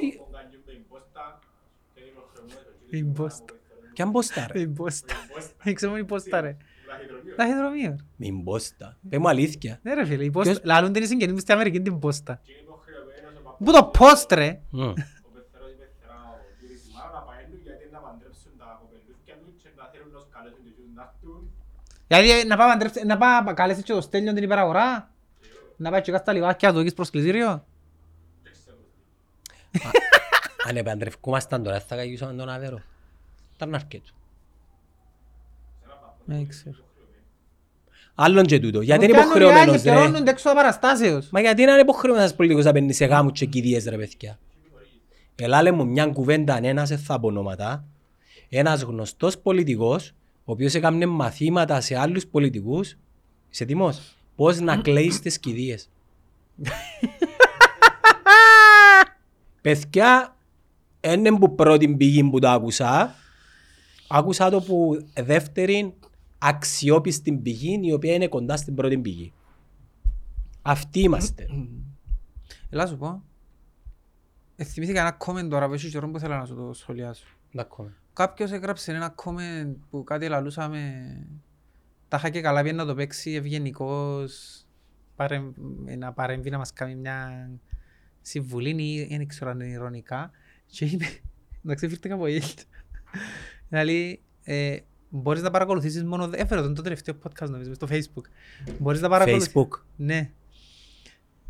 [3.93, 5.15] Ποιαν πόστα ρε, Η μπόστα.
[5.63, 6.57] Δεν ξέρω η μπόστα ρε.
[7.37, 7.95] Λαχυδρομείο.
[8.15, 9.79] μην πόστα, πες μου αλήθεια.
[9.83, 10.51] Ναι ρε φίλε, η μπόστα.
[10.51, 12.41] Ποιος- Λαλούν την συγγενή μου στην Αμερική την μπόστα.
[13.63, 14.79] Πού το post ρε; Μμ.
[14.81, 19.35] Ο πεθερός είπε θερά ο κύριος η μάνα να πααίνουν γιατί να παντρέψουν τα κοπελούθια
[19.41, 21.41] του και να θέλουν να σκαλέσουν και εκείνους να έρθουν.
[22.07, 25.11] Γιατί να πάει παντρεύσει- να πάει καλέσεις και το στέλνιο την υπεραγορά.
[25.77, 27.65] Να πάει και κάτω στα λιβάκια, να το δοκίσεις προσκλητήριο.
[30.67, 32.79] Αν επαντρευκούμασταν τώρα θα καγιούσαμε τον αβέρο.
[33.55, 34.09] Ήταν αρκετό.
[36.25, 36.75] Δεν ξέρω.
[38.15, 38.81] Άλλον και τούτο.
[38.81, 39.91] Γιατί είναι Μου κάνουν υποχρεωμένος reality, ρε.
[39.91, 41.29] καιρώνονται έξω από παραστάσεως.
[41.31, 44.39] Μα γιατί να είναι υποχρεωμένος ένας πολιτικός να παίρνει σε γάμους και κηδείες ρε παιδιά.
[45.35, 47.83] Ελά λέμε μου μια κουβέντα αν ένας δεν θα πω ονόματα.
[48.49, 50.13] Ένας γνωστός πολιτικός
[50.47, 52.97] ο οποίος έκανε μαθήματα σε άλλους πολιτικούς.
[53.49, 55.89] Είσαι έτοιμος; Πώς να κλαίεις τις κηδείες.
[59.61, 60.35] Παιδιά,
[61.01, 63.15] είναι που πρώτη πηγή που το άκουσα.
[64.07, 65.93] Άκουσα το που δεύτερη
[66.37, 69.33] αξιόπιστη πηγή η οποία είναι κοντά στην πρώτη πηγή.
[70.61, 71.47] Αυτοί είμαστε.
[72.69, 73.23] Ελά σου πω.
[74.55, 77.25] Ε, Θυμήθηκα ένα comment τώρα που έχει καιρό που ήθελα να σου το σχολιάσω.
[77.51, 78.06] Εντάξει.
[78.17, 81.03] Κάποιος έγραψε ένα comment που κάτι λαλούσαμε
[82.07, 84.61] τα είχα και καλά πει να το παίξει ευγενικός
[85.15, 85.55] παρεμ-
[85.97, 87.49] να παρέμβει να μας κάνει μια
[88.21, 90.31] συμβουλή ή δεν ξέρω αν είναι ηρωνικά
[90.65, 91.05] και είπε,
[91.65, 92.59] εντάξει φύρτηκα από ήλτ
[93.69, 94.77] δηλαδή ε,
[95.09, 98.29] μπορείς να παρακολουθήσεις μόνο, έφερε τον το τελευταίο podcast νομίζω στο facebook
[98.79, 99.79] μπορείς να παρακολουθήσεις Facebook.
[99.95, 100.31] ναι.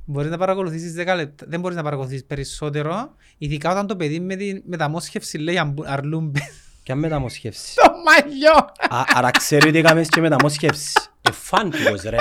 [0.09, 1.45] Μπορείς να παρακολουθήσεις 10 λεπτά.
[1.47, 6.39] Δεν μπορείς να παρακολουθήσεις περισσότερο, ειδικά όταν το παιδί με τη μεταμόσχευση λέει αμπου- αρλούμπε.
[6.83, 7.75] Και αν μεταμοσχεύσει.
[7.81, 8.57] Το μαγιό!
[8.89, 10.91] Α, Άρα ξέρει ότι έκαμες και μεταμοσχεύσει.
[11.21, 12.17] Ε, φαν τύπος ρε.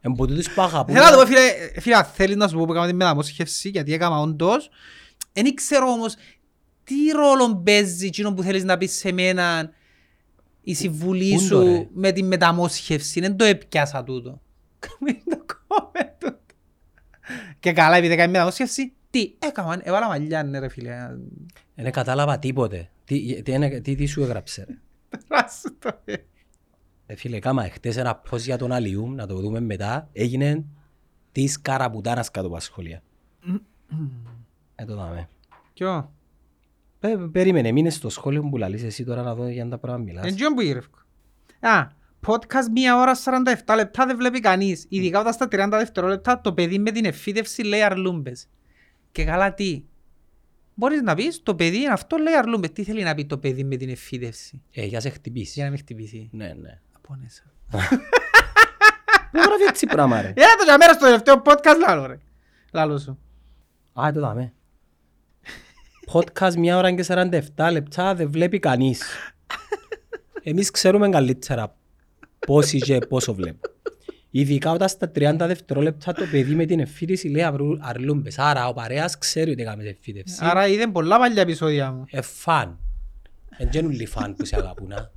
[0.00, 0.94] Εν που τούτους που αγαπούν.
[0.94, 1.40] Θέλω να το πω φίλε,
[1.80, 4.70] φίλε, αν θέλεις να σου πω που έκαμε τη μεταμόσχευση, γιατί έκανα όντως,
[5.32, 6.14] δεν ξέρω όμως
[6.84, 9.70] τι ρόλο παίζει εκείνο που θέλεις να πεις σε μένα
[10.62, 13.20] η συμβουλή Πού το, ρε; σου με τη μεταμόσχευση.
[13.20, 14.40] Δεν το έπιασα τούτο.
[14.78, 16.38] Κάμε το κόμμε τούτο.
[17.60, 20.96] Και καλά, επειδή έκανε μεταμόσχευση, τι έκαναν, έβαλα μαλλιά, ναι ρε φίλε.
[21.74, 22.90] Δεν κατάλαβα τίποτε.
[23.04, 24.78] Τι, τι, είναι- τι, τι σου έγραψε ρε;
[25.28, 26.14] Περάσου το, ε.
[27.06, 30.64] Ε, φίλε, κάμα χτες ένα post για τον Αλιούμ, να το δούμε μετά, έγινε
[31.32, 33.02] της καραπουτάνας κάτω από τα σχόλια.
[34.74, 35.28] Ε, το δάμε.
[35.74, 36.12] Ποιο;
[37.00, 40.04] Ε, περίμενε, μείνες στο σχόλιο που λαλείς εσύ τώρα να δω για να τα πράγματα
[40.10, 40.26] μιλάς.
[40.26, 40.98] Εν τζιόν που γύρευκο.
[41.60, 41.86] Α,
[42.26, 43.16] podcast μία ώρα
[43.64, 44.86] 47 λεπτά δεν βλέπει κανείς.
[44.88, 48.48] Ειδικά όταν στα 30 δευτερόλεπτα το παιδί με την εφίδευση λέει αρλούμπες.
[49.12, 49.84] Και καλά τι;
[50.74, 52.72] Μπορείς να πεις το παιδί είναι αυτό λέει αρλούμπες.
[52.72, 54.62] Τι θέλει να πει το παιδί με την εφίδευση.
[54.72, 55.52] Ε, για σε χτυπήσει.
[55.54, 56.28] Για να μην χτυπήσει.
[56.32, 56.80] Ναι, ναι.
[56.96, 57.42] Απόνεσα.
[59.32, 60.28] Δεν γράφει έτσι πράγμα ρε.
[60.28, 62.18] Έλα το για μέρα στο τελευταίο podcast λάλο ρε.
[62.72, 63.18] Λάλο σου.
[63.92, 64.52] Α, ε, το δάμε.
[66.12, 69.02] Podcast μια ώρα και 47 λεπτά δεν βλέπει κανείς.
[70.42, 71.76] Εμείς ξέρουμε καλύτερα
[72.46, 73.60] πόσοι και πόσο βλέπουν.
[74.30, 78.38] Ειδικά όταν στα 30 δευτερόλεπτα το παιδί με την εφήτηση λέει αυρού- αρλούμπες.
[78.38, 80.36] Άρα ο παρέας ξέρει ότι έκαμε εφήτευση.
[80.40, 82.04] Άρα είδε πολλά παλιά επεισόδια μου.
[82.10, 82.78] Ε, φαν.
[83.56, 84.92] Εν και όλοι φαν που σε αγαπούν.
[84.92, 85.10] α.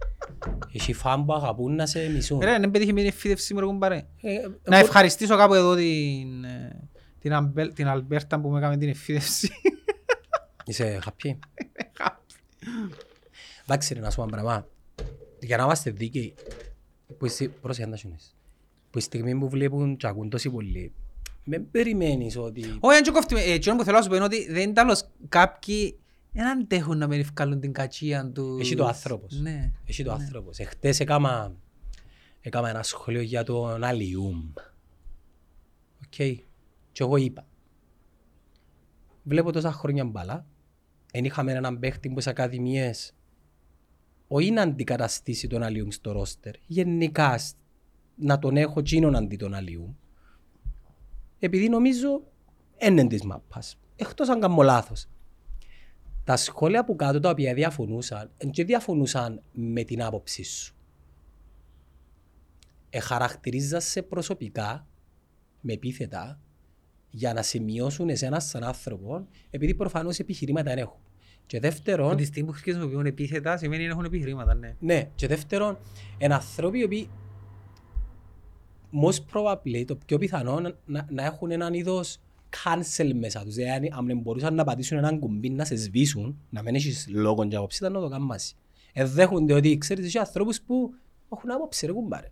[0.73, 2.39] Έχει φαν που αγαπούν να σε μισούν.
[2.39, 3.95] Ρε, δεν πέτυχε με την εφίδευση μου ρε κουμπάρε.
[4.21, 8.77] Ε, ε, Να ευχαριστήσω κάπου εδώ την, ε, την, Αμπέλ, την Αλμπέρτα που με έκανε
[8.77, 9.49] την εφίδευση.
[10.65, 11.35] Είσαι happy.
[13.63, 14.67] Εντάξει ρε να σου πω ένα πράγμα.
[15.39, 16.33] Για να είμαστε δίκαιοι.
[17.17, 18.35] Που εσύ, πρόσεχε να τα σιωνείς.
[18.89, 20.93] Που η στιγμή που βλέπουν και ακούν τόσοι πολλοί.
[21.43, 22.77] Με περιμένεις ότι...
[22.79, 23.35] Όχι, αν και κόφτει.
[23.35, 25.97] Ε, εκείνο που θέλω να σου πω είναι ότι δεν ήταν άλλος κάποιοι
[26.33, 28.57] δεν αντέχουν να μην ευκάλουν την κατσία του.
[28.59, 29.39] Έχει το άνθρωπος.
[29.39, 29.71] Ναι.
[29.85, 30.59] Έχει το άνθρωπος.
[30.59, 31.55] Εχθές έκαμα,
[32.41, 34.51] έκαμα ένα σχόλιο για τον Αλιούμ.
[36.05, 36.15] Οκ.
[36.91, 37.45] Και εγώ είπα.
[39.23, 40.45] Βλέπω τόσα χρόνια μπάλα.
[41.11, 43.13] Εν είχαμε έναν παίχτη που στις ακαδημίες
[44.35, 46.53] όχι να αντικαταστήσει τον Αλιούμ στο ρόστερ.
[46.65, 47.55] Γενικά σ-
[48.15, 49.93] να τον έχω τσίνον αντί τον Αλιούμ.
[51.39, 52.23] Επειδή νομίζω
[52.77, 53.79] είναι της μάπας.
[53.95, 55.07] Εκτός αν κάνω λάθος.
[56.23, 60.75] Τα σχόλια που κάτω τα οποία διαφωνούσαν, δεν και διαφωνούσαν με την άποψή σου.
[62.89, 64.87] Εχαρακτηρίζασαι προσωπικά,
[65.61, 66.39] με επίθετα,
[67.09, 71.01] για να σε μειώσουν εσένα σαν άνθρωπο, επειδή προφανώς επιχειρήματα δεν έχουν.
[71.45, 74.75] Και Από δεύτερον, τη στιγμή που χρησιμοποιούν επίθετα σημαίνει ότι έχουν επιχειρήματα, ναι.
[74.79, 75.77] ναι, και δεύτερον,
[76.17, 77.09] είναι άνθρωποι οι οποίοι
[79.03, 82.19] most probably το πιο πιθανό να, να, να έχουν έναν είδος
[82.49, 83.55] cancel μέσα τους.
[83.55, 87.43] Δηλαδή, αν δεν μπορούσαν να πατήσουν έναν κουμπί να σε σβήσουν, να μην έχεις λόγο
[87.43, 88.53] για άποψη, ήταν να το κάνουν μαζί.
[88.93, 90.93] Ε, δέχονται ότι ξέρεις, έχει ανθρώπους που
[91.33, 92.31] έχουν άποψη, ρε κουμπάρε.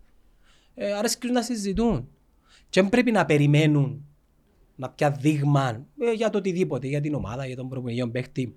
[0.75, 2.07] Ε, αρέσκουν να συζητούν.
[2.69, 4.05] Και δεν πρέπει να περιμένουν
[4.75, 8.55] να πια δείγμα ε, για το οτιδήποτε, για την ομάδα, για τον προπονητή, παίχτη,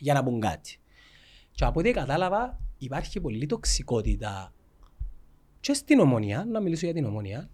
[0.00, 0.78] για να πούν κάτι.
[1.50, 4.52] Και από ό,τι κατάλαβα, υπάρχει πολλή τοξικότητα
[5.60, 7.50] και στην ομονία, να μιλήσω για την ομονία,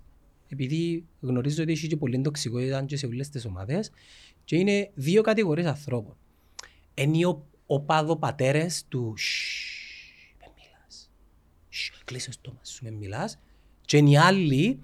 [0.49, 3.91] επειδή γνωρίζω ότι έχει και πολλή τοξικότητα και σε όλες τις ομάδες,
[4.45, 6.17] και είναι δύο κατηγορίες ανθρώπων.
[6.95, 11.11] Είναι οι ο- οπαδοπατέρες του «Shh, με μιλάς,
[11.73, 13.39] Shh, κλείσες το στόμα σου, με μιλάς»,
[13.85, 14.81] και είναι οι άλλοι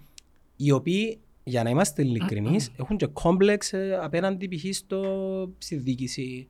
[0.57, 4.75] οι οποίοι, για να είμαστε ειλικρινείς, έχουν και κόμπλεξ ε, απέναντι π.χ.
[4.77, 6.49] στο, στη διοίκηση,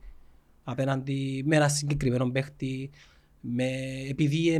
[0.63, 2.89] απέναντι με ένα συγκεκριμένο παίχτη,
[3.39, 3.65] με,
[4.09, 4.55] επειδή ε,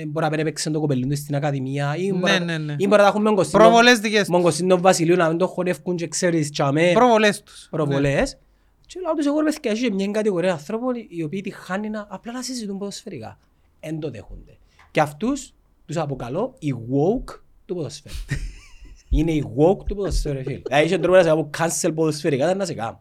[0.00, 2.58] ε, μπορεί να μην έπαιξε το κοπελούν του στην ακαδημία ή μπορεί Ναι, να- ναι,
[2.58, 2.74] ναι.
[2.78, 4.42] ή μπορεί να έχουν τον Προβολές δικές τους.
[4.42, 7.66] Κωστίνο Βασιλείου να μην το χωνεύκουν και ξέρεις τσάμε Προβολές τους.
[7.70, 8.38] προβολές.
[8.86, 12.06] Και λέω τους εγώ ρε παιδιά, έχει μια κατηγορία ανθρώπων οι οποίοι τη χάνει να
[12.10, 13.38] απλά να συζητούν ποδοσφαιρικά.
[13.80, 14.56] Εν το δέχονται.
[14.90, 15.52] Και αυτούς
[15.86, 17.34] τους αποκαλώ οι woke
[17.66, 18.14] του ποδοσφαίρου.
[19.10, 20.60] Είναι οι woke του ποδοσφαίρου, ρε φίλε.
[20.66, 23.00] Δηλαδή είχε τρόπο να σε κάνω cancel ποδοσφαιρικά, δεν να σε κάνω.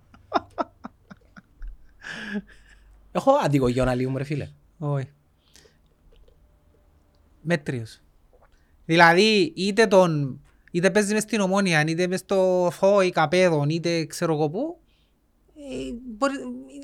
[3.11, 4.49] Έχω άδικο για να λίγο, ρε φίλε.
[4.77, 5.09] Όχι.
[7.41, 8.01] Μέτριος.
[8.85, 10.41] Δηλαδή, είτε τον...
[10.71, 14.79] Είτε παίζεις μες στην ομόνια, είτε μες στο ΦΟΗ, καπέδον, είτε ξέρω εγώ πού,
[15.55, 16.33] ε, μπορεί,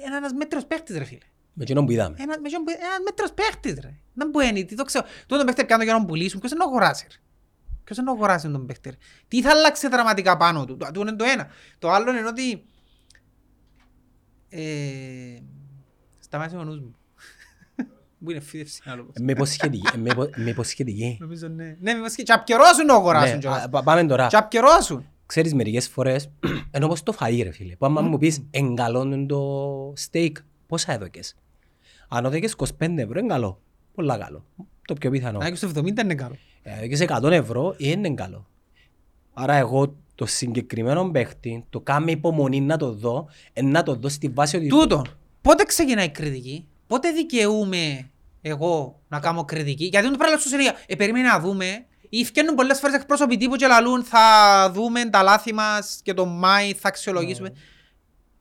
[0.05, 1.25] είναι ένας μέτριος παίχτης ρε φίλε.
[1.53, 2.15] Με εκείνον που είδαμε.
[2.19, 3.93] Ένα, με ποιον που- ένας μέτριος παίχτης ρε.
[4.13, 5.05] Να μπορεί, τι το ξέρω.
[5.21, 7.17] Τούτο τον παίχτη πιάνω για να τον πουλήσουν, ποιος είναι να αγοράσει ρε.
[7.83, 8.95] Ποιος είναι να αγοράσει τον παίχτη ρε;
[9.27, 11.47] Τι θα αλλάξει δραματικά πάνω του; Το, το είναι το ένα.
[11.79, 12.65] Το άλλο είναι ότι...
[14.55, 15.39] Ε,
[16.19, 16.95] σταμάτησε ο νους μου.
[18.23, 19.07] Που είναι φίδευση άλλο.
[19.13, 19.87] Ε, Με υποσχετική.
[19.93, 21.17] ε, με υπο- Με υποσχετική.
[21.19, 21.77] Νομίζω ναι.
[21.79, 23.63] Ναι, μήπως και απκαιρώσουν να αγοράσουν Ναι, κιόλας.
[23.63, 24.27] α, πα- Πάμε τώρα.
[24.27, 25.05] Και απκαιρώσουν.
[25.25, 26.29] Ξέρεις μερικές φορές,
[26.71, 30.37] ενώ όπως το φαΐ ρε φίλε, που άμα μου πεις εγκαλώνουν το στέικ,
[30.67, 31.35] πόσα έδωκες;
[32.07, 33.61] Αν έδωκες 25 ευρώ είναι καλό,
[33.93, 34.45] πολλά καλό,
[34.87, 35.37] το πιο πιθανό.
[35.39, 36.35] Να στο 70 είναι καλό.
[36.63, 38.47] Έδωκες 100 ευρώ είναι καλό.
[39.33, 44.09] Άρα εγώ το συγκεκριμένο παίχτη, το κάνω υπομονή να το δω, ε, να το δω
[44.09, 44.67] στη βάση ότι...
[44.67, 45.03] Τούτο.
[45.41, 48.09] Πότε ξεκινάει η κριτική; Πότε δικαιούμαι
[48.41, 50.75] εγώ να κάνω κριτική; Γιατί το πράγμα στο σειρία.
[50.85, 51.85] Ε, περίμενε να δούμε.
[52.09, 54.19] Ή φτιάχνουν πολλές φορές εκπρόσωποι τύπου και λαλούν θα
[54.73, 57.53] δούμε τα λάθη μας και το Μάη θα αξιολογήσουμε.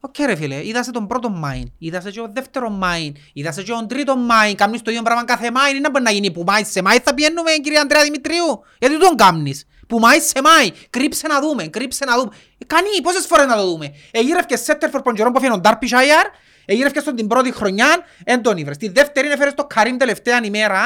[0.05, 3.53] Οκ ρε φίλε, είδα σε τον πρώτο Μάιν, είδα σε και τον δεύτερο Μάιν, είδα
[3.53, 6.11] σε και τον τρίτο Μάιν, κάνεις το ίδιο πράγμα κάθε Μάιν, είναι να μπορεί να
[6.11, 10.21] γίνει που Μάι σε Μάι θα πιένουμε κύριε Ανδρέα Δημητρίου, γιατί τον κάνεις, που Μάι
[10.21, 13.95] σε Μάι, κρύψε να δούμε, κρύψε να δούμε, ε, κάνει πόσες φορές να το δούμε,
[14.11, 16.27] εγύρευκε σέντερ φορ ποντζερόν που έφυγε ο Ντάρμπισαϊρ,
[16.65, 20.81] εγύρευκε στον την πρώτη χρονιά, εν τον ήβρες, τη δεύτερη έφερες το Καρίμ τελευταία ημέρα,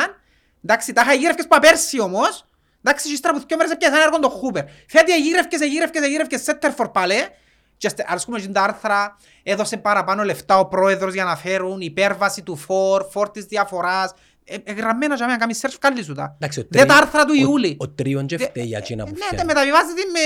[0.64, 2.46] εντάξει, τα είχα εγύρευκες πα πέρσι όμως,
[2.84, 6.72] εντάξει, και ύστερα που δυο μέρες έπιασαν έργο τον Χούπερ, φέτοι εγύρευκες, εγύρευκες, εγύρευκες σέντερ
[6.72, 7.28] φορ παλέ,
[7.78, 11.80] και στε- ας πούμε και τα άρθρα έδωσε παραπάνω λεφτά ο πρόεδρος για να φέρουν
[11.80, 14.12] υπέρβαση του φόρ, φόρ της διαφοράς.
[14.49, 16.34] Ε, ε, γραμμένα για μένα, κάνεις σερφ καλή σου τα.
[16.34, 17.76] Εντάξει, ο Δεν τα τρί- άρθρα του ο- Ιούλη.
[17.78, 19.47] Ο τρίον και Δε- φταίει για εκείνα Ε, που Ναι, τα φτιάχνει.
[19.47, 20.20] μεταβιβάζεται με...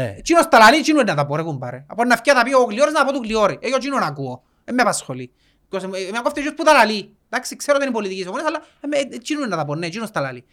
[0.00, 0.14] Ναι.
[0.22, 1.84] Τσίνος τα λαλεί, τσίνος είναι να τα πω ρε κουμπάρε.
[1.88, 3.58] Από να φκιά τα πει ο Γλιόρης να τα πω του Γλιόρη.
[3.62, 4.42] Εγώ τσίνο να ακούω.
[4.64, 5.32] Δεν με απασχολεί.
[5.70, 7.16] Because, ε, Με ακόφτε που τα λαλεί.
[7.30, 9.74] Εντάξει, ξέρω ότι είναι πολιτική ομόνες, αλλά ε, με- ε, τσίνος είναι να τα πω,
[9.74, 10.44] ναι, τσίνος τα λαλεί.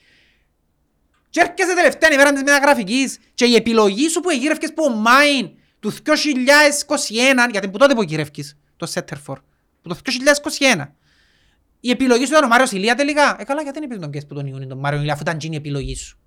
[1.30, 5.50] Και έρχεσαι τελευταία ημέρα της μεταγραφικής και η επιλογή σου που εγύρευκες που ο Μάιν
[5.80, 9.40] του 2021, γιατί που τότε που εγύρευκες το Σέτερφορ,
[9.82, 10.96] που το 2021,
[11.82, 13.36] η επιλογή σου ήταν ο Μάριος Ηλία τελικά.
[13.40, 15.54] Ε, καλά, γιατί δεν είπες τον Κέσπου τον Ιούνι, τον Μάριο Ηλία, αφού ήταν τζίνη
[15.56, 16.18] η επιλογή σου.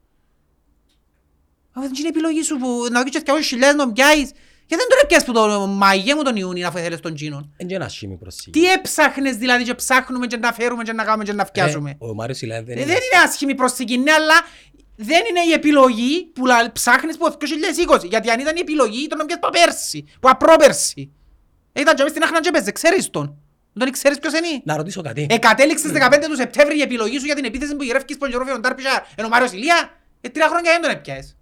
[1.70, 4.30] Αφού ήταν τζίνη η επιλογή σου που να δεις και 200.000 να πιάσεις.
[4.66, 7.52] Γιατί δεν τον έπιασες που τον Μαγιέ μου τον Ιούνι, αφού ήθελες τον τζίνον.
[7.56, 8.50] Εν και ένα σχήμη προσήγη.
[8.50, 11.94] Τι έψαχνες δηλαδή και ψάχνουμε και να φέρουμε και να κάνουμε και να φτιάσουμε; Ε,
[11.98, 12.92] Ο Μάριος Ηλιάδη δεν Ε, είναι.
[12.92, 14.34] Δεν είναι άσχημη προσθήκη, ναι, αλλά
[14.96, 18.04] δεν είναι η επιλογή που λα- ψάχνεις από το 2020.
[18.08, 21.12] Γιατί αν ήταν η επιλογή, τον έπιασες από πέρσι, που απρόπερσι.
[21.72, 23.38] Ε, Ήταν και μες στην Άχνα και παίζε, ξέρεις τον.
[23.78, 25.26] Τον ξέρεις ποιος είναι; Να ρωτήσω κάτι.
[25.30, 29.26] Εκατέληξες 15 τους Σεπτέμβρη η επιλογή σου για την επίθεση που γυρεύκεις Πολγερόφιον Τάρπιζα ενώ
[29.26, 29.96] ο Μάριος Ηλία.
[30.20, 31.36] Ε, τρία χρόνια δεν τον έπιασες.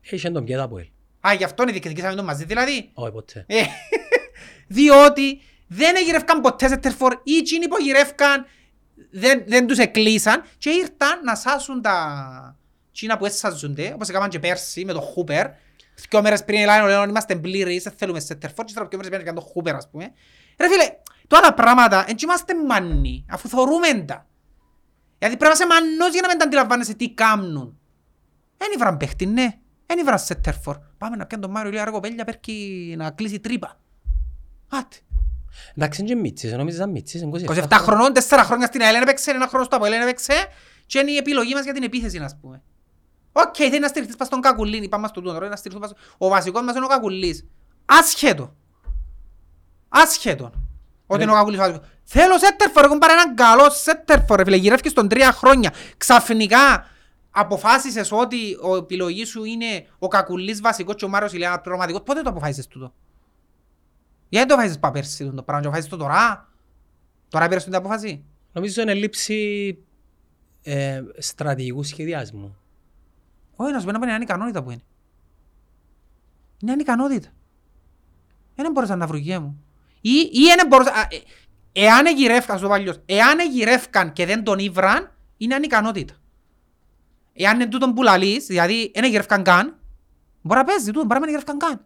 [0.00, 0.86] Είχε τον πιέτα από ελ.
[1.28, 2.90] Α, γι' αυτό είναι διεκδικήσαμε τον μαζί δηλαδή.
[2.94, 3.44] Όχι ποτέ.
[3.48, 3.62] Ε,
[4.76, 8.46] διότι δεν εγυρεύκαν ποτέ σε τερφόρ ή εκείνοι που γυρεύκαν
[9.10, 12.56] δεν, δεν τους εκλείσαν και ήρθαν να σάσουν τα
[12.90, 15.46] εκείνα που έσαζονται όπως έκαναν και πέρσι με το Χούπερ
[16.08, 19.12] Δυο μέρες πριν λένε λένε είμαστε πλήρεις, δεν θέλουμε σε τερφόρ και τώρα δυο μέρες
[19.12, 20.12] πριν έκαναν το Χούπερ ας πούμε
[20.60, 20.88] Ρε φίλε,
[21.26, 24.26] τώρα τα πράγματα δεν είμαστε μάνοι αφού θωρούμε τα
[25.18, 27.78] Γιατί πρέπει να είσαι μανός για να μην τα αντιλαμβάνεσαι τι κάνουν
[28.56, 29.58] Εν ήβραν παίχτη, ναι.
[29.86, 30.76] Εν ήβραν σε τερφόρ.
[30.98, 33.80] Πάμε να πιάνε τον Μάριο Ηλία ρε κοπέλια πέρκει να κλείσει τρύπα.
[34.68, 34.96] Άτε.
[35.74, 36.52] Εντάξει, είναι και μίτσις.
[36.52, 37.20] Νομίζεις ένι μίτσις.
[37.20, 40.32] είναι 27 χρονών, 4 χρόνια στην ΑΕΛ έπαιξε, ένα χρόνο στο ΑΠΟΕΛ έπαιξε
[40.86, 42.62] και είναι η επιλογή μας για την επίθεση, ας πούμε.
[43.32, 46.28] Οκ, θέλει να στηριχθείς πας στον Κακουλλή, πάμε στο τούτο, τώρα, να στηριχθούμε πας- Ο
[46.28, 47.46] βασικός μας είναι ο Κακουλής.
[47.84, 48.54] Άσχετο.
[49.90, 50.52] Άσχετο.
[51.06, 51.88] Ότι είναι ο Κακουλής ο βασικός.
[52.02, 55.72] Θέλω σέντερ φορ, έχουν πάρει έναν καλό σέντερ φορ, ρε φίλε, γυρεύκεις τον τρία χρόνια.
[55.96, 56.86] Ξαφνικά
[57.30, 62.02] αποφάσισες ότι ο επιλογής σου είναι ο Κακουλής βασικός και ο Μάριος Ηλιάνα πραγματικός.
[62.02, 62.92] Πότε το αποφάσισες τούτο;
[64.28, 66.48] Γιατί το αποφάσισες πά πέρσι τούτο πράγμα και αποφάσισες το τώρα;
[67.28, 69.78] Τώρα πήρες την απόφαση; Νομίζω είναι λήψη
[70.62, 72.56] ε, στρατηγικού σχεδιασμού.
[73.56, 74.82] Όχι, να σου πει να πει είναι ανικανότητα που είναι.
[76.62, 77.28] Είναι ανικανότητα.
[78.54, 79.64] Δεν μπορούσα να βρω μου.
[80.00, 80.90] Ή, ή δεν μπορούσα...
[80.92, 81.16] α, ε,
[81.72, 86.14] Εάν εγυρεύκαν, στο παλιός, εάν εγυρεύκαν και δεν τον ήβραν, είναι ανικανότητα.
[87.32, 89.78] Εάν είναι τούτον που λαλείς, δηλαδή δεν εγυρεύκαν καν,
[90.42, 91.84] μπορεί να παίζει τούτον, μπορεί να μην εγυρεύκαν καν.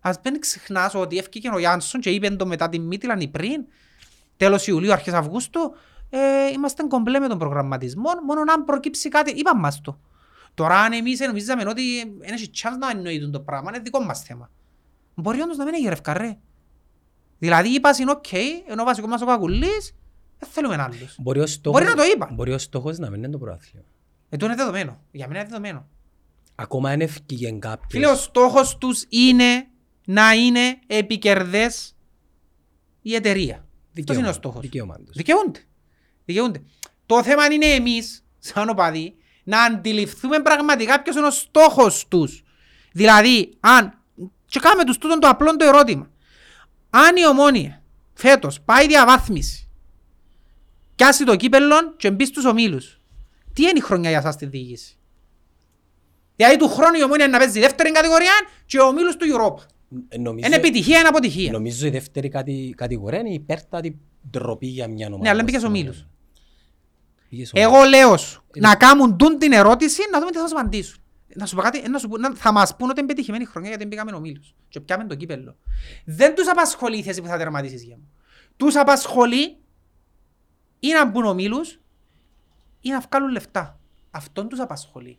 [0.00, 3.64] Ας μην ξεχνάς ότι έφυγε ο Γιάνσον και είπε το μετά την Μίντιλαντ ή πριν,
[4.36, 5.74] τέλος Ιουλίου, αρχές Αυγούστου,
[6.10, 10.00] ε, είμαστε κομπλέ με τον προγραμματισμό, μόνο αν προκύψει κάτι, είπαν μας το.
[10.54, 14.22] Τώρα αν εμείς νομίζαμε ότι δεν έχει chance να εννοείται το πράγμα, είναι δικό μας
[14.22, 14.50] θέμα.
[15.14, 16.38] Μπορεί όντως να μην εγερευκά ρε.
[17.38, 18.32] Δηλαδή είπα είναι οκ,
[18.68, 19.94] ενώ ο βασικός μας ο Κακουλής,
[20.38, 21.14] δεν θέλουμε άλλους.
[21.18, 22.30] Μπορεί, ο στόχος, Μπορεί να το είπα.
[22.32, 23.84] Μπορεί ο στόχος να μην είναι το πρωτάθλημα.
[24.28, 25.00] Ε, το είναι δεδομένο.
[25.10, 25.86] Για μένα είναι δεδομένο.
[26.54, 27.86] Ακόμα δεν έφυγε κάποιος.
[27.90, 29.66] Φίλε, ο στόχος τους είναι
[30.04, 31.96] να είναι επικερδές
[33.02, 33.54] η εταιρεία.
[33.54, 34.20] Αυτός Δικαίωμα.
[34.20, 34.60] είναι ο στόχος.
[34.60, 35.16] Δικαίωμα τους.
[35.16, 35.60] Δικαιούνται.
[36.24, 36.62] Δικαιούνται.
[37.06, 39.14] Το θέμα είναι εμείς, σαν οπαδοί,
[39.44, 42.42] να αντιληφθούμε πραγματικά ποιος είναι ο στόχος τους.
[42.92, 44.02] Δηλαδή, αν,
[44.46, 46.10] και κάνουμε τους τούτον το απλό το ερώτημα,
[46.90, 47.82] αν η ομόνια
[48.14, 49.68] φέτος πάει διαβάθμιση,
[50.96, 53.00] πιάσει το κύπελλον και μπει στους ομίλους,
[53.52, 54.98] τι είναι η χρονιά για σας στη διοίκηση;
[56.36, 58.32] Δηλαδή του χρόνου η ομόνια να παίζει δεύτερη κατηγορία
[58.66, 59.62] και ο ομίλους του Europa.
[60.08, 61.52] Ε, νομίζω- Είναι επιτυχία, είναι αποτυχία.
[61.52, 63.98] Νομίζω η δεύτερη κατη- κατηγορία είναι η υπέρτατη
[64.30, 65.22] ντροπή για μια ομάδα.
[65.22, 66.06] Ναι, αλλά μπήκες στους ομίλους.
[67.28, 70.58] Πήγε στους Εγώ λέω σου, να κάνουν τούν την ερώτηση, να δούμε τι θα σου
[70.58, 71.02] απαντήσουν.
[71.38, 73.68] Να σου πω κάτι, να σου, πω- να, θα μας πούν ότι είναι πετυχημένη χρονιά
[73.68, 74.54] γιατί μπήκαμε ομίλους.
[74.68, 75.56] Και πιάμε το κύπελλο.
[76.04, 78.10] Δεν τους απασχολεί η θέση που θα τερματίσεις για μου.
[78.56, 79.56] Τους απασχολεί
[80.80, 81.80] ή να μπουν ομίλους
[82.80, 83.78] ή να βγάλουν λεφτά.
[84.10, 85.18] Αυτόν τους απασχολεί.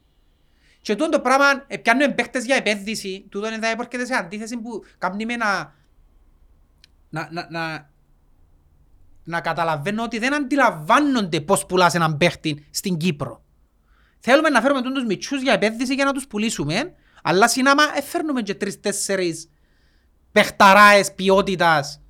[0.82, 4.58] Και τούτο το πράγμα, ε, πιάνουν παίχτες για επένδυση, τούτο είναι θα έρχεται σε αντίθεση
[4.58, 5.74] που κάνει με να,
[7.10, 7.90] να, να, να,
[9.24, 13.44] να καταλαβαίνω ότι δεν αντιλαμβάνονται πώς πουλάς έναν παίχτη στην Κύπρο.
[14.20, 16.94] Θέλουμε να φέρουμε τους μητσούς για επένδυση για να τους πουλήσουμε,
[17.24, 19.50] αλλά συνάμα έφερνουμε και τρεις-τέσσερις
[20.32, 22.02] παιχταράες ποιότητας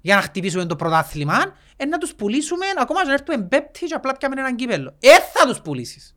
[0.00, 1.38] για να χτυπήσουμε το πρωτάθλημα,
[1.76, 4.96] ε, να τους πουλήσουμε ακόμα και να έρθουμε πέπτη και απλά πιάμε έναν κύπελλο.
[5.00, 6.16] Ε, θα τους πουλήσεις.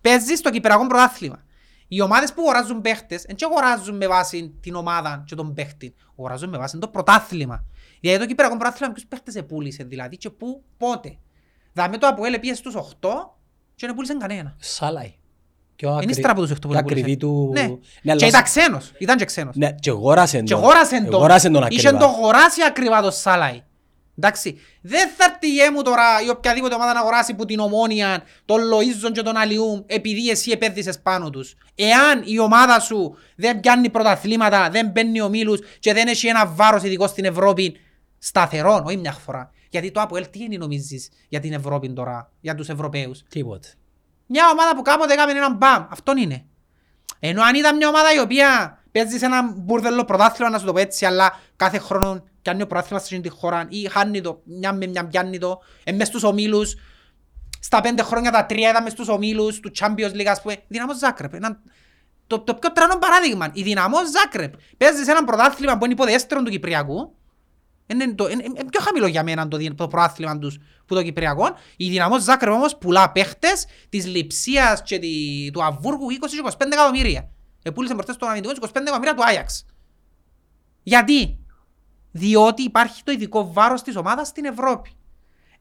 [0.00, 1.44] Παίζεις στο κυπριακό πρωτάθλημα.
[1.88, 5.94] Οι ομάδες που αγοράζουν παίχτες, δεν αγοράζουν με βάση την ομάδα και τον παίχτη.
[6.18, 7.64] Αγοράζουν με βάση το πρωτάθλημα.
[8.00, 11.18] Γιατί το κυπριακό πρωτάθλημα ποιους παίχτες επούλησε δηλαδή και πού, πότε.
[11.72, 13.08] Δηλαδή το Αποέλ πήγε στους 8
[13.80, 14.54] και δεν πούλησε κανένα.
[14.58, 15.14] Σάλαϊ.
[15.76, 17.00] Πιο Είναι ακρι- ύστερα από τους 8 που πιο δεν πούλησε.
[17.00, 17.50] ακριβή του...
[17.54, 17.62] Ναι.
[18.02, 18.92] Ναι, αλλά- Και ήταν ξένος.
[18.98, 19.56] Ήταν και ξένος.
[19.56, 20.58] Ναι, και αγόρασε Και τον.
[20.62, 21.14] αγόρασε τον.
[21.14, 22.04] Αγόρασε τον Είχε ακριβά.
[22.04, 23.64] το αγοράσει ακριβά το Σάλαϊ.
[24.18, 24.58] Εντάξει.
[24.82, 28.60] Δεν θα έρθει η έμου τώρα ή οποιαδήποτε ομάδα να αγοράσει που την ομόνια, τον
[28.60, 31.54] Λοΐζον και τον Αλιούμ επειδή εσύ επένδυσες πάνω τους.
[31.74, 36.82] Εάν η ομάδα σου δεν πιάνει πρωταθλήματα, δεν μπαίνει ομίλους και δεν έχει ένα βάρος
[36.82, 37.76] ειδικό στην Ευρώπη
[38.18, 39.50] σταθερό, όχι μια φορά.
[39.70, 43.68] Γιατί το ΑΠΟΕΛ τι είναι νομίζεις για την Ευρώπη τώρα, για τους Ευρωπαίους; Τίποτε.
[44.26, 45.86] Μια ομάδα που κάποτε έκαμε έναν μπαμ.
[45.90, 46.44] Αυτόν είναι.
[47.18, 50.72] Ενώ αν ήταν μια ομάδα η οποία παίζει σε ένα μπουρδελό πρωτάθλημα, να σου το
[50.72, 54.42] πω έτσι, αλλά κάθε χρόνο πιάνει ο πρωτάθλημα σε αυτή τη χώρα ή χάνει το,
[54.44, 56.74] μια με μια πιάνει το, ε, μες στους ομίλους,
[57.60, 60.94] στα πέντε χρόνια τα τρία ήταν μες στους ομίλους του Champions League, ας πούμε, Δυναμό
[60.94, 61.34] Ζάκρεπ.
[61.34, 61.60] Ένα,
[62.26, 64.54] το, το πιο τρανό παράδειγμα, η Δυναμό Ζάκρεπ.
[64.76, 67.14] Παίζει σε ένα πρωτάθλημα που είναι υποδέστερο του Κυπριακού,
[67.92, 71.02] είναι, το, είναι, είναι πιο χαμηλό για μένα το, δι- το προάθλημα τους που το
[71.02, 71.48] Κυπριακό.
[71.76, 76.06] Η Δυναμό Ζάκρεπ όμως πουλά παίχτες της Λιψίας και τη, του Αβούργου
[76.46, 77.30] 20-25 εκατομμύρια.
[77.62, 79.66] Επούλησε προχτές τον αμυντικό 25 εκατομμύρια του Άγιαξ.
[80.82, 81.38] Γιατί;
[82.10, 84.90] Διότι υπάρχει το ειδικό βάρος της ομάδας στην Ευρώπη.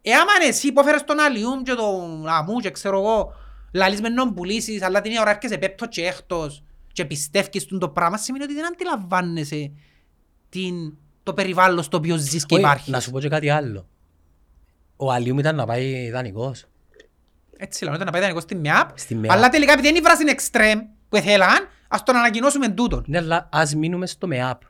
[0.02, 3.34] Εάμα εσύ υπόφερες τον Αλιούμ και τον Αμού και ξέρω εγώ,
[3.74, 7.90] λαλείς με νόμ πουλήσεις, αλλά την ώρα έρχεσαι πέπτος και έκτος και πιστεύεις τον το
[7.90, 9.72] πράγμα, σημαίνει ότι δεν αντιλαμβάνεσαι
[10.50, 12.88] την, το περιβάλλον στο οποίο ζεις και Όχι, υπάρχεις.
[12.88, 13.88] Να σου πω και κάτι άλλο.
[14.96, 16.66] Ο Αλιούμ ήταν να πάει δανεικός.
[17.58, 19.32] Έτσι λέμε, να πάει δανεικό στη ΜΕΑΠ, Στη ΜΕΑΠ.
[19.32, 20.80] αλλά τελικά επειδή δεν ήβραν στην εξτρέμ
[21.10, 23.04] που ήθελαν, ας τον ανακοινώσουμε τούτον.
[23.08, 24.62] Ναι, αλλά ας μείνουμε στο ΜΕΑΠ.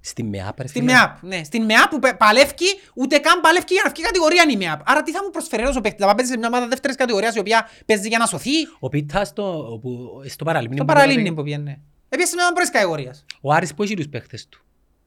[0.00, 0.92] Στη ΜΕΑΠ, ρε Στη φίλε.
[0.92, 1.44] ΜΕΑΠ, ναι.
[1.44, 2.64] Στην ΜΕΑΠ που πε- παλεύκει,
[2.94, 4.80] ούτε καν παλεύκει για να βγει κατηγορία είναι η ΜΕΑΠ.
[4.90, 7.34] Άρα τι θα μου προσφέρει ένας ο παίκτης, να πάει σε μια ομάδα δεύτερης κατηγορίας
[7.34, 10.76] η οποία παίζει για να σωθεί; Ο Πίτας στο, που- στο παραλίμνη.
[10.76, 11.34] Στο που παραλίμνη πήγε.
[11.34, 11.80] που πιένε.
[12.08, 13.24] Επίσης σε μια ομάδα πρώτης κατηγορίας.
[13.40, 14.64] Ο Άρης που έχει τους παίχτες του.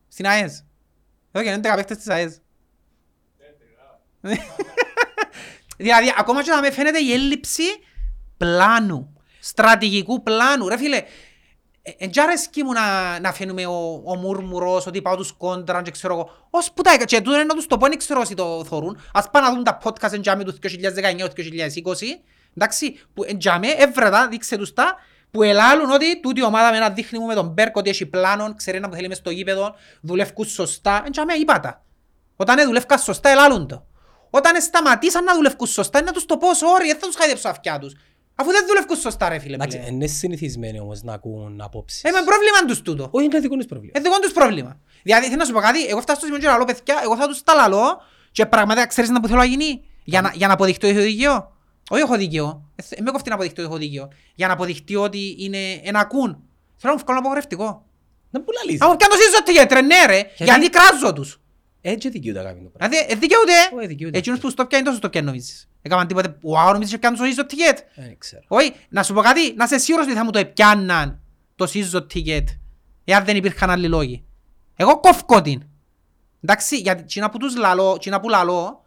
[0.07, 0.63] Στην ΑΕΣ.
[1.35, 2.41] Εδώ και είναι 10 παίκτες της ΑΕΣ.
[5.77, 7.63] Δηλαδή, ακόμα και να με φαίνεται η έλλειψη
[8.37, 10.67] πλάνου, στρατηγικού πλάνου.
[10.67, 10.97] Ρε φίλε,
[11.81, 15.83] ε, εν τζ' αρέσκει μου να, να φαίνουμε ο, ο μουρμουρός, ότι πάω τους κόντραν
[15.83, 16.47] και ξέρω εγώ.
[16.49, 18.63] Ως που τα έκα, και τούτο είναι να τους το πω, δεν ξέρω όσοι το
[18.65, 18.99] θωρούν.
[19.13, 20.71] Ας πάνε να δουν τα podcast εν τζάμε τους 2019-2020,
[22.55, 24.95] εντάξει, που εν τζάμε, έβρετα, δείξε τους τα,
[25.31, 28.05] που ελάλουν ότι τούτη η ομάδα με ένα δείχνει μου με τον Μπέρκ ότι έχει
[28.05, 31.83] πλάνον, ξέρει να που θέλει μες στο γήπεδο, δουλεύκουν σωστά, εν τζάμε είπα τα.
[32.35, 33.85] Όταν δεν δουλεύκαν σωστά, ελάλουν το.
[34.29, 37.49] Όταν σταματήσαν να δουλεύκουν σωστά, είναι να τους το πω sorry, δεν θα τους χαϊδέψω
[37.49, 37.93] αυτιά τους.
[38.35, 39.55] Αφού δεν δουλεύκουν σωστά ρε φίλε.
[39.55, 39.93] Εντάξει, πλέον.
[39.93, 42.03] είναι συνηθισμένοι όμως να ακούν απόψεις.
[42.03, 43.07] Ε, με πρόβλημα τους τούτο.
[43.11, 43.91] Όχι, είναι δικό τους πρόβλημα.
[43.95, 44.79] Ε, δικό τους πρόβλημα.
[45.03, 47.27] Δηλαδή, θέλω να σου πω κάτι, εγώ φτάσω στο σημείο και λαλώ, παιδιά, εγώ θα
[47.27, 49.83] τους τα λαλώ και πραγματικά ξέρεις να που θέλω να γίνει.
[50.03, 51.54] Για να, για να αποδειχτώ ότι έχω δίκαιο.
[51.89, 52.69] Όχι έχω δίκαιο.
[52.75, 54.07] Ε, θε- Με κοφτεί να αποδειχτώ ότι έχω δίκαιο.
[54.35, 56.43] Για να αποδειχτεί ότι είναι ένα ακούν.
[56.77, 57.85] Θέλω να μου βγάλω απογορευτικό.
[58.29, 58.81] Να που λαλείς.
[58.81, 61.39] Αν μου πιάνω σύζω τι γιατρέ, ναι ρε, γιατί κράζω τους.
[61.81, 62.95] Έτσι δικαιούται να κάνει το πράγμα.
[62.95, 63.53] Δηλαδή, ε, δικαιούται.
[63.77, 64.17] Όχι, δικαιούται.
[64.17, 65.69] Εκείνους που στο πιάνει τόσο στο πιάνει νομίζεις.
[65.81, 67.77] Έκαναν τίποτε, wow, νομίζεις και πιάνουν το σύζω ticket.
[67.95, 68.41] Δεν ξέρω.
[68.47, 71.19] Όχι, να σου πω κάτι, να είσαι σίγουρος ότι θα μου το επιάνναν
[71.55, 72.43] το season ticket,
[73.03, 74.23] εάν δεν υπήρχαν άλλοι λόγοι.
[74.75, 75.63] Εγώ κόφκω την.
[76.43, 78.84] Εντάξει, γιατί τσίνα που τους λαλώ, τσίνα που λαλώ,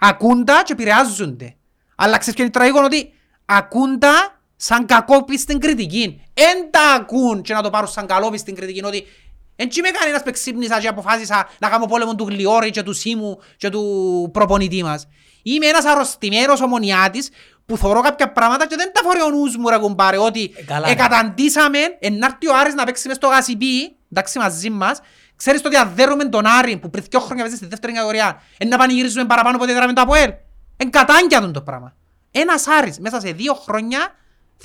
[0.00, 1.54] ακούντα και επηρεάζονται.
[1.96, 3.12] Αλλά ξέρεις ποιο είναι τραγικό ότι
[3.44, 6.22] ακούντα σαν κακόπιστη κριτική.
[6.34, 9.04] Εν τα ακούν και να το πάρουν σαν καλόπιστη κριτική ότι
[9.56, 12.92] Εν τσι με κανένας που ξύπνησα και αποφάσισα να κάνω πόλεμο του Γλιόρη και του
[12.92, 15.08] Σίμου και του προπονητή μας.
[15.42, 17.28] Είμαι ένας αρρωστημένος ομονιάτης
[17.66, 20.62] που θωρώ κάποια πράγματα και δεν τα φορεί ο νους μου ρε κουμπάρε ότι Ε,
[20.62, 20.92] καλά, ρε.
[20.92, 25.00] εκαταντήσαμε ενάρτη ο Άρης να παίξει μες στο γασιπί εντάξει μαζί μας
[25.40, 28.68] ξέρεις το ότι αδέρουμε τον Άρη που πριν δυο χρόνια παίζει στη δεύτερη κατηγορία εν
[28.68, 30.32] να πανηγυρίζουμε παραπάνω από ό,τι έδραμε το ΑΠΟΕΛ
[30.76, 31.96] εν κατάγκια τον το πράγμα
[32.30, 34.14] ένας Άρης μέσα σε δύο χρόνια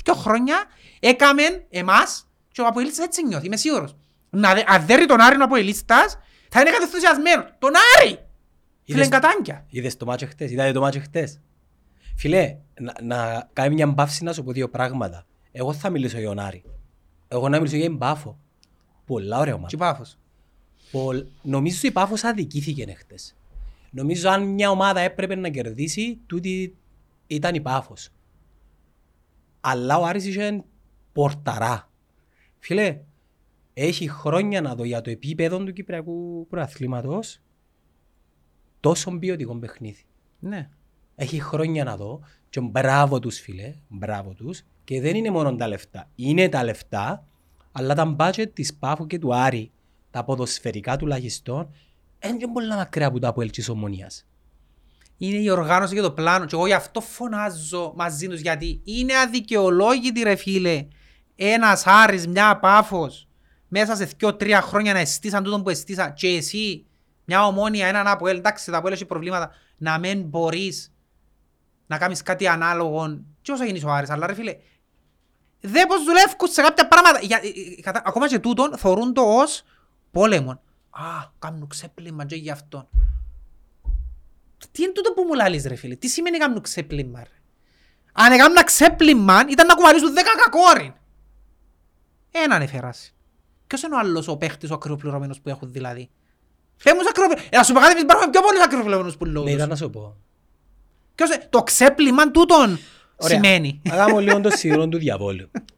[0.04, 0.64] δύο χρόνια
[1.00, 3.96] έκαμε εμάς και ο Αποελίστας έτσι νιώθει είμαι σίγουρος
[4.30, 6.18] να δε- αδέρει τον Άρη ο Αποελίστας
[6.50, 7.70] θα είναι κατευθυνσιασμένος τον
[8.00, 8.24] Άρη φίλε
[8.84, 11.40] Είδες- εν κατάγκια Είδες το μάτσο χτες, είδατε το μάτσο χτες;
[12.16, 15.26] Φίλε, να, να κάνει μια μπαύση να σου πω δύο πράγματα.
[15.52, 16.64] Εγώ θα μιλήσω για τον Άρη.
[17.28, 18.38] Εγώ να μιλήσω για την Πάφο.
[19.06, 19.76] Πολλά ωραία και ομάδα.
[19.76, 20.18] πάφος
[20.90, 21.26] Πολ...
[21.42, 23.36] Νομίζω ότι η Πάφος αδικήθηκε χτες.
[23.90, 26.76] Νομίζω αν μια ομάδα έπρεπε να κερδίσει, τούτη
[27.26, 28.08] ήταν η Πάφος.
[29.60, 30.64] Αλλά ο Άρης είχε
[31.12, 31.90] πορταρά.
[32.58, 33.00] Φίλε,
[33.74, 37.40] έχει χρόνια να δω για το επίπεδο του Κυπριακού Προαθλήματος
[38.80, 40.04] τόσο ποιοτικό παιχνίδι.
[40.38, 40.68] ναι
[41.14, 45.68] Έχει χρόνια να δω και μπράβο τους φίλε, μπράβο τους και δεν είναι μόνο τα
[45.68, 46.08] λεφτά.
[46.14, 47.26] Είναι τα λεφτά,
[47.72, 49.70] αλλά τα budget της Πάφου και του Άρη,
[50.16, 51.74] τα ποδοσφαιρικά τουλάχιστον,
[52.24, 54.26] είναι πολλά μακριά από τα από της Ομονίας.
[55.16, 59.18] είναι η οργάνωση και το πλάνο και εγώ γι' αυτό φωνάζω μαζί τους γιατί είναι
[59.18, 60.86] αδικαιολόγητη ρε φίλε.
[61.36, 63.28] Ένας Άρης, μια Πάφος
[63.68, 66.86] μέσα σε δυο-τρία χρόνια να αισθήσαν τούτο που αισθήσαν και εσύ
[67.24, 70.92] μια ομόνια, έναν Αποέλ, εντάξει τα Αποέλ έχει προβλήματα να μην μπορείς
[71.86, 73.20] να κάνεις κάτι ανάλογο.
[73.42, 74.56] Και όσο γίνεις ο Άρης, αλλά ρε φίλε
[75.60, 77.20] δεν πως δουλεύουν σε κάποια πράγματα.
[77.20, 77.46] Για, ε,
[77.78, 79.62] ε, κατα- ακόμα και τούτον θεωρούν το ως
[80.16, 80.50] πόλεμο
[80.90, 81.02] α,
[81.38, 82.88] κάνουν ξέπλυμα και γι' αυτό
[84.72, 87.30] τι είναι τούτο που μου λαλείς ρε φίλε, τι σημαίνει κάνουν ξέπλυμα ρε;
[88.12, 90.92] Αν έκανα ξέπλυμα ήταν να κουβαλήσουν δέκα κακόριν.
[92.30, 93.14] Έναν εφεράσει.
[93.66, 96.10] Ποιος είναι ο άλλος ο παίχτης ο ακριβοπληρωμένος που έχουν δηλαδή;
[96.76, 97.48] Φέ μου ακριβοπληρωμένος.
[97.50, 99.50] Ε, να σου πω κάτι, εμείς υπάρχουμε πιο πολλούς ακριβοπληρωμένους που Ναι, λόγους.
[99.52, 100.16] ήταν να σου πω.
[101.14, 102.78] Ποιος, ε, το ξέπλυμα τούτον
[103.16, 103.34] Ωραία.
[103.36, 103.80] σημαίνει.
[103.90, 105.50] Αγάμω λίγο το σιδηρό του διαβόλου.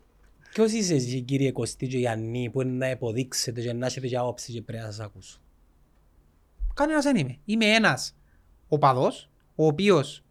[0.58, 4.16] Ποιος είσαι εσύ κύριε Κωστή και Γιάννη που είναι να υποδείξετε και να έχετε και
[4.16, 5.40] άποψη και πρέπει να σας ακούσω;
[6.74, 7.38] Κανένας δεν είμαι.
[7.44, 8.16] Είμαι ένας
[8.68, 10.24] οπαδός, ο οποίος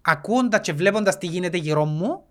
[0.00, 2.24] ακούοντας και βλέποντας τι γίνεται γύρω μου,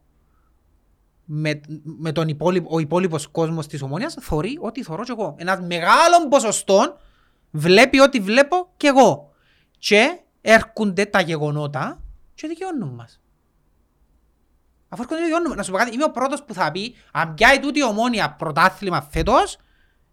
[1.25, 5.35] με, με τον υπόλοιπο, ο υπόλοιπος κόσμος της ομόνιας, θωρεί ό,τι θωρώ και εγώ.
[5.37, 6.97] Ένας μεγάλο ποσοστό
[7.51, 9.33] βλέπει ό,τι βλέπω και εγώ.
[9.77, 12.01] Και έρχονται τα γεγονότα
[12.33, 13.18] και δικαιώνουν μας.
[14.89, 15.57] Αφού έρχονται δικαιώνουν μας.
[15.57, 18.35] Να σου πω κάτι, είμαι ο πρώτος που θα πει, αν πιάει τούτη η ομόνια
[18.37, 19.57] πρωτάθλημα φέτος,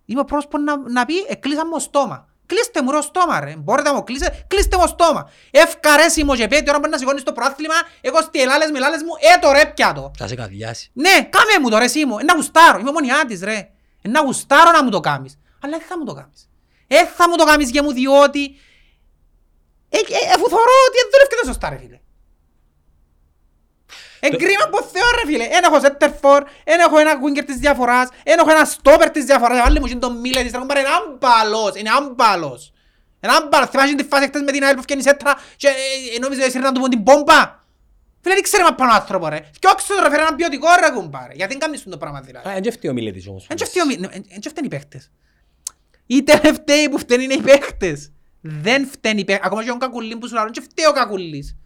[0.07, 2.28] Είμαι ο πρώτος που να, να πει «Εκλείσαν μου στόμα».
[2.47, 3.55] Κλείστε μου ρε στόμα ρε.
[3.57, 4.44] Μπορείτε να μου κλείσετε.
[4.48, 5.31] Κλείστε μου στόμα.
[5.51, 7.74] Ευκαρέσιμο και πέτει ώρα που να σηκώνεις το προάθλημα.
[8.01, 9.11] Εγώ στη ελάλες μιλάλες μου.
[9.35, 10.11] Ε το ρε πια το.
[10.19, 10.90] Θα σε καδιάσει.
[10.93, 12.19] Ναι, κάμε μου το ρε εσύ μου.
[12.19, 12.78] Ε, να γουστάρω.
[12.78, 13.70] Είμαι μονιάτης ρε.
[14.03, 15.39] Ε, να γουστάρω να μου το κάνεις.
[15.61, 16.48] Αλλά δεν θα μου το κάνεις.
[16.86, 18.44] Ε, θα μου το κάνεις για μου διότι...
[19.89, 22.01] Ε, ε, αφού θωρώ ότι δεν δουλεύκεται σωστά ρε φίλε.
[24.32, 25.44] Εγκρίμα από Θεό ρε φίλε.
[25.44, 29.61] Εν έχω σέντερφορ, εν έχω ένα winger της διαφοράς, εν έχω ένα στόπερ της διαφοράς.
[29.61, 32.73] Βάλε μου και τον Μίλε της τραγούμπαρ, είναι άμπαλος, είναι άμπαλος.
[33.20, 33.69] Είναι άμπαλος.
[33.69, 35.70] Θυμάσαι τη φάση χτες με την ΑΕΛ που φτιάχνει σέτρα και ε,
[36.16, 37.65] ε, νόμιζε εσύ να του πούν την πόμπα;
[38.20, 39.40] Φίλε, δεν ξέρει μα πάνω άνθρωπο ρε.
[39.59, 41.32] Και όξω το ρε φέρε έναν ποιοτικό ρε κουμπάρε.
[41.35, 42.48] Γιατί δεν κάνεις το πράγμα δηλαδή.
[42.48, 43.47] Α, εν και φταίει ο Μιλέτης όμως.
[43.48, 45.11] Εν και φταίει ο Μι- εν- εν και φταίνουν οι παίχτες.
[46.07, 48.12] Είτε δεν φταίει που φταίνουν είναι οι παίχτες.
[48.40, 49.47] Δεν φταίνει οι παίχτες.
[49.47, 51.57] Ακόμα και ο Κακουλίν που σου λάρουν και φταίει ο Κακουλής.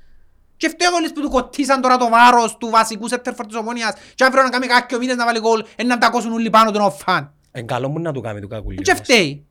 [0.60, 3.92] Και φταίει ο Κακουλής που του κοτίσαν τώρα το βάρος του βασικού σέτερφορ της Ομόνιας
[4.14, 6.70] και αύριο να κάνει κάποιο μήνες να βάλει γκολ ε, να τα κόσουν όλοι πάνω
[6.70, 7.32] του να φαν.
[7.50, 8.76] Εν καλό μου να του κάνει του κακουλί.
[8.76, 9.04] Εν και όμως.
[9.04, 9.46] φταίει.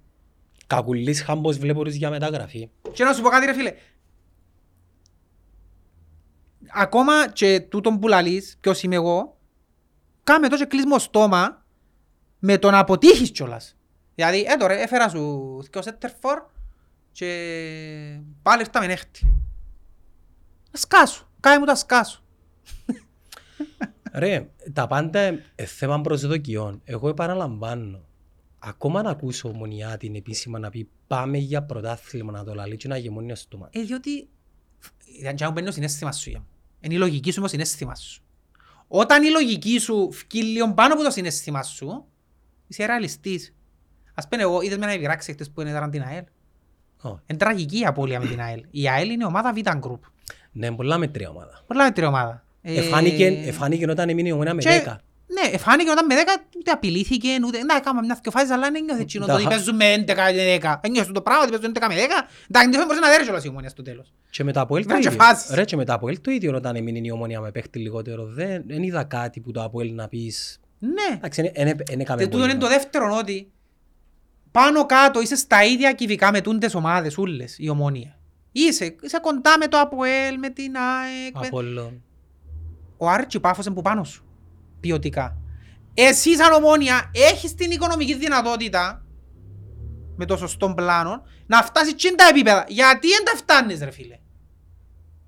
[0.68, 2.69] Κακουλής χάμπος βλέπω τους για μεταγραφή.
[2.91, 3.73] Και να σου πω κάτι ρε φίλε.
[6.73, 9.38] Ακόμα και τούτον που λαλείς, ποιος είμαι εγώ,
[10.23, 11.65] κάμε τόσο κλείσιμο στόμα
[12.40, 13.76] με το να αποτύχεις κιόλας.
[14.15, 16.41] Δηλαδή, ε τώρα έφερα σου και ο Σέτερφορ
[17.11, 17.26] και
[18.41, 19.48] πάλι ήρθαμε έκτη.
[20.71, 22.23] Σκάσου, κάνε μου τα σκάσου.
[24.13, 26.81] Ρε, τα πάντα ε, θέμα προσδοκιών.
[26.83, 28.03] Εγώ επαναλαμβάνω.
[28.59, 32.87] Ακόμα να ακούσω μονιά την επίσημα να πει πάμε για πρωτάθλημα να το λαλεί και
[32.87, 33.69] να γεμώνει στο στόμα.
[33.71, 34.29] Ε, διότι
[35.19, 36.29] ήταν και να μπαίνει το συνέστημα σου.
[36.29, 36.47] για μου.
[36.79, 38.23] Είναι η λογική σου με το συνέστημα σου.
[38.87, 42.05] Όταν η λογική σου φκεί λίγο πάνω από το συνέστημα σου,
[42.67, 43.53] είσαι ρεαλιστής.
[44.13, 46.23] Ας πούμε εγώ, είδες με ένα βιράξι χτες που ήταν την ΑΕΛ.
[47.01, 48.65] Ω, Είναι τραγική η απώλεια με την ΑΕΛ.
[48.71, 49.99] Η ΑΕΛ είναι ομάδα Β' Group.
[50.51, 51.63] Ναι, πολλά μετρία ομάδα.
[51.67, 52.43] Πολλά μέτρη ομάδα.
[52.61, 54.95] Ε, Εφάνηκε, εφάνηκε όταν έμεινε η ομένα με και- 10.
[55.34, 56.19] Ναι, εφάνηκε όταν με 10
[56.57, 57.63] ούτε απειλήθηκε, ούτε...
[57.63, 59.93] Να, έκανα μια δυο φάσεις, αλλά δεν νιώθε εκείνο το Τα ότι χα- παίζουν με
[59.93, 60.80] 11 και 10.
[60.81, 61.99] Δεν νιώθω το πράγμα ότι παίζουν 11 με 10.
[62.49, 64.13] Εντάξει, δεν μπορούσε να δέρει κιόλας η ομόνια στο τέλος.
[64.30, 65.19] Και μετά από ελ το Βρε και ίδιο.
[65.23, 65.49] φάσεις.
[65.53, 68.26] Ρε, και μετά από ελ το ίδιο όταν έμεινε η ομόνια με παίχτη λιγότερο.
[68.26, 70.59] Δεν, δεν είδα κάτι που το από ελ να πεις.
[70.80, 71.15] Ναι.
[71.15, 71.51] Εντάξει,
[71.88, 73.51] δεν έκαμε Και τούτο είναι το δεύτερο ότι
[74.51, 78.18] πάνω κάτω είσαι στα ίδια κυβικά με τούντες ομάδες ούλες η ομόνια.
[78.51, 81.35] Είσαι, είσαι κοντά με το ΑΠΟΕΛ, με την ΑΕΚ.
[81.39, 81.47] Με...
[81.47, 82.03] Απόλλων.
[82.97, 84.23] Ο Άρτσι Πάφος είναι που πάνω σου.
[84.80, 85.38] Ποιοτικά.
[85.93, 89.03] Εσύ σαν ομόνια έχεις την οικονομική δυνατότητα
[90.15, 92.65] με το σωστό πλάνο να φτάσεις τσιν τα επίπεδα.
[92.67, 94.19] Γιατί δεν τα φτάνεις ρε φίλε;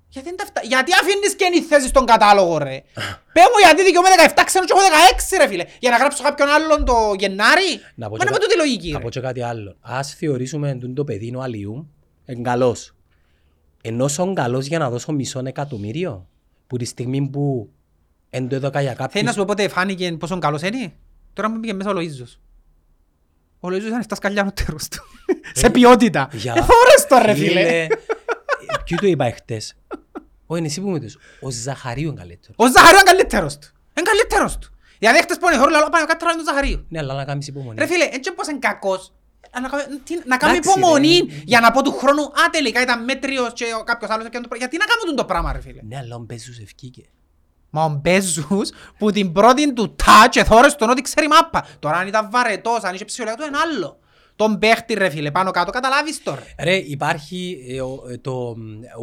[0.08, 0.60] Γιατί, δεν τα φτά...
[0.64, 2.82] γιατί αφήνεις και η θέση στον κατάλογο ρε;
[3.34, 4.82] Πες μου γιατί δικαιούμαι 17 ξένους και έχω
[5.36, 5.64] 16 ρε φίλε.
[5.78, 8.56] Για να γράψω κάποιον άλλον το Γενάρη; Να πω Μα και είναι με κα- τούτη
[8.56, 9.04] λογική Να ρε.
[9.04, 9.76] πω και κάτι άλλο.
[9.80, 11.90] Ας θεωρήσουμε εντούν το παιδί είναι ο Αλιού,
[12.24, 12.94] εν καλός.
[13.84, 16.28] Ενώ σον καλός για να δώσω μισό εκατομμύριο,
[16.66, 17.70] που τη στιγμή που
[18.30, 19.30] εν το έδωκα για Θέλει να κάποιους...
[19.32, 20.92] σου πω πότε φάνηκε πόσο καλός είναι;
[21.32, 22.38] Τώρα μου πήγε μέσα ο Λοΐζος.
[23.60, 25.02] Ο Λοΐζος ήταν 7 σκαλιά ο τέρος του.
[25.52, 26.28] Σε ποιότητα.
[26.32, 27.86] για- Ε, θωρές το ρε φίλε.
[28.84, 29.74] Ποιου το είπα χτες.
[30.46, 31.18] Ω, είναι εσύ που με τους.
[31.40, 32.56] Ο Ζαχαρίου είναι καλύτερος.
[32.58, 33.68] Ο Ζαχαρίου είναι καλύτερος του.
[33.96, 34.70] Είναι καλύτερος του.
[34.98, 36.84] Δηλαδή χτες που είναι χώρο λαλό πάμε κάτω του Ζαχαρίου.
[36.88, 37.78] Ναι, αλλά να κάνεις υπομονή.
[37.78, 39.12] Ρε φίλε, έτσι πως είναι κακός.
[39.50, 41.42] Α, Να κάνουμε- τι- να κάνουμε Εντάξει, υπομονή ρε.
[41.44, 44.48] για να πω του χρόνου «Α, τελικά ήταν μέτριος και ο κάποιος άλλος έκανε το
[44.48, 44.66] πράγμα».
[44.68, 45.80] Γιατί να κάνουμε το πράγμα ρε φίλε.
[45.82, 47.02] Ναι, αλλά ο Μπέζους ευκήκε.
[47.70, 51.66] Μα ο Μπέζους που την πρώτη του touch εθώρες τον ότι ξέρει μάπα.
[51.78, 53.98] Τώρα αν ήταν βαρετός, αν είχε ψυχολογία του είναι άλλο.
[54.36, 56.42] Τον παίχτη ρε φίλε πάνω κάτω καταλάβεις τώρα.
[56.58, 58.60] Ρε, υπάρχει ε, ο- ε, το μ,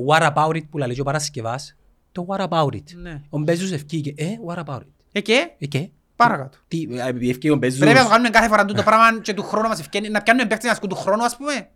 [0.10, 1.76] What About It που λέει και ο Παρασκευάς.
[2.12, 2.84] Το What About It.
[2.96, 3.22] Ναι.
[3.30, 4.14] Ο Μπέζους ευκήκε.
[4.18, 4.86] Ε, What About It.
[5.12, 5.90] Ε και, Ε, και;
[6.28, 6.58] Παρακάτω.
[6.68, 7.80] Τι, ε, επειδή ευκήκε ο Μπέζους.
[7.80, 10.48] Πρέπει να το κάνουμε κάθε φορά το πράγμα και του χρόνου μας ευκαινεί, να πιάνουμε
[10.48, 11.70] παίχτες να ασκούν του χρόνου ας πούμε.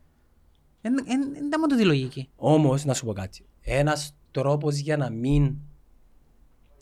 [0.81, 0.93] Δεν
[1.47, 2.29] ήταν μόνο τη λογική.
[2.35, 3.45] Όμως, να σου πω κάτι.
[3.61, 5.55] Ένας τρόπος για να μην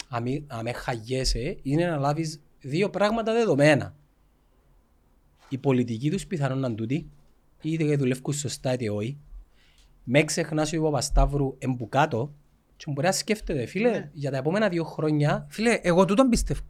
[0.09, 3.95] να μην- να με χαγιέσαι είναι να λάβεις δύο πράγματα δεδομένα.
[5.49, 7.09] Η πολιτική τους πιθανόν να είναι τούτη,
[7.61, 9.17] είτε δουλεύουν σωστά είτε όχι.
[10.03, 12.33] Με ξεχνάς ο Παπασταύρου εμπουκάτω
[12.75, 14.09] και μπορεί να σκέφτεται, φίλε, Ναι.
[14.13, 16.61] για τα επόμενα δύο χρόνια Φίλε, εγώ τούτον πιστεύω.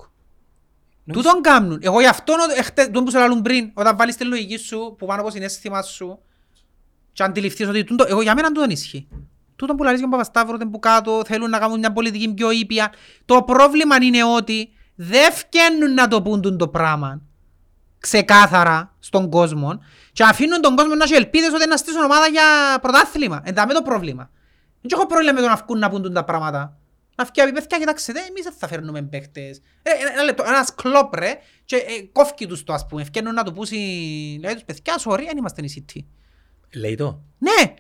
[1.04, 1.80] Νομίζω- Τούτον κάνουν.
[1.82, 5.06] Εγώ γι' αυτό εχτε- τούτον που σε λαλούν πριν, όταν βάλεις τη λογική σου που
[5.06, 6.20] πάνω από συνέστημα σου
[7.14, 9.08] και αντιληφθείς ότι τούτο, εγώ για μένα τούτον ισχύει.
[9.56, 12.52] Τούτον που λαλείς για τον Παπασταύρο, δεν που κάτω, θέλουν να κάνουν μια πολιτική πιο
[12.52, 12.92] ήπια.
[13.26, 17.22] Το πρόβλημα είναι ότι δεν φκαίνουν να το πούν τούτο το πράγμα
[18.00, 19.80] ξεκάθαρα στον κόσμο
[20.12, 22.44] και αφήνουν τον κόσμο να έχει ελπίδες ότι να στήσουν ομάδα για
[22.82, 23.42] πρωτάθλημα.
[23.44, 24.30] Εντάμε το πρόβλημα.
[24.82, 26.78] Δεν έχω πρόβλημα με το να βγουν να πούν τα πράγματα.
[27.16, 29.62] Να βγει πει παιδιά, κοιτάξτε, εμείς δεν θα φέρνουμε παίχτες.
[29.84, 31.34] Ε, ένα- ένα λεπτό, ένας κλόπ ρε
[31.66, 33.02] και ε, κόφκι τους το ας πούμε.
[33.02, 33.76] Ευκαινούν να του πούσει,
[34.44, 36.00] λέει τους παιδιά, sorry, αν είμαστε η City.
[36.74, 37.22] λέει το.
[37.38, 37.74] Ναι,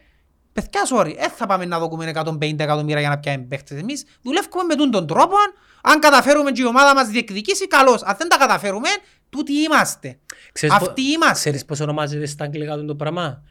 [0.53, 3.79] παιδιά, sorry, δεν θα πάμε να δοκούμε 150 εκατομμύρια για να πιάμε παίχτες.
[3.79, 5.35] Εμείς δουλεύουμε με τούν τον τρόπο.
[5.83, 8.01] Αν καταφέρουμε και η ομάδα μας διεκδικήσει, καλώς.
[8.03, 8.89] Αν δεν τα καταφέρουμε,
[9.29, 10.19] Τούτοι είμαστε.
[10.51, 11.33] Ξέρεις πο- Αυτοί είμαστε.
[11.33, 13.43] Ξέρεις πώς ονομάζεται στα αγγλικά το πράγμα;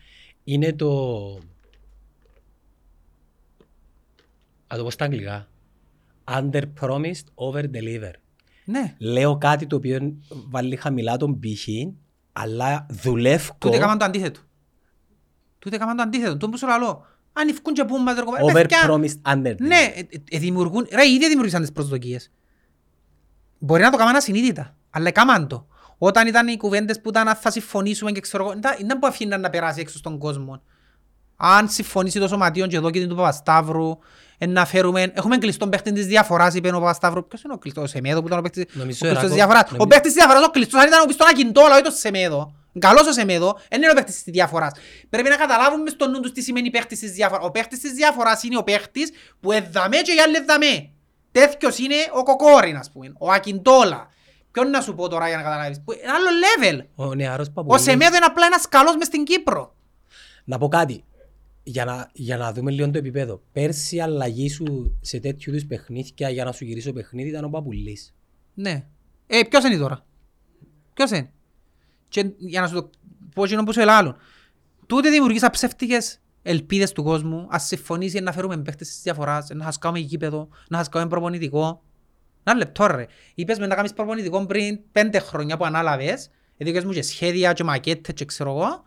[0.45, 0.89] Είναι το...
[4.67, 5.49] Α το πω στα αγγλικά.
[6.39, 8.13] Under promised, over deliver.
[8.65, 8.95] Ναι.
[8.99, 10.17] Λέω κάτι το οποίο
[10.51, 11.95] βάλει χαμηλά τον πύχη,
[12.33, 13.57] αλλά δουλεύω.
[13.59, 14.41] Τούτοι έκαναν το αντίθετο.
[15.59, 16.37] Τούτοι έκαναν το αντίθετο.
[16.37, 17.05] Τούτοι που σου λαλώ.
[17.33, 18.43] Αν ευκούν και πούν μας ρε κομμάτι.
[18.45, 22.31] Over παιδιά, promised, under Ναι, ε, ε, δημιουργούν, ρε, ήδη δημιουργήσαν τις προσδοκίες.
[23.59, 25.67] Μπορεί να το κάνουν ασυνείδητα, αλλά έκαναν το.
[25.99, 29.07] Όταν ήταν οι κουβέντες που ήταν αν θα συμφωνήσουμε και ξέρω εγώ, ήταν- ήταν που
[29.07, 30.63] αφήναν να περάσει έξω στον κόσμο.
[31.37, 33.99] Αν συμφωνήσει το σωματείο και εδώ και την του Παπασταύρου, εν
[34.47, 37.27] να φέρουμε, έχουμε κλειστόν παίχτη της διαφοράς, είπε ο Παπασταύρου.
[37.27, 39.35] Ποιος είναι ο κλειστός, ο Σεμέδο που ήταν ο παίχτης, ο Νομίζω κλειστός της Εράκο-
[39.35, 39.63] διαφοράς.
[39.63, 42.55] Ο νομίζω- παίχτης της διαφοράς, ο κλειστός, αν ήταν ο πιστόν ακιντόλα, όχι το Σεμέδο.
[42.79, 44.73] Καλός ο Σεμέδο, δεν είναι ο παίχτης της διαφοράς.
[45.11, 47.45] Πρέπει να καταλάβουμε στο νου τους τι σημαίνει παίχτης της διαφοράς.
[47.47, 49.11] Ο παίχτης της διαφοράς είναι ο παίχτης
[49.41, 50.91] που εδαμέ και οι άλλοι εδαμέ.
[51.33, 54.09] Τέτοιος είναι ο Κοκόριν, ας πούμε, ο Ακιντόλα.
[54.53, 56.87] Ποιον να σου πω τώρα για να καταλάβεις; Που- Ένα άλλο level.
[56.95, 57.83] Ο νεαρός Ο παππούλης.
[57.83, 59.75] Σεμέδο είναι απλά ένας καλός μες στην Κύπρο.
[60.45, 61.05] Να πω κάτι.
[61.63, 63.43] Για να, για να δούμε λίγο το επίπεδο.
[63.53, 67.49] Πέρσι η αλλαγή σου σε τέτοιου είδους παιχνίδια για να σου γυρίσω παιχνίδι ήταν ο
[67.49, 68.15] Παπουλής.
[68.55, 68.87] Ναι.
[69.27, 70.07] Ε, ποιος είναι τώρα;
[70.95, 71.31] Ποιος είναι;
[72.09, 72.91] Και για να σου το
[73.35, 74.17] πω εκείνο που σου ελάλλουν.
[74.87, 77.47] Τούτε δημιουργήσα ψεύτικες ελπίδες του κόσμου.
[77.51, 81.83] Ας συμφωνήσει να φέρουμε παίχτες της διαφοράς, να σας κάνουμε γήπεδο, να σας κάνουμε προπονητικό.
[82.45, 83.07] Ένα λεπτό ρε.
[83.35, 86.31] Είπες με να κάνεις προπονητικό πριν πέντε χρόνια που ανάλαβες.
[86.57, 88.83] Έδωκες μου και σχέδια και μακέτες και ξέρω εγώ.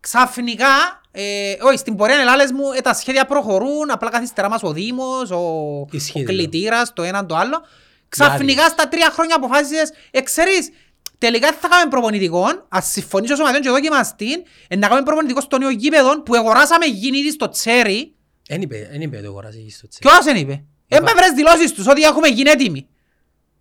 [0.00, 4.72] Ξαφνικά, ε, όχι, στην πορεία ελάλες μου, ε, τα σχέδια προχωρούν, απλά καθυστερά μας ο
[4.72, 7.62] Δήμος, ο, ο Ισχύει, κλητήρας, το ένα το άλλο.
[8.08, 10.70] Ξαφνικά στα τρία χρόνια αποφάσισες, ε, ξέρεις,
[11.18, 14.32] τελικά δεν θα κάνουμε προπονητικό, ας συμφωνήσω σωματιόν και δοκιμαστεί,
[14.68, 18.14] ε, να κάνουμε προπονητικό στο νέο γήπεδο που αγοράσαμε γίνει στο τσέρι.
[18.48, 20.02] Εν είπε, εν είπε το αγοράζει στο τσέκ.
[20.02, 22.88] Ποιος δεν είπε; Έμπε βρες δηλώσεις τους ότι έχουμε γίνει έτοιμοι.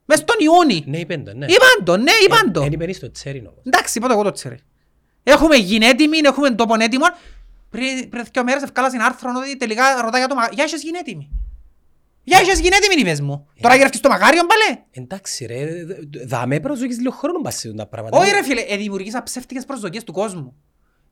[0.05, 0.83] Μες τον Ιούνι.
[0.87, 1.45] Ναι, είπεν το, ναι.
[1.45, 2.61] Είπαν το, ναι, είπαν το.
[2.61, 3.63] Εν είπε στο τσέρι όμως.
[3.63, 4.59] Εντάξει, είπα το εγώ το τσέρι.
[5.23, 7.05] Έχουμε γίνει έτοιμοι, έχουμε τόπον έτοιμο.
[7.69, 10.55] Πριν πριν δύο μέρες ευκάλασαν άρθρο ότι τελικά ρωτά για το μαγάριο.
[10.55, 11.29] Για είχες γίνει έτοιμοι.
[12.23, 13.47] Για είχες γίνει έτοιμοι είπες μου.
[13.61, 14.83] Τώρα γυρεύκεις το μαγάριο πάλι.
[14.91, 15.65] Εντάξει ρε,
[16.25, 18.17] δάμε προσδοκείς λίγο χρόνο πας σε τα πράγματα.
[18.17, 20.55] Όχι ρε φίλε, ε, δημιουργήσα ψεύτικες προσδοκίες του κόσμου.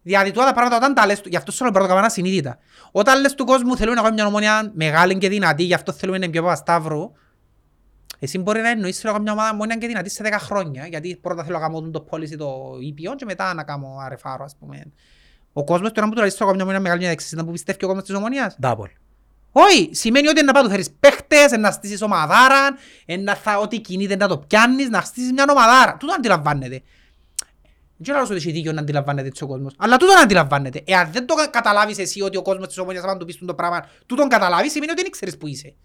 [0.01, 1.99] Δηλαδή τούτα τα πράγματα όταν τα λες, του- γι' αυτό σου λέω πρέπει να το
[1.99, 2.57] κάνουμε συνείδητα.
[2.91, 6.17] Όταν λες του κόσμου θέλουμε να κάνουμε μια ομόνια μεγάλη και δυνατή, γι' αυτό θέλουμε
[6.17, 7.11] να είναι πιο Παπασταύρου,
[8.19, 10.87] εσύ μπορεί να εννοείς θέλω να κάνω μια ομάδα ομόνια και δυνατή σε 10 χρόνια,
[10.87, 14.55] γιατί πρώτα θέλω να κάνω το policy το ήπιο και μετά να κάνω αρεφάρο ας
[14.59, 14.83] πούμε.
[15.57, 17.45] Ο κόσμος τώρα που του λες θέλω να κάνω μια ομόνια μεγάλη και δεξής, να
[17.45, 18.55] που πιστεύει ο κόσμος της ομονίας.
[18.59, 18.89] Ντάπολ.
[19.51, 22.77] Όχι, σημαίνει ότι να πάει του φέρεις παίχτες, να στήσεις ομαδάρα,
[23.19, 25.97] να θα, ό,τι κινείται να το πιάνεις, να στήσεις μια ομαδάρα.
[25.99, 26.81] Τούτο αντιλαμβάνεται.
[27.97, 29.73] Δεν ξέρω ότι έχει δίκιο να αντιλαμβάνεται έτσι ο κόσμος.
[29.77, 30.83] Αλλά τούτο να αντιλαμβάνεται.
[30.85, 33.53] Εάν δεν το κα- καταλάβεις εσύ ότι ο κόσμος της ομονίας θα του πεις το
[33.53, 35.75] πράγμα, τούτον καταλάβεις, σημαίνει ότι δεν ξέρεις που είσαι.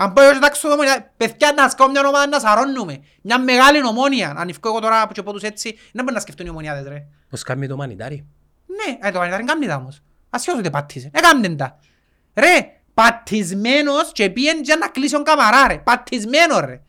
[0.00, 2.98] Αν πω εγώ εντάξει στο ομονία, παιδιά να σκάω μια ομάδα να σαρώνουμε.
[3.22, 4.34] Μια μεγάλη ομόνια.
[4.36, 6.88] Αν ευκώ εγώ τώρα που και πω τους έτσι, δεν μπορεί να σκεφτούν οι ομονιάδες
[6.88, 7.06] ρε.
[7.30, 8.26] Πώς κάνει το μανιτάρι;
[8.66, 10.00] Ναι, ε, το Βανιτάρι κάνει τα όμως.
[10.30, 11.10] Ασχέτως ότι πάτησε.
[11.12, 11.78] Έκαμνε τα.
[12.34, 15.78] Ρε, πατισμένος και πήγαινε για να κλείσει τον καμαρά ρε.
[15.78, 16.82] Πατισμένο ρε.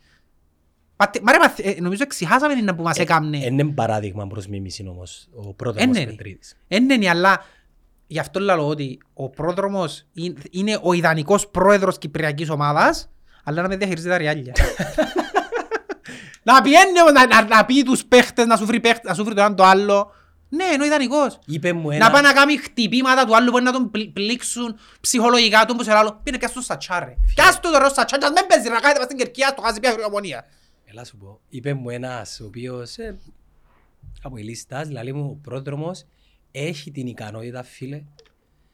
[0.95, 1.21] Πατη...
[1.23, 3.37] Μα ρε, παθ- ε, νομίζω εξηχάσαμε είναι που μας έκαμνε.
[3.37, 6.05] Είναι παράδειγμα προς μίμηση όμως ο πρώτος Εν μας είναι.
[6.05, 6.57] Πετρίδης.
[6.67, 7.43] Εν είναι, αλλά
[8.11, 13.09] γι' αυτό λέω ότι ο πρόδρομος είναι- είναι ο ιδανικός πρόεδρος Κυπριακής ομάδας,
[13.43, 14.53] αλλά να με διαχειρίζεται τα ριάλια.
[16.43, 19.23] να πιένει, όμως, να, να, να πει τους παίχτες, να σου βρει παίχτες, να σου
[19.23, 20.11] βρει το ένα το άλλο.
[20.49, 21.39] Ναι, είναι ο ιδανικός.
[21.45, 22.11] Είπε μου Να ένα...
[22.11, 25.93] πάει να κάνει χτυπήματα του άλλου που να τον πλ- πλήξουν ψυχολογικά του, που σε
[25.93, 26.19] άλλο.
[26.23, 27.15] Πήρε πιάσ' το σατσά ρε.
[27.35, 29.79] Πιάσ' το ρε σατσά, και ας μην παίζει να κάνετε πας στην κερκία, στο χάσει
[29.79, 30.45] πια ομονία.
[30.85, 31.39] Έλα σου πω.
[31.49, 33.17] Είπε μου ένας ο οποίος ε,
[34.23, 36.05] από η λίστας, λέει μου ο πρόδρομος
[36.51, 38.03] έχει την ικανότητα φίλε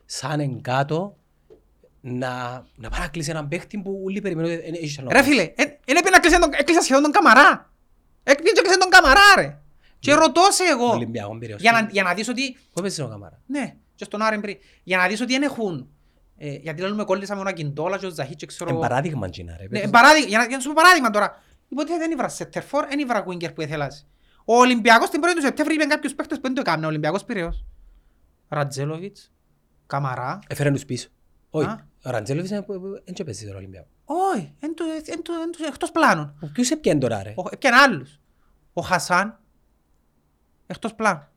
[0.06, 1.18] σαν εν κάτω
[2.02, 5.42] να, να πάει να κλείσει έναν παίχτη που όλοι περιμένουν ότι δεν έχει Ρε φίλε,
[5.86, 7.72] είναι πει να κλείσει τον, έκλεισα σχεδόν τον καμαρά.
[8.24, 9.60] Έκλεισα και κλείσε τον καμαρά ρε.
[10.00, 10.90] Και ρωτώ σε εγώ.
[10.90, 11.62] Ολυμπιακό Πειραιώς.
[11.62, 13.42] Για να, για να δεις ότι, Πού έπαιζε ο Καμάρα.
[13.46, 15.90] ναι, και στον Άρη πριν, για να δεις ότι δεν έχουν.
[16.38, 18.70] Ε, γιατί λέμε κόλλησα με τον Ακιντόλα και ο Ζαχί και ξέρω...
[18.70, 19.68] Εν παράδειγμα Τζίνα ρε.
[19.70, 21.44] Ναι, εν παράδειγμα, για, να, για να σου πω παράδειγμα τώρα.
[21.68, 24.08] Υποτίθεται δεν ήβρα σέτερφορ, δεν ήβρα κουίνκερ που ήθελας.
[24.46, 26.84] Ο Ολυμπιακός την πρώτη του Σεπτέμβρη είπε κάποιους παίχτες που δεν το έκαναν.
[26.84, 27.66] Ο Ολυμπιακός Πειραιώς.
[28.48, 29.32] Ρατζέλοβιτς,
[29.88, 30.40] Καμαρά.
[30.48, 31.10] Έφερε τους πίσω.
[31.50, 31.88] Όχι, Α.
[32.06, 32.66] ο Ραντζέλοβιτς δεν
[33.18, 33.88] έπαιζε τον Ολυμπιακό.
[34.06, 36.38] Όχι, εν του- εν του- εν του- εκτός πλάνων.
[36.42, 38.20] Ο Ποιος έπιανε τώρα ρε; Ο- Έπιανε άλλους.
[38.74, 39.40] Ο Χασάν,
[40.68, 41.28] εκτός πλάνων.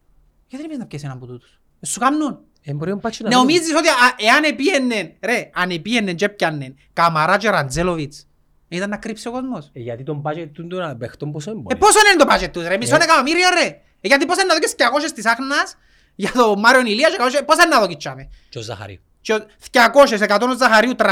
[0.47, 2.41] Γιατί δεν πεις να πιέσει έναν από τούτους; Ε, Σου κάνουν.
[2.63, 3.53] Ε, μπορεί να πάει να Ναι, δούμε.
[3.53, 8.28] νομίζεις ότι α, εάν επίεννεν, ρε, αν επίεννεν και έπιαννεν Καμαρά και Ραντζέλοβιτς,
[8.69, 9.71] ήταν να κρύψει ο κόσμος.
[9.73, 12.51] Ε, Γιατί τον budget του των παιχτών πόσο είναι Ε, μπορεί; πόσο είναι το budget
[12.53, 13.67] τους ρε, μισό εκατομμύριο ρε.
[14.01, 15.77] Ε, γιατί πώς είναι να δω και 200 της Άχνας
[16.15, 18.29] για το Μάριον Ηλίας και 200, πώς είναι να δω και τσάμε.
[18.49, 19.01] Και ο Ζαχαρίου.
[19.21, 21.07] Και ο 200, 100 ο Ζαχαρίου, 300,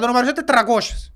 [0.00, 1.10] 100 ο Μάριος, 400.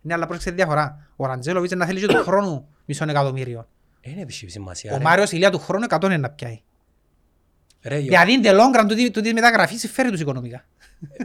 [0.00, 1.08] Ναι, αλλά πρόσεξε τη διαφορά.
[1.16, 3.68] Ο Ραντζέλοβιτς να θέλει και του χρόνου μισό εκατομμύριο.
[4.00, 4.92] Είναι έχει σημασία.
[4.92, 5.02] Ο ρε.
[5.02, 6.62] Μάριος Ηλία του χρόνου 100 είναι να πιάει.
[7.82, 10.64] Ρε, γιο- Δηλαδή, in the long run, τούτη- τούτη μεταγραφής συμφέρει τους οικονομικά.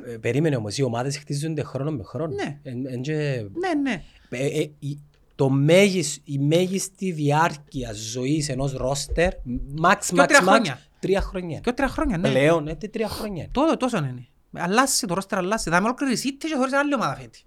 [0.06, 2.34] ε, Περίμενε όμως, οι ομάδες χτίζονται χρόνο με χρόνο.
[2.36, 2.60] Ναι.
[2.64, 4.04] Εν- εν και- Ναι, ναι.
[4.30, 5.00] Ε, ε, η-
[5.36, 9.30] το μέγισ- η μέγιστη διάρκεια ζωής ενός ρόστερ,
[9.84, 10.80] max, Και max, τρία max, χρόνια.
[11.00, 11.60] τρία χρόνια.
[11.60, 12.30] Και τρία χρόνια, ναι.
[12.30, 13.48] Πλέον, ε, τι τρία χρόνια.
[13.52, 14.28] Τότε τόσο είναι.
[14.58, 15.70] Αλλάσσει το ρόστερ, αλλάσσει.
[15.70, 17.42] Θα είμαι ολόκληρη City και χωρίς άλλη ομάδα φέτη.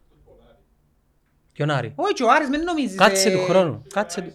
[1.53, 1.93] Ποιον Άρη.
[1.95, 2.97] Όχι, και ο Άρης μην νομίζεις.
[2.97, 3.83] Κάτσε ε, του χρόνου.
[3.93, 4.33] Κάτσε, του-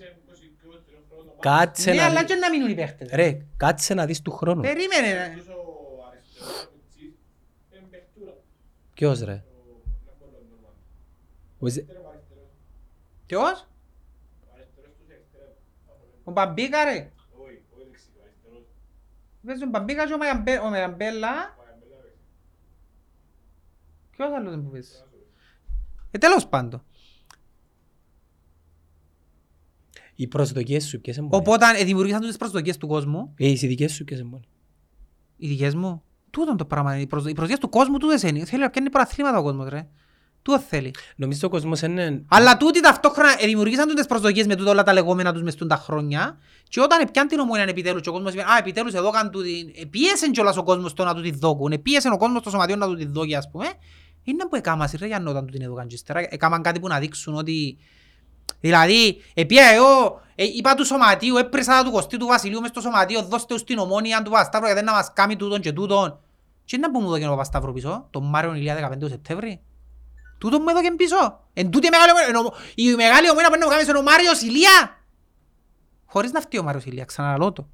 [1.41, 3.09] κάτσε Ναι, να αλλά δει- και να μείνουν οι παίχτες.
[3.13, 4.61] Ρε, κάτσε να δεις του χρόνου.
[4.61, 5.13] Περίμενε.
[5.13, 5.23] ρε.
[5.23, 7.13] ο αριστερός που τσις,
[7.71, 8.33] είναι παιχτούρα.
[8.93, 9.43] Ποιος ρε;
[11.59, 11.85] Ο Ζε-
[13.25, 15.49] Ποιος; Ο αριστερός τους εξτρέμ.
[16.23, 16.91] Ο Μπαμπίκα ρε.
[16.91, 18.63] Όχι, όχι δεξί, ο αριστερός.
[19.45, 21.29] Παίζει ο Μπαμπίκα και ο Μαγιαμπέ- ο Μαγιαμπέλα.
[21.57, 22.19] Παγιαμπέλα δεξί.
[24.11, 24.91] Ποιος άλλος είναι που παίζει.
[26.11, 26.83] Ε, τέλος πάντων.
[30.21, 33.33] Οι προσδοκίες σου ποιες είναι μόνοι; Οπότε ε, δημιουργήσαν τις προσδοκίες του κόσμου.
[33.37, 34.43] Ε, οι δικές σου ποιες είναι μόνοι;
[35.37, 36.03] Οι δικές μου.
[36.29, 36.99] Τούτον το πράγμα.
[36.99, 38.45] Οι προσδο- οι προσδοκίες του κόσμου τούτες είναι.
[38.45, 39.87] Θέλει να πιάνει προαθλήματα ο κόσμος ρε.
[40.41, 40.93] Τούτο θέλει.
[41.15, 42.23] Νομίζω ο κόσμος είναι...
[42.27, 45.67] Αλλά τούτοι ταυτόχρονα ε, δημιουργήσαν τις προσδοκίες με τούτα όλα τα λεγόμενα τους μες τούν
[45.67, 49.09] τα χρόνια και όταν πιάνει την ομόνια επιτέλους και ο κόσμος είπε «Α, επιτέλους εδώ
[49.09, 52.17] κάνουν τούτη...» ε, Πίεσε κιόλας ο κόσμος το να του τη δώκουν, ε, πίεσε ο
[52.17, 53.65] κόσμος το σωματείο να του τη δώκει ας πούμε.
[54.23, 56.27] Είναι που έκαμασαι ρε Γιάννο όταν του την έδωκαν και ύστερα.
[56.29, 57.77] Έκαμαν κάτι που να δείξουν ότι...
[58.59, 62.81] Δηλαδή, επία εγώ, ε, είπα του σωματείου, έπρεσα τα του Κωστή του Βασιλείου μες στο
[62.81, 66.19] σωματείο, δώστε τους την ομόνια του Παπασταύρου γιατί να μας κάνει τούτον και τούτον.
[66.65, 69.61] Και να που μου δώκει ο Παπασταύρου πίσω, τον Μάριον Ηλία 15 του Σεπτέμβρη;
[70.37, 71.39] Τούτο μου έδωκε πίσω.
[71.53, 74.01] Εν τούτη η μεγάλη ομόνια, ενώ η μεγάλη ομόνια που είναι να κάνεις είναι ο
[74.01, 74.97] Μάριος Ηλία.
[76.05, 77.67] Χωρίς να φτύει ο Μάριος Ηλία, ξαναλώ το.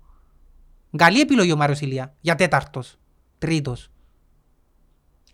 [0.98, 2.98] Καλή επιλογή ο Μάριος Ηλία, για τέταρτος,
[3.38, 3.90] τρίτος.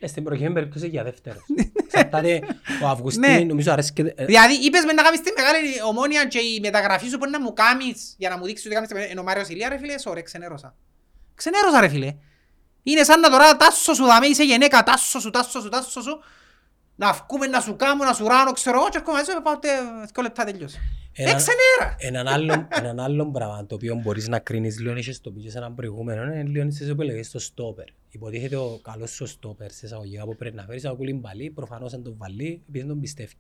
[0.04, 1.44] Ε, στην προκειμένη περίπτωση για δεύτερος.
[1.84, 2.92] Εξαρτάται ο Ναι.
[2.92, 4.14] Αυγουστίν, νομίζω αρέσκεται...
[4.18, 7.42] ε, Δηλαδή είπες με να κάνεις τη μεγάλη ομόνια και η μεταγραφή σου μπορεί να
[7.42, 9.78] μου κάνεις για να μου δείξεις ότι κάνεις τη μεγάλη- ενώ ο Μάριος Ηλία ρε
[9.78, 10.76] φίλε, sorry, ξενέρωσα.
[11.36, 12.16] Ξενέρωσα ρε φίλε.
[12.84, 16.20] Είναι σαν να τώρα τάσο σου δαμέ, είσαι γενέκα, τάσο σου, τάσο σου, τάσο σου.
[16.96, 19.68] Να βγούμε, να σου κάνω, να σου ράνω, ξέρω εγώ και έρχομαι έτσι, πάω τε,
[20.14, 20.80] δύο λεπτά τελειώσει.
[21.14, 21.96] Ε, Ένα- ξενέρα.
[21.98, 25.50] Έναν άλλον, έναν άλλον πράγμα το οποίο μπορείς να κρίνεις λίγο είχες το πει και
[25.50, 27.86] σε έναν προηγούμενο είναι λίγο στις επιλογές στο στόπερ.
[28.16, 32.04] Υποτίθεται ο καλός σου στόπερ σε εισαγωγικά που πρέπει να φέρεις ο Κουλιμπαλί, προφανώς αν
[32.04, 33.34] τον βαλεί επειδή τον πιστεύει.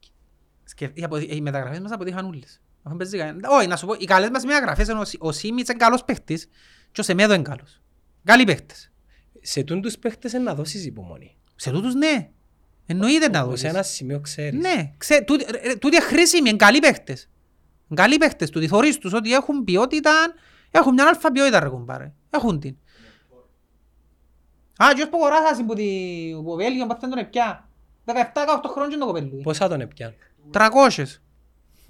[0.63, 2.61] Σκεφ- οι απο- Οι μεταγραφές μας αποτύχαν όλες.
[2.83, 3.49] Δεν παίζει κανένα.
[3.51, 6.03] Όχι, να σου πω, οι καλές μας μεταγραφές είναι ο Σι- ο Σίμιτς είναι καλός
[6.03, 6.47] παίχτης
[6.91, 7.81] και ο Σεμέδο είναι καλός.
[8.23, 8.91] Καλοί παίχτες.
[9.41, 11.37] Σε τούν τους παίχτες είναι να δώσεις υπομονή.
[11.55, 12.29] Σε τούτους ναι.
[12.85, 13.63] Εννοείται να Σε δώσεις.
[13.69, 14.59] ένα σημείο ξέρεις.
[14.59, 17.29] Ναι, ξέ, τούτοι, ρε, ρε, τούτοι είναι χρήσιμοι, είναι καλοί παίχτες.
[17.89, 20.11] Είναι καλοί παίχτες, τούτοι θωρείς τους ότι έχουν ποιότητα,
[20.71, 22.13] έχουν μια αλφα ποιότητα ρε κουμπάρε.
[22.29, 22.77] Έχουν την.
[24.77, 27.67] Α, και ως που αγοράσασαι που τη- που Βέλγιο, πότε τον έπια.
[28.05, 29.41] 17-18 χρόνια και το κοπέλου.
[29.43, 30.13] Πόσα τον έπιαν;
[30.51, 30.59] 300.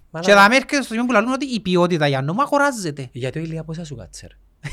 [0.10, 0.32] Μαλάκα.
[0.34, 3.10] Και θα με έρχεται στο σημείο που λαλούν ότι η ποιότητα για νόμο αγοράζεται.
[3.12, 4.36] Γιατί ο Ηλία πόσα σου κάτσε ρε.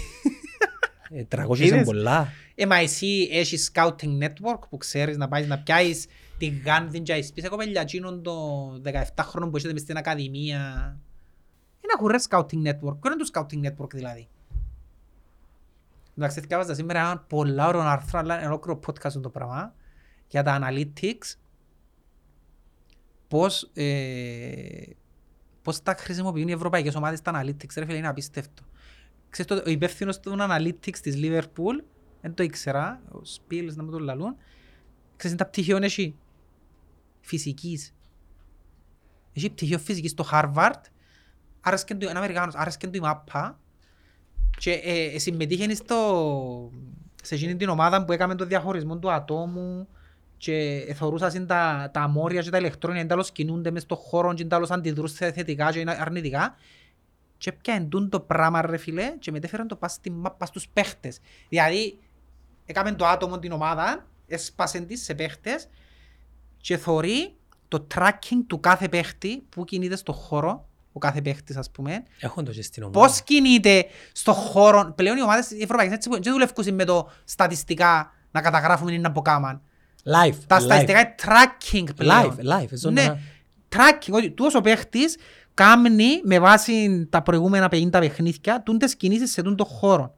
[1.12, 2.32] Ε, 300 Είδες; είναι πολλά.
[2.55, 6.07] Ε, μα εσύ έχεις scouting network που ξέρεις να πάεις να πιάσεις
[6.39, 8.32] τη Γάνδιν και να πεις εγώ παιδιά εκείνον το
[8.85, 10.59] 17 χρόνο που έχετε μες στην ακαδημία.
[11.81, 12.97] Είναι έχουν ρε scouting network.
[13.01, 14.28] Ποιο είναι το scouting network δηλαδή;
[16.20, 19.74] Εντάξει, διάβαζα σήμερα ένα πολλά ωραίο άρθρο, αλλά είναι ολόκληρο podcast το πράγμα,
[20.28, 21.36] για τα analytics,
[23.28, 24.82] πώς, ε,
[25.62, 28.62] πώς τα χρησιμοποιούν οι ευρωπαϊκές ομάδες τα analytics, ρε φίλε, είναι απίστευτο.
[29.28, 31.84] Ξέρεις, το- ο υπεύθυνος των analytics της Liverpool,
[32.20, 34.36] δεν το ήξερα, ο Σπίλς να μου το λαλούν,
[35.16, 36.16] ξέρεις, είναι τα πτυχιόν έχει
[37.20, 37.94] φυσικής.
[39.32, 40.80] Έχει πτυχίο φυσικής στο Harvard,
[41.60, 43.60] άρεσκεν του, ένα Αμερικάνος, άρεσκεν του η μάπα
[44.61, 46.70] και ε, συμμετείχε στο,
[47.23, 49.89] σε εκείνη την ομάδα που έκαμε το διαχωρισμό του ατόμου
[50.37, 54.70] και θεωρούσαν τα, τα αμόρια και τα ηλεκτρόνια εντάλλως κινούνται μες στον χώρο και εντάλλως
[54.70, 56.57] αντιδρούν σε θετικά και αρνητικά
[57.39, 61.19] και πιάνε το πράγμα ρε φίλε και μετέφεραν το πας στη μάπα στους παίχτες.
[61.49, 61.99] Δηλαδή,
[62.66, 65.69] έκαμε το άτομο την ομάδα, έσπασεν τις σε παίχτες
[66.57, 67.35] και θωρεί
[67.69, 72.45] το tracking του κάθε παίχτη που κινείται στον χώρο, ο κάθε παίχτης ας πούμε, Έχουν
[72.45, 73.01] το και στην ομάδα.
[73.01, 74.93] πώς κινείται στον χώρο.
[74.97, 78.99] Πλέον οι ομάδες οι ευρωπαϊκές έτσι που δεν δουλεύουν με το στατιστικά να καταγράφουμε ή
[78.99, 79.61] να αποκάμαν.
[80.05, 80.35] Live.
[80.47, 80.62] Τα live.
[80.62, 82.39] στατιστικά είναι tracking πλέον.
[82.43, 82.69] Live, live.
[82.73, 83.12] ζωντανά.
[83.12, 83.21] Ναι,
[83.77, 85.17] tracking, ότι τούτος ο παίχτης
[85.55, 90.15] κάνει με βάση τα προηγούμενα 50 παιχνίδια τούντες κινήσεις σε τούντο χώρο.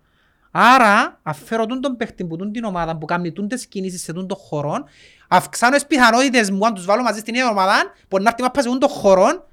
[0.51, 4.35] Άρα, αφαίρω τούν τον παίχτη που τούν την ομάδα που κάνει τούντες κινήσεις σε τούντο
[4.35, 4.85] χώρο,
[5.29, 7.75] αυξάνω τις πιθανότητες μου αν τους βάλω μαζί στην ίδια ομάδα,
[8.09, 9.49] μπορεί να έρθει μάπας σε τούντο χώρο,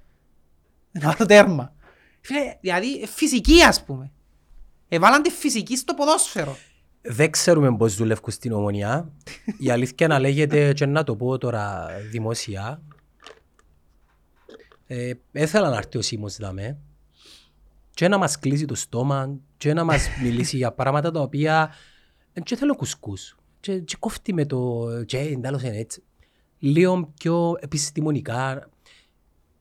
[0.92, 1.74] να βάλω τέρμα.
[2.22, 4.12] Φίλε, δηλαδή φυσική ας πούμε.
[4.88, 6.58] Εβάλαν τη φυσική στο ποδόσφαιρο.
[7.02, 9.12] Δεν ξέρουμε πώς δουλεύουν στην ομονιά.
[9.58, 12.82] Η αλήθεια να λέγεται και να το πω τώρα δημόσια.
[14.88, 16.78] Ε, έθελα να έρθει ο Σίμος δαμέ.
[17.94, 21.74] και να μας κλείσει το στόμα και να μας μιλήσει για πράγματα τα οποία
[22.34, 26.04] δεν και θέλω κουσκούς και, και κόφτει με το και εντάλλως είναι έτσι
[26.60, 28.69] λίγο πιο επιστημονικά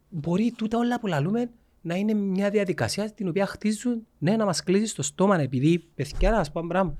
[0.09, 4.63] μπορεί τούτα όλα που λαλούμε να είναι μια διαδικασία την οποία χτίζουν ναι, να μας
[4.63, 6.97] κλείσει το στόμα επειδή παιδιά να σας πω ένα πράγμα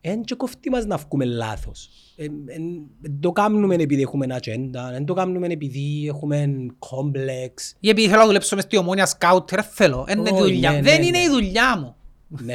[0.00, 1.88] Εν και κοφτεί μας να βγούμε λάθος.
[2.16, 2.62] Εν, εν,
[3.02, 7.76] εν το κάνουμε επειδή έχουμε ατζέντα, εν το κάνουμε επειδή έχουμε κόμπλεξ.
[7.80, 10.04] Ή επειδή θέλω να δουλέψω μες στη ομόνια σκάουτ, ρε θέλω.
[10.08, 10.70] Εν είναι Όχι, δουλειά.
[10.72, 11.24] ναι, Δεν ναι, είναι ναι.
[11.24, 11.96] η δουλειά μου.
[12.28, 12.54] ναι.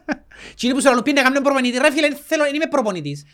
[0.56, 1.78] Τι είναι που σου λαλούν πήγαινε να κάνουμε προπονητή.
[1.78, 3.24] Ρε φίλε, θέλω, δεν είμαι προπονητής.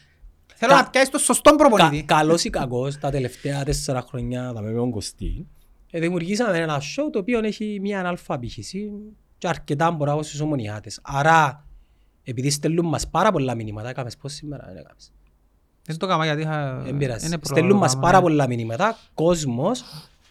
[0.64, 2.02] Θέλω Κα- να πιάσεις το σωστό Κα, προπονητή.
[2.02, 5.46] καλός ή κακός, τα τελευταία τέσσερα χρόνια, τα με τον Κωστή,
[5.90, 8.90] ε, δημιουργήσαμε ένα show το οποίο έχει μια αλφα απήχηση
[9.38, 11.00] και αρκετά μπράβο στους ομονιάτες.
[11.02, 11.66] Άρα,
[12.22, 15.12] επειδή στέλνουν μας πάρα πολλά μηνύματα, έκαμες πώς σήμερα, δεν έκαμες.
[15.84, 16.80] Δεν το κάμα γιατί είχα...
[16.84, 17.26] Δεν πειράζει.
[17.26, 18.22] είναι Στέλνουν πρόλογο μας κάμα, πάρα ναι.
[18.22, 19.82] πολλά μηνύματα, κόσμος,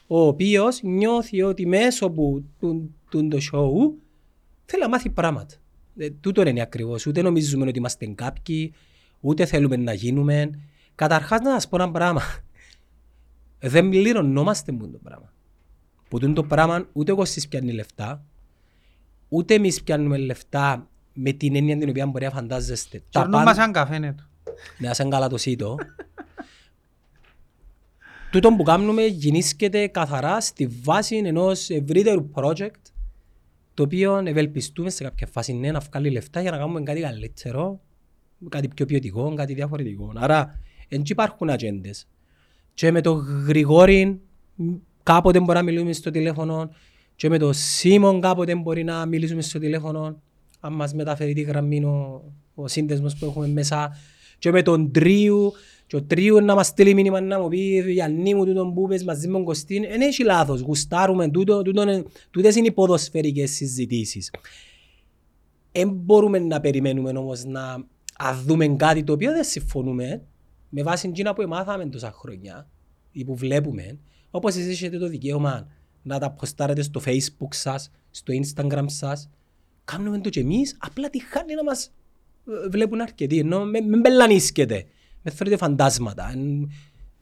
[0.08, 3.94] ο οποίος νιώθει ότι μέσω που του, του το show
[4.66, 5.56] θέλει να μάθει πράγματα.
[5.98, 7.06] Ε, τούτο είναι ακριβώς.
[7.06, 8.74] Ούτε νομίζουμε ότι είμαστε κάποιοι,
[9.22, 10.50] ούτε θέλουμε να γίνουμε.
[10.96, 12.22] Καταρχάς να σας πω ένα πράγμα.
[13.60, 15.34] Δεν πληρωνόμαστε με το πράγμα.
[16.10, 18.24] Που τούτο το πράγμα ούτε ο Κωστής πιάνει λεφτά,
[19.30, 22.98] ούτε εμείς πιάνουμε λεφτά με την έννοια την οποία μπορεί να φαντάζεστε.
[22.98, 24.14] Τα Κερνούν πάντα- μας έναν καφέ, ναι.
[24.14, 24.24] του.
[24.78, 25.78] να σαν καλά το σύτο.
[28.32, 32.82] Τούτο που κάνουμε γεννήσκεται καθαρά στη βάση ενός ευρύτερου project
[33.74, 37.80] το οποίο ευελπιστούμε σε κάποια φάση ναι, να βγάλει λεφτά για να κάνουμε κάτι καλύτερο,
[38.50, 40.12] κάτι πιο ποιοτικό, κάτι διαφορετικό.
[40.16, 40.60] Άρα,
[40.90, 42.08] δεν υπάρχουν ατζέντες.
[42.74, 44.20] Και με τον Γρηγόρη
[44.56, 44.74] μ,
[45.04, 46.70] κάποτε μπορεί να μιλούμε στο τηλέφωνο
[47.16, 50.22] και με τον Σίμον κάποτε μπορεί να μιλήσουμε στο τηλέφωνο
[50.60, 52.24] αν μας μεταφέρει τη γραμμή ο,
[52.56, 53.98] ο σύνδεσμος που έχουμε μέσα
[54.40, 55.52] και με τον Τρίου
[55.88, 59.04] και ο Τρίου να μας στείλει μήνυμα να μου πει Γιάννη μου τούτον που πες
[59.04, 63.52] μαζί με τον Κωστίν δεν έχει λάθος, γουστάρουμε τούτο, τούτο είναι- τούτες είναι οι ποδοσφαιρικές
[63.52, 64.32] συζητήσεις.
[65.72, 67.86] Δεν μπορούμε να περιμένουμε όμως να
[68.22, 70.22] ας, δούμε κάτι το οποίο δεν συμφωνούμε
[70.70, 72.70] με βάση εκείνα που μάθαμε τόσα χρόνια
[73.12, 74.00] ή που βλέπουμε,
[74.32, 75.68] όπως εσείς έχετε το δικαίωμα
[76.02, 79.30] να τα ποστάρετε στο facebook σας, στο instagram σας,
[79.84, 81.94] κάνουμε το και εμείς, απλά τη χάνει να μας
[82.48, 84.86] ε, βλέπουν αρκετοί, ενώ με, με μπελανίσκετε,
[85.22, 86.30] με θεωρείτε φαντάσματα.
[86.32, 86.72] Εν,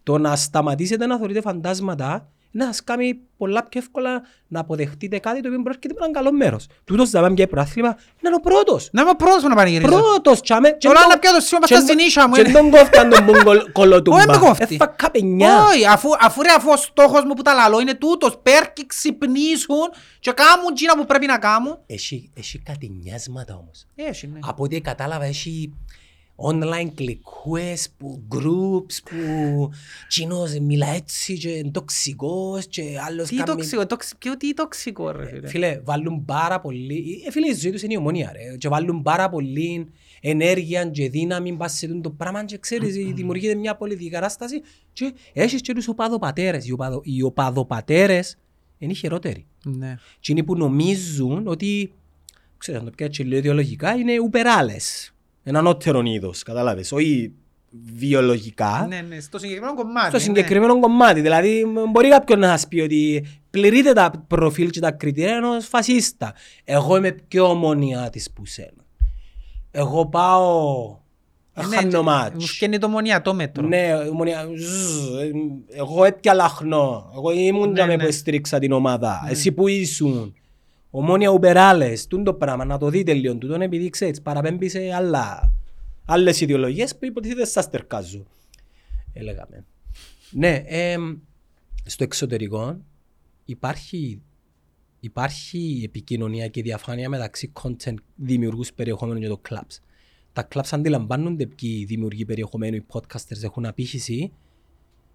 [0.03, 5.41] το να σταματήσετε να θεωρείτε φαντάσματα να σας κάνει πολλά πιο εύκολα να αποδεχτείτε κάτι
[5.41, 6.67] το οποίο προέρχεται από έναν καλό μέρος.
[6.83, 7.87] Τούτος θα πάμε για πρωτάθλημα,
[8.21, 8.89] να είναι ο πρώτος.
[8.91, 9.89] Να είμαι ο πρώτος που να πανηγυρίζω.
[9.89, 10.71] Πρώτος τσάμε.
[10.71, 12.51] και Όλα τον- να πιω το σήμα και στα τον- ζηνίσια μου, Και είναι.
[12.51, 14.15] τον κόφταν τον μπουν κολ- κολοτούμπα.
[14.17, 14.73] Όχι, δεν με κόφτει.
[14.75, 15.63] Έφα καπενιά.
[15.63, 18.37] Όχι, αφού, αφού, ρε, αφού ο στόχος μου που τα λαλώ είναι τούτος.
[18.43, 19.77] Πέρκει ξυπνήσουν
[20.19, 21.77] και κάνουν εκείνα που πρέπει να κάνουν.
[21.85, 23.85] Έχει, έχει κάτι νιάσματα όμως.
[23.95, 24.39] Έχει, ναι.
[24.43, 25.73] Από ό,τι κατάλαβα έχει
[26.41, 29.69] online κλικούες, που groups, που
[30.07, 35.11] κοινός μιλά έτσι και είναι τοξικός και άλλος Τι κάνει- τοξικό, τοξ- ποιο τι τοξικό
[35.11, 35.47] ρε φίλε.
[35.47, 39.01] Φίλε, βάλουν πάρα πολύ, ε, φίλε η ζωή τους είναι η ομονία ρε, και βάλουν
[39.01, 39.87] πάρα πολύ
[40.21, 44.61] ενέργεια και δύναμη πας σε τούτο το πράγμα και ξέρεις, δημιουργείται μια πολιτική κατάσταση
[44.93, 46.67] και έχεις και τους οπαδοπατέρες.
[46.67, 48.37] Οι, οπαδο, οι οπαδοπατέρες
[48.77, 49.45] είναι οι χειρότεροι.
[49.65, 49.95] Ναι.
[50.19, 51.93] Και είναι που νομίζουν ότι,
[52.57, 55.13] ξέρεις, να το πιάτσι λίγο ιδεολογικά, είναι ουπεράλες.
[55.49, 57.33] Ένα ανώτερο είδος, κατάλαβες, όχι
[57.95, 58.85] βιολογικά.
[58.89, 60.07] Ναι, ναι, στο συγκεκριμένο κομμάτι.
[60.07, 60.23] Στο ναι.
[60.23, 61.21] συγκεκριμένο κομμάτι.
[61.21, 65.67] Δηλαδή, μ, μπορεί κάποιον να σας πει ότι πληρείτε τα προφίλ και τα κριτήρια ενός
[65.67, 66.33] φασίστα.
[66.63, 68.85] Εγώ είμαι πιο ομονιάτης που σένα.
[69.71, 70.97] Εγώ πάω...
[71.53, 72.51] Ε, ναι, Χάνω Μου μάτς.
[72.51, 73.67] φτιάχνει το μονιατό μέτρο.
[73.67, 74.47] Ναι, ομονία...
[74.57, 75.31] ζζ, ε,
[75.67, 77.11] Εγώ έπια λαχνό.
[77.15, 78.05] Εγώ ήμουν Ναι, για με ναι.
[78.05, 79.27] που στήριξα την ομάδα.
[79.29, 80.33] Εσύ που ήσουν.
[80.89, 82.07] Ομόνια Ουπεράλες.
[82.07, 82.65] Τούν το πράγμα.
[82.65, 83.35] Να το δείτε λίγο.
[83.37, 85.53] Τούτον επειδή ξέρεις παραπέμπει σε άλλα...
[86.05, 88.27] άλλες ιδεολογίες που υποτίθεται σας τερκάζουν.
[89.13, 89.65] Έλεγαμε.
[90.31, 91.17] Ναι, εμ,
[91.85, 92.81] στο εξωτερικό
[93.45, 94.21] υπάρχει,
[94.99, 99.77] υπάρχει επικοινωνία και διαφάνεια μεταξύ content δημιουργούς περιεχομένου και το clubs.
[100.33, 104.31] Τα clubs αντιλαμβάνονται ποιοι δημιουργοί περιεχομένου, οι podcasters έχουν απήχηση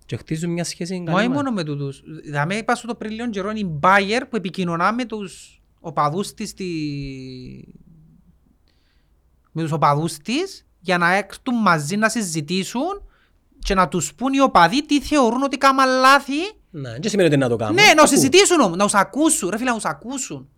[0.06, 1.36] και χτίζουν μια σχέση Μα καλή όχι μας.
[1.36, 2.02] μόνο με τούτους.
[2.32, 5.62] Θα με είπα σου το πριν λίγο καιρό είναι η Bayer που επικοινωνά με τους
[5.84, 6.64] οπαδούς της στη...
[9.52, 13.02] με τους οπαδούς της για να έρθουν μαζί να συζητήσουν
[13.58, 16.40] και να τους πούν οι οπαδοί τι θεωρούν ότι κάμαν λάθη.
[16.70, 17.82] Ναι, δεν σημαίνει ότι να το κάνουμε.
[17.82, 18.06] Ναι, να Ακού.
[18.06, 19.48] συζητήσουν όμως, να τους ακούσουν.
[19.50, 20.48] Ρε φίλε, να τους ακούσουν.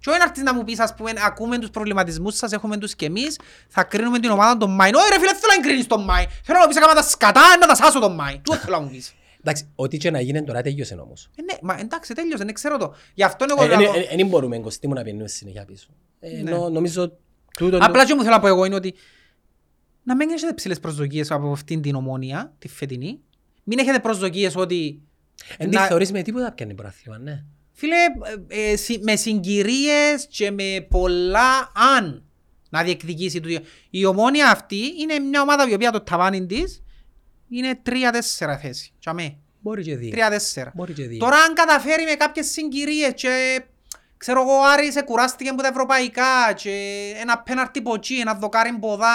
[0.00, 2.94] Και όχι να έρθεις να μου πεις, ας πούμε, ακούμε τους προβληματισμούς σας, έχουμε τους
[2.94, 3.38] κι εμείς,
[3.68, 4.94] θα κρίνουμε την ομάδα των Μάιν.
[4.94, 6.28] Όχι ρε φίλε, δεν θέλω να κρίνεις τον Μάιν.
[6.42, 8.42] Θέλω να μου πεις έκανα τα σκατά, να τα σάσω τον Μάιν.
[8.42, 9.14] Τι θέλω να μου πεις.
[9.48, 11.30] Εντάξει, ό,τι και να γίνει τώρα τέλειωσε όμως.
[11.36, 12.94] Ε, ναι, μα εντάξει, τέλειωσε, δεν ξέρω το.
[13.14, 13.94] Γι' αυτό εγώ Ε, λέω...
[13.94, 15.88] ε, ε, Δεν μπορούμε Κωστή μου να πιένουμε συνέχεια πίσω.
[16.20, 16.50] Ε, Ναι.
[16.50, 17.16] νο- Νομίζω
[17.58, 17.78] τούτο...
[17.80, 18.94] Απλά και μου θέλω να πω εγώ είναι ότι
[20.02, 23.20] να μην έχετε ψηλές προσδοκίες από αυτήν την ομόνια, τη φετινή.
[23.64, 25.00] Μην έχετε προσδοκίες ότι...
[25.56, 27.44] Εν τη να- θεωρείς με τίποτα πιάνει πρωτάθλημα, ναι.
[27.72, 27.94] Φίλε,
[28.48, 32.22] ε, ε, συ- με συγκυρίες και με πολλά αν
[32.70, 33.48] να διεκδικήσει το...
[33.90, 36.82] Η ομόνια αυτή είναι μια ομάδα η οποία το ταβάνι της
[37.48, 38.92] είναι 3-4 θέση.
[39.00, 39.36] Τσαμέ.
[39.60, 40.10] Μπορεί και δύο.
[40.54, 40.62] 3-4.
[40.74, 41.18] Μπορεί και δύο.
[41.18, 43.62] Τώρα αν καταφέρει με κάποιες συγκυρίες και
[44.16, 46.70] ξέρω εγώ ο Άρης κουράστηκε από τα ευρωπαϊκά και
[47.20, 49.06] ένα πέναρτι ποτσί, ένα δοκάρι ποδά,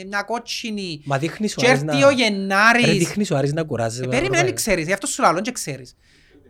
[0.00, 2.06] ε, μια κότσινη Μα δείχνεις ο και Άρης έρθει να...
[2.06, 4.04] ο Ρε, Γενάρης δείχνεις ο Άρης να κουράζεται.
[4.04, 4.56] ε, με τα Περίμενε, δεν ευρωπαϊκά.
[4.70, 5.96] ξέρεις, γι' αυτό σου λέω, δεν ξέρεις.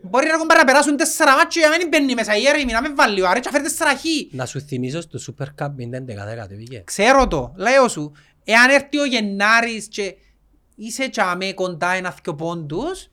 [0.01, 2.81] Μπορεί να κομπάρα να περάσουν τέσσερα μάτσια για να μην μπαίνει μέσα η έρημη, να
[2.81, 4.03] μην βάλει ο Άρης και να φέρει τέσσερα χ.
[4.31, 6.81] Να σου θυμίσω στο Super Cup 0-11 κατεβήκε.
[6.85, 8.11] Ξέρω το, λέω σου,
[8.43, 10.15] εάν έρθει ο Γενάρης και
[10.79, 13.07] είσαι τσάμε κοντά ένα δυο πόντους,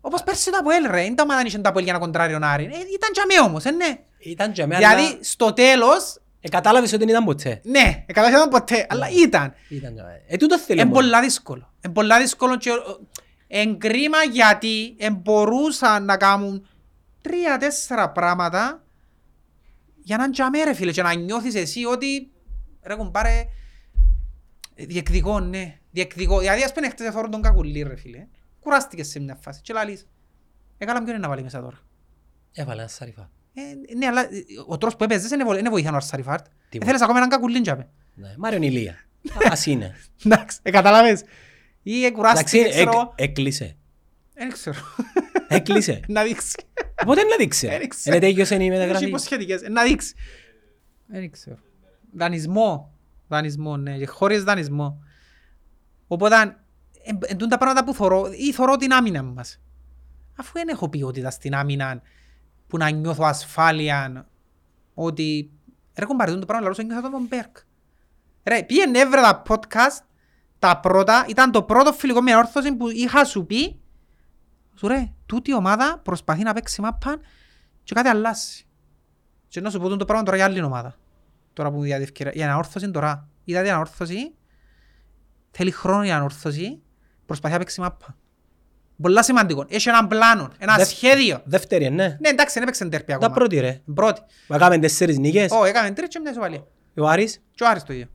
[0.00, 2.38] όπως πέρσι το Αποέλ ρε, δεν τα ομάδα είχε το Αποέλ για να κοντράρει ο
[2.42, 2.64] Άρη.
[2.64, 3.98] Ε, ήταν τσάμε όμως, ε, ναι.
[4.18, 4.78] Ήταν και εμένα...
[4.78, 7.60] Δηλαδή, στο τέλος, Ε, κατάλαβες ότι δεν ήταν ποτέ.
[7.64, 9.54] ναι, εκατاشαν ποτέ, αλλά ήταν.
[9.68, 10.08] Ήταν και εμένα.
[10.26, 11.00] Ε, τούτο θέλω Είναι μόνο.
[11.00, 11.72] πολλά δύσκολο.
[11.84, 12.70] Είναι πολλά δύσκολο και
[13.46, 16.66] εν κρίμα γιατί εν μπορούσαν να κάνουν
[17.20, 18.82] τρία-τέσσερα πράγματα
[20.02, 22.30] για να τζαμέ ρε φίλε και να νιώθεις εσύ ότι
[22.82, 23.46] ρε κουμπάρε
[24.74, 26.38] διεκδικώ ναι, διεκδικώ.
[26.38, 28.26] Δηλαδή ας πούμε χτες εφόρουν τον κακουλί ρε φίλε.
[28.60, 30.08] Κουράστηκες σε μια φάση και λαλείς.
[30.78, 31.78] Έκαλα ποιον είναι να βάλει μέσα τώρα;
[32.52, 33.30] Έβαλε ένα σαριφά.
[33.54, 34.26] Ε, ναι, αλλά ε,
[34.66, 36.46] ο τρόπος που έπαιζες δεν βο- δεν βοήθαν ο Αρσαριφάρτ.
[36.68, 37.88] Τι Θέλεις ακόμα έναν κακουλί τζάμε.
[38.14, 38.96] Ναι, Μάριον Ηλία.
[39.50, 39.94] Ας είναι.
[40.24, 41.20] Εντάξει, ε, καταλάβες.
[41.82, 43.14] Ή ε, Εντάξει, κουράστηκες, ξέρω.
[43.16, 43.76] εκ- έκλεισε.
[44.34, 44.76] Δεν ξέρω.
[45.48, 46.00] Έκλεισε.
[46.08, 46.56] Να δείξει.
[47.06, 47.66] Πότε να δείξει.
[47.66, 48.16] Δεν ξέρω.
[48.16, 49.06] Είναι τέλειωσε η Έχει μεταγραφή.
[49.06, 49.62] υποσχετικές.
[49.70, 50.14] Να δείξει.
[51.06, 51.58] Δεν ξέρω.
[52.14, 52.92] Δανεισμό.
[53.28, 53.96] Δανεισμό, ναι.
[53.98, 55.02] Και χωρίς δανεισμό.
[56.08, 56.36] Οπότε,
[57.04, 59.60] εν- εν τούτα τα πράγματα που θωρώ, ή θωρώ την άμυνα μας.
[60.36, 62.02] Αφού δεν έχω ποιότητα στην άμυνα
[62.66, 64.28] που να νιώθω ασφάλεια
[64.94, 65.50] ότι
[65.98, 67.56] ρε κομπάρε το πράγμα λαλούσα νιώθω τον Μπέρκ.
[68.44, 70.04] Ρε, πήγαινε έβρε τα podcast
[70.58, 73.80] τα πρώτα, ήταν το πρώτο φιλικό με όρθωση που είχα σου πει
[74.74, 77.20] σου ρε, τούτη η ομάδα προσπαθεί να παίξει μάπαν
[77.82, 78.66] και κάτι αλλάσει.
[79.48, 80.94] Και να σου πω το πράγμα τώρα για άλλη ομάδα.
[81.52, 82.32] Τώρα που μου διάδει ευκαιρία.
[82.32, 83.28] Η αναόρθωση τώρα.
[83.44, 84.34] Είδατε η αναόρθωση;
[85.50, 86.78] Θέλει χρόνο η αναόρθωση.
[87.26, 88.16] Προσπαθεί να παίξει μάπα.
[89.02, 89.64] Πολλά σημαντικό.
[89.68, 91.40] Έχει έναν πλάνο, ένα Δευ- σχέδιο.
[91.44, 92.16] Δεύτερη, ναι.
[92.20, 93.34] Ναι, εντάξει, δεν έπαιξε τέρπι Τα ακόμα.
[93.34, 93.80] πρώτη ρε.
[93.94, 94.20] Πρώτη.
[94.46, 95.50] Μα έκαμε τέσσερις νίκες.
[95.50, 96.66] Ω, έκαμε τρεις και μια ισοβαλία.
[96.96, 98.06] Ο Άρης; Και ο Άρης το ίδιο.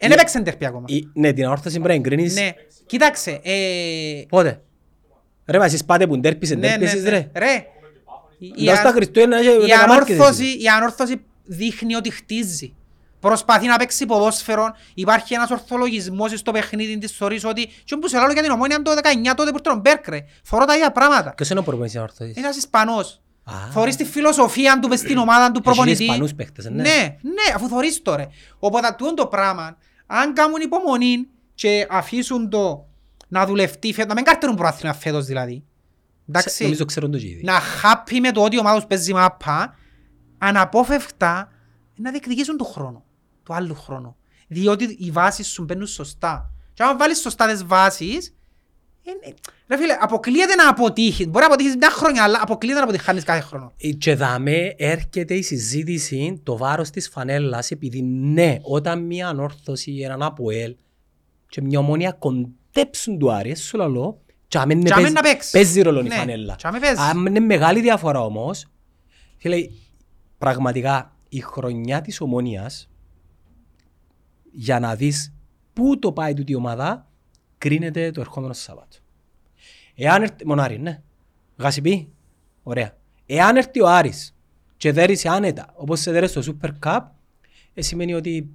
[0.00, 0.84] Δεν έπαιξε τέρπι ακόμα.
[0.88, 2.34] η- Ναι, την αόρθωση πρέπει να εγκρίνεις.
[2.34, 2.50] Ναι.
[2.86, 3.40] Κοίταξε.
[3.42, 4.60] ε, Πότε;
[5.46, 7.08] Ρε, μα εσείς πάτε που ντέρπισες, Ναι, ναι, ντέρπισες ναι.
[7.10, 7.30] ρε.
[7.34, 7.66] Ρε.
[8.38, 10.62] η- η Δώσ' τα αν- Χριστούγεννα και η δέκα μάρκες ανόρθωση, εσύ.
[10.62, 12.74] η ανόρθωση δείχνει ότι χτίζει.
[13.26, 14.74] Προσπαθεί να παίξει ποδόσφαιρο.
[14.94, 17.66] Υπάρχει ένας ορθολογισμός στο παιχνίδι της θεωρείς ότι...
[17.84, 18.94] Και όπως σε λέω για την ομόνια το 19
[19.36, 20.24] τότε που ήρθε τον Μπέρκ ρε.
[20.42, 21.34] Φορώ τα ίδια πράγματα.
[21.34, 22.36] Ποιος είναι ο προπονητής της ανόρθωσης.
[22.36, 23.20] Είναι ένας Ισπανός.
[23.44, 23.52] Α.
[23.70, 26.04] Θωρείς τη φιλοσοφία του μες στην ομάδα του Έχεις προπονητή.
[26.04, 26.70] Ισπανούς παίχτες, ναι.
[26.70, 28.26] Ναι, ναι, αφού θωρείς το ρε.
[28.58, 29.76] Οπότε τούτο το πράγμα,
[30.06, 32.86] αν κάνουν υπομονή και αφήσουν το
[33.28, 35.64] να δουλευτεί φέτος, να μην καρτερούν προάθλημα φέτος δηλαδή.
[36.28, 37.40] Εντάξει, Νομίζω ξέρουν το ήδη.
[37.44, 39.74] να χάπει με το ότι η ομάδα τους παίζει μάπα,
[40.38, 41.50] αναπόφευκτα
[41.96, 43.04] να διεκδικήσουν τον χρόνο,
[43.46, 44.16] το άλλο χρόνο.
[44.48, 46.50] Διότι οι βάσεις σου μπαίνουν σωστά.
[46.74, 48.34] Και αν βάλεις σωστά τις βάσεις,
[49.04, 49.32] ε, ε,
[49.68, 51.26] ρε φίλε, αποκλείεται να αποτύχεις.
[51.28, 53.72] Μπορεί να αποτύχεις μια χρόνια, αλλά αποκλείεται να αποτυχάνεις κάθε χρόνο.
[53.76, 60.00] Ε, Και δαμέ έρχεται η συζήτηση το βάρος της φανέλας επειδή ναι, όταν μια ανόρθωση,
[60.04, 60.76] έναν Αποέλ
[61.48, 65.20] και μια ομόνια κοντέψουν του Άρη, σου λαλώ, και άμα είναι Και άμα παίζει- να
[65.22, 65.50] παίξεις.
[65.50, 66.54] παίζει ρόλο η Ναι, φανέλα.
[66.54, 66.98] και άμα παίζεις.
[66.98, 68.66] Αν είναι μεγάλη διαφορά όμως,
[69.36, 69.56] φίλε,
[70.38, 72.88] πραγματικά η χρονιά της ομόνιας
[74.58, 75.32] για να δεις
[75.72, 77.08] πού το πάει τούτη η ομάδα
[77.58, 78.96] κρίνεται το ερχόμενο Σαββάτο.
[79.94, 81.02] Εάν έρθει, μονάρι, ναι.
[81.56, 82.12] Γασιπί,
[82.62, 82.96] ωραία.
[83.26, 84.36] Εάν έρθει ο Άρης
[84.76, 87.00] και δέρεις άνετα, όπως σε δέρεις στο Super Cup,
[87.74, 88.48] ε, σημαίνει ότι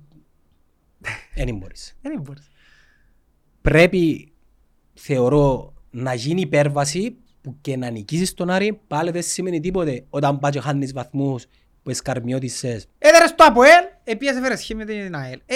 [1.35, 1.93] δεν μπορείς.
[2.01, 2.49] Δεν μπορείς.
[3.61, 4.31] Πρέπει,
[4.93, 10.39] θεωρώ, να γίνει υπέρβαση που και να νικήσεις τον Άρη, πάλι δεν σημαίνει τίποτε όταν
[10.39, 11.45] πάει και χάνεις βαθμούς
[11.83, 12.87] που εσκαρμιώτησες.
[12.97, 15.39] Έδερες το ΑΠΟΕΛ, επίσης έφερες χ με την ΑΕΛ.
[15.45, 15.55] Ε,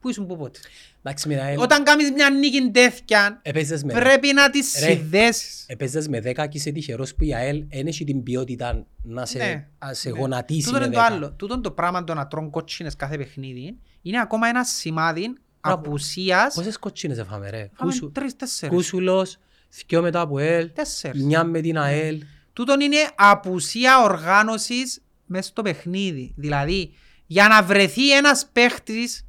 [0.00, 0.58] πού ήσουν που πότε;
[1.02, 4.92] Εντάξει, με ΑΕΛ, Όταν κάνεις μια νίκη τέτοια, έπαιζες με, πρέπει να τις Ρε.
[4.92, 5.64] συνδέσεις.
[5.66, 9.38] έπαιζες με 10 και είσαι τυχερός που η ΑΕΛ δεν έχει την ποιότητα να σε,
[9.38, 9.66] Ναι.
[9.78, 10.18] α, σε Ναι.
[10.18, 11.04] γονατίσει Τούτο με είναι το 10.
[11.14, 11.32] άλλο.
[11.32, 15.22] Τούτο το πράγμα το να τρώνε κότσινες κάθε παιχνίδι είναι ακόμα ένα σημάδι
[15.60, 15.78] Μπράβο.
[15.78, 16.54] απουσίας.
[16.54, 18.74] Πόσες κοτσίνες έφαμε ρε; Φάμε Κούσου- τρεις, τέσσερις.
[18.76, 19.38] Κούσουλος,
[19.86, 21.22] δυο μετά από ΑΕΛ, Τέσσερις.
[21.24, 22.22] μια με την ΑΕΛ.
[22.52, 26.32] Τούτον είναι απουσία οργάνωσης μέσα στο παιχνίδι.
[26.36, 26.92] Δηλαδή,
[27.26, 29.24] για να βρεθεί ένας παίχτης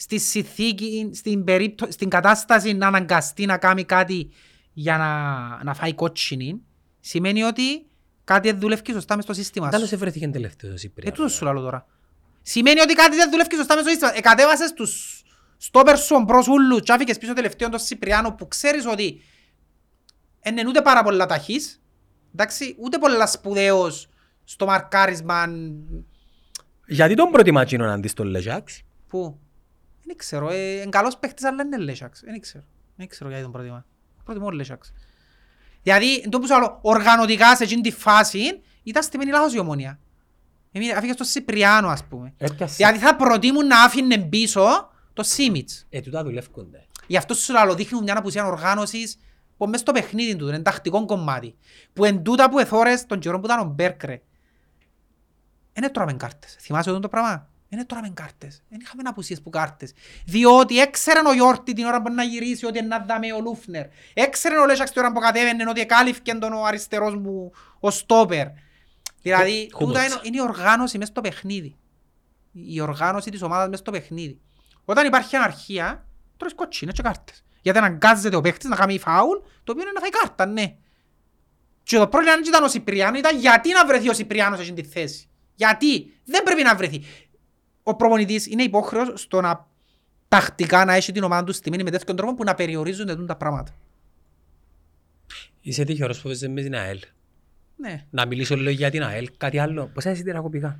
[0.00, 4.30] στη συνθήκη, στην, περίπτω, στην κατάσταση να αναγκαστεί να κάνει κάτι
[4.72, 6.60] για να, να φάει κότσινη,
[7.00, 7.86] σημαίνει ότι
[8.24, 9.90] κάτι δεν δουλεύει σωστά μες στο σύστημα Τέλος σου.
[9.90, 11.12] σε βρέθηκε τελευταίος η Ε, Πρία.
[11.12, 11.86] τούτο σου λέω τώρα.
[12.42, 14.16] Σημαίνει ότι κάτι δεν δουλεύει σωστά μες στο σύστημα.
[14.16, 15.22] Εκατέβασες τους
[15.56, 19.20] στόπερ σου μπρος ούλους και άφηκες πίσω τελευταίο τον Σιπριάνο που ξέρεις ότι
[20.46, 21.82] είναι ούτε πάρα πολλά ταχύς
[22.32, 24.08] Εντάξει, ούτε πολλά σπουδαίος
[24.44, 25.46] στο μαρκάρισμα
[26.86, 28.82] Γιατί τον προτιμά εκείνον αντί στον Λεζάξ.
[29.08, 29.38] που...
[30.08, 32.20] Δεν ξέρω, ε, είναι καλός παίχτης αλλά είναι Λέσσαξ.
[32.24, 32.64] Δεν ξέρω.
[32.96, 33.84] Δεν ξέρω γιατί τον προτιμά.
[34.24, 34.92] Προτιμώ ο Λέσσαξ.
[35.82, 39.98] Δηλαδή, το που σου άλλο, οργανωτικά σε εκείνη τη φάση ήταν στημένη λάθος η ομόνια.
[40.72, 42.34] Εμείς αφήγε στο Σιπριάνο ας πούμε.
[42.36, 42.74] Έπιασε.
[42.76, 45.86] Δηλαδή θα προτιμούν να άφηνε πίσω το Σίμιτς.
[45.88, 46.86] Ε, τούτα δουλεύκονται.
[47.06, 49.18] Γι' αυτό σου λέω, δείχνουν μια απουσία οργάνωσης
[49.56, 51.56] που μες στο παιχνίδι του, είναι τακτικό κομμάτι.
[51.92, 54.22] Που εν τούτα που εθώρες τον καιρό που ήταν ο Μπέρκρε.
[55.72, 56.56] Δεν τρώμε κάρτες.
[56.60, 58.62] Θυμάσαι αυτό το πράγμα; Δεν τρώμε κάρτες.
[58.68, 59.92] Δεν είχαμε απουσίες που κάρτες.
[60.26, 63.86] Διότι έξεραν ο Γιόρτη την ώρα που να γυρίσει ότι να δάμε ο Λούφνερ.
[64.14, 68.46] Έξεραν ο Λέσσαξ την ώρα που κατέβαινε ότι εκάλυφκε τον ο αριστερός μου ο Στόπερ.
[69.22, 69.92] Δηλαδή, Χούμος.
[69.92, 71.76] τούτα είναι, είναι η οργάνωση μες στο παιχνίδι.
[72.52, 74.40] Η οργάνωση της ομάδας μες στο παιχνίδι.
[74.84, 77.44] Όταν υπάρχει αναρχία, τρώεις κοτσίνες και κάρτες.
[77.62, 80.76] Γιατί αναγκάζεται ο παίχτης να κάνει φάουλ, το οποίο είναι να φάει κάρτα, ναι.
[81.82, 84.82] Και το πρόβλημα δεν ήταν ο Σιπριάνο, ήταν γιατί να βρεθεί ο Σιπριάνος σε αυτή
[84.82, 85.28] τη θέση.
[85.54, 87.04] Γιατί δεν πρέπει να βρεθεί.
[87.88, 89.66] Ο προπονητής είναι υπόχρεος στο να
[90.28, 93.36] τακτικά να έχει την ομάδα του στημένη με τέτοιον τρόπο που να περιορίζονται τούτα τα
[93.36, 93.74] πράγματα.
[95.60, 96.98] Είσαι τυχερός που παίζεις με την ΑΕΛ.
[97.76, 99.28] Ναι, Να μιλήσω λίγο για την ΑΕΛ.
[99.36, 99.90] Κάτι άλλο.
[99.94, 100.78] Πόσα εισιτήρια κοπικά.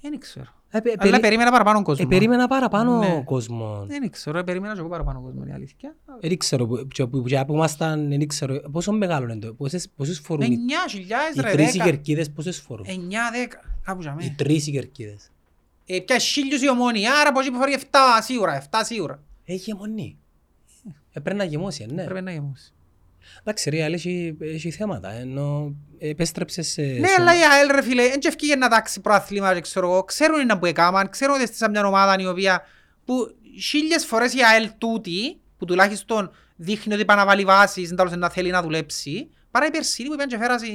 [0.00, 0.46] δεν ξέρω.
[0.74, 2.04] Ε, πε- Αλλά περί- περίμενα παραπάνω κόσμο.
[2.10, 3.22] Ε, περίμενα παραπάνω Ναι.
[3.24, 3.84] κόσμο.
[3.88, 5.96] Δεν ξέρω, ε, περίμενα και εγώ παραπάνω κόσμο, είναι η αλήθεια.
[6.20, 9.88] Δεν ξέρω, που- και που και που ήμασταν, δεν ξέρω, πόσο μεγάλο είναι το, πόσες,
[9.96, 11.84] πόσες φορούν οι, 9.000 οι ρε, τρεις οι 10.
[11.84, 14.34] κερκίδες, πόσες φορούν; 9-10, κάπου για Οι μένα.
[14.36, 15.30] τρεις οι κερκίδες.
[15.94, 17.84] Ε, πια χίλιους η ομόνια, άρα από εκεί που φορεί 7
[18.20, 19.22] σίγουρα, 7 σίγουρα.
[19.44, 20.18] Έχει αιμονή.
[21.12, 22.04] Ε, πρέπει να γεμώσει, ναι.
[22.04, 22.72] Πρέπει να γεμώσει.
[23.40, 26.82] Εντάξει, ρε, αλλά έχει, έχει θέματα, ενώ επέστρεψες σε...
[26.82, 30.02] Ναι, σε- αλλά η ΑΕΛ ρε φίλε, δεν ευκήγε να τάξει προαθλήμα, δεν ξέρω εγώ.
[30.04, 32.62] Ξέρουν να που έκαναν, ξέρουν ότι στήσαν μια ομάδα η οποία
[33.04, 33.14] που
[33.60, 38.16] χίλιες φορές η ΑΕΛ τούτη, που τουλάχιστον δείχνει ότι πάει να βάλει βάσεις, δεν τέλος
[38.16, 40.68] να θέλει να δουλέψει, παρά η Περσίνη που είπαν και φέρασαν,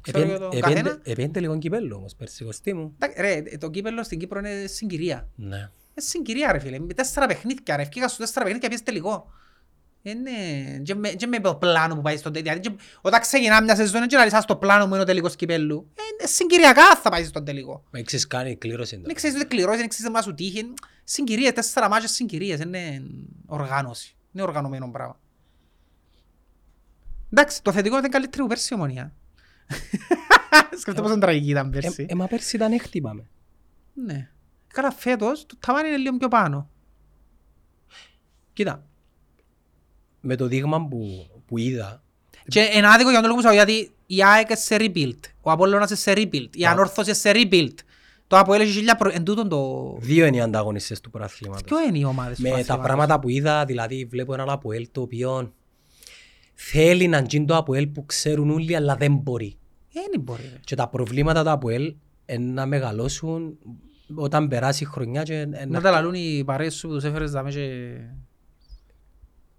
[0.00, 0.98] ξέρω εγώ, τον καθένα.
[1.02, 2.94] Επέντε λίγο κυπέλλο όμως, πέρσι κοστί μου.
[2.98, 5.28] Εντάξει, Ρε, το κύπελλο στην Κύπρο είναι συγκυρία.
[5.36, 5.56] Ναι.
[5.56, 9.32] Είναι συγκυρία ρε φίλε, με τέσσερα παιχνίδια ρε, ευκήγα σου τέσσερα παιχνίδια πιες τελικό.
[10.02, 10.30] Είναι,
[10.82, 12.52] και με- και με το πλάνο που πάει στον τελικό.
[12.54, 15.06] Δηλαδή, και Όταν ξεκινά μια σεζόν, και να λες, «Α, στο πλάνο μου είναι ο
[15.06, 15.88] τελικός κυπέλλου.
[15.94, 17.82] Ε, είναι συγκυριακά θα πάει στον τελικό.
[17.90, 19.00] Μα έχεις κάνει κλήρωση.
[19.04, 20.72] Δεν ξέρεις ότι κληρώσεις, δεν ξέρεις να σου τύχει.
[21.04, 23.02] Συγκυρίες, τέσσερα μάτια συγκυρίες, είναι
[23.46, 24.16] οργάνωση.
[24.32, 25.18] Είναι οργανωμένο πράγμα.
[27.30, 29.12] Εντάξει, το θετικό ήταν καλύτερη που πέρσι η ομονία.
[30.80, 32.06] Σκεφτώ πόσο τραγική ήταν πέρσι.
[32.08, 33.30] Ε, ε, μα πέρσι ήταν έκτυπαμε.
[33.94, 34.30] Ναι.
[34.66, 36.68] Καλά φέτος, το ταβάνι είναι λίγο πιο πάνω.
[38.52, 38.84] Κοίτα,
[40.20, 42.02] με το δείγμα που, που είδα,
[42.48, 45.50] Και είναι άδικο για τον λόγο που σου λέω, γιατί η ΑΕΚ σε rebuild, ο
[45.50, 46.70] Απόλλωνας σε rebuild, η Α.
[46.70, 47.74] Ανόρθωσης σε rebuild.
[48.26, 49.10] Το Αποέλ έχει χιλιά προ...
[49.14, 49.96] Εν τούτον το...
[50.00, 51.64] δύο είναι οι ανταγωνιστές του πρωταθλήματος.
[51.64, 54.88] Ποιο είναι οι ομάδες του Με τα πρωταθλήματος; πράγματα που είδα, δηλαδή βλέπω έναν Αποέλ
[54.92, 55.52] το οποίο
[56.70, 59.58] θέλει να γίνει το Αποέλ που ξέρουν όλοι αλλά δεν μπορεί.
[59.92, 60.42] Δεν μπορεί.
[60.42, 60.58] ρε.
[60.64, 61.94] Και τα προβλήματα του Αποέλ
[62.26, 63.58] είναι να μεγαλώσουν
[64.14, 65.80] όταν περάσει η χρονιά και Να να...
[65.80, 67.90] τα λαλούν οι παρέες σου που τους έφερες δάμε και...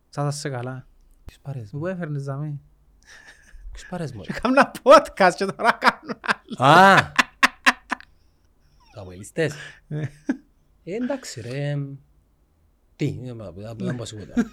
[0.10, 0.88] Σας είσαι καλά.
[1.26, 2.60] Ποιος πάρες, Πού έφερνες δάμε.
[3.72, 6.20] ποιος πάρες μωρέ; Και κάνω ένα podcast και τώρα κάνω
[6.58, 6.72] άλλο.
[6.72, 7.12] Α!
[8.94, 9.54] Το Αποελιστές.
[9.88, 10.02] Ναι.
[10.84, 11.78] Ε, εντάξει ρε.
[12.96, 14.34] Τι, δεν μπορώ- δεν μπορώ να πω τίποτα.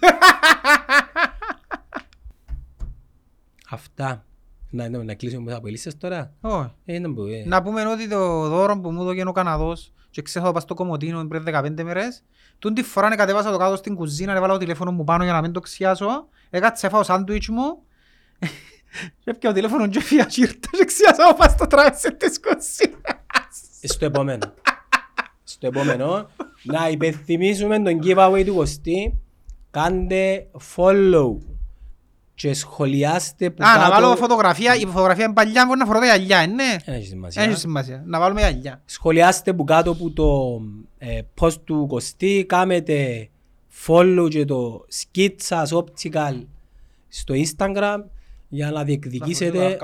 [3.69, 4.25] Αυτά.
[4.69, 6.33] Να, να, να κλείσουμε με τα Αποελιστές τώρα.
[6.41, 6.71] Όχι.
[6.85, 7.43] Ε, δεν μπορεί.
[7.47, 10.73] Να πούμε ότι το δώρο που μου έδωκε ο Καναδός και ξέρω θα πάω στο
[10.73, 12.23] Κομωτίνο πριν 15 μέρες
[12.59, 15.41] Τούν τη φορά κατέβασα το κάτω στην κουζίνα, έβαλα το τηλέφωνο μου πάνω για να
[15.41, 17.83] μην το ξιάσω Έκατσε έφαω σάντουιτς μου
[19.23, 22.39] και έπια το τηλέφωνο και φύγα και ήρθα και ξιάσα μου πας στο τράπεζα της
[22.39, 24.53] κουζίνας Στο επόμενο.
[25.43, 26.29] Στο επόμενο,
[26.63, 29.19] να υπενθυμίσουμε τον giveaway του Κωστή.
[29.71, 31.37] Κάντε follow
[32.39, 33.91] και σχολιάστε που Α, να κάτω...
[33.91, 37.43] βάλω φωτογραφία, η φωτογραφία είναι παλιά, μπορεί να φορώ τα γυαλιά, ναι Δεν έχει σημασία.
[37.43, 40.61] Έχει σημασία, να βάλουμε γυαλιά Σχολιάστε που κάτω που το
[40.97, 42.45] ε, post του Κωστή.
[42.47, 43.29] Κάμετε
[43.87, 46.43] follow και το σκίτσας optical
[47.07, 48.03] στο Instagram
[48.47, 49.77] για να διεκδικήσετε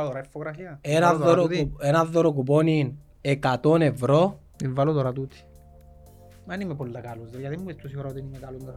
[0.82, 1.48] ένα δώρο,
[1.80, 2.98] ένα δώρο κουπόνι
[3.42, 4.40] 100 ευρώ.
[4.56, 5.38] Την βάλω τώρα τούτη.
[6.46, 8.74] Μα δεν είμαι πολύ καλός, ρε, γιατί μου πες τόση ώρα ότι είμαι καλός, δεν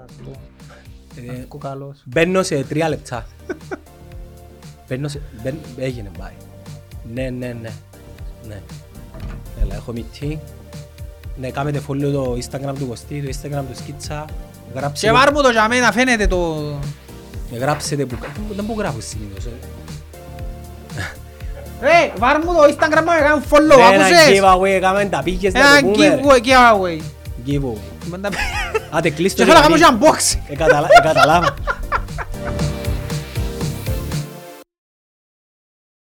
[1.21, 1.33] θα σου το...
[1.33, 1.97] Ε, Θα βγω καλός.
[2.05, 3.27] Μπαίνω σε τρία λεπτά.
[4.89, 5.21] Μπαίνω σε...
[5.43, 5.59] Μπαίν...
[5.79, 6.33] Έγινε, πάει.
[7.15, 7.71] Ναι, ναι, ναι.
[8.49, 8.61] Ναι.
[9.63, 10.37] Έλα, έχω meeting.
[11.41, 14.25] Ναι, κάμετε follow το Instagram του Κωστή, το Instagram του Σκίτσα.
[14.73, 16.63] Και Γράψετε, βάρ μου το για μένα, φαίνεται το...
[17.53, 18.17] γράψετε που...
[18.57, 19.45] Δεν μπορώ γράφω συνήθως.
[19.45, 19.51] ε.
[21.81, 25.53] Ρε, βάρ μου το Instagram μου, έκαναν follow, Ναι, ένα άκουσες; giveaway, κάμε τα πήγες
[25.53, 26.09] να Ένα το πούμε.
[26.09, 26.21] ρε.
[26.23, 27.01] giveaway, giveaway.
[28.71, 28.81] Giveaway.
[28.83, 29.97] Μάντα- Άντε, κλείστο Και θέλω να κάνω δηλαδή.
[29.99, 30.39] και unboxing.
[30.53, 31.49] Ε, καταλα- ε, καταλάβω.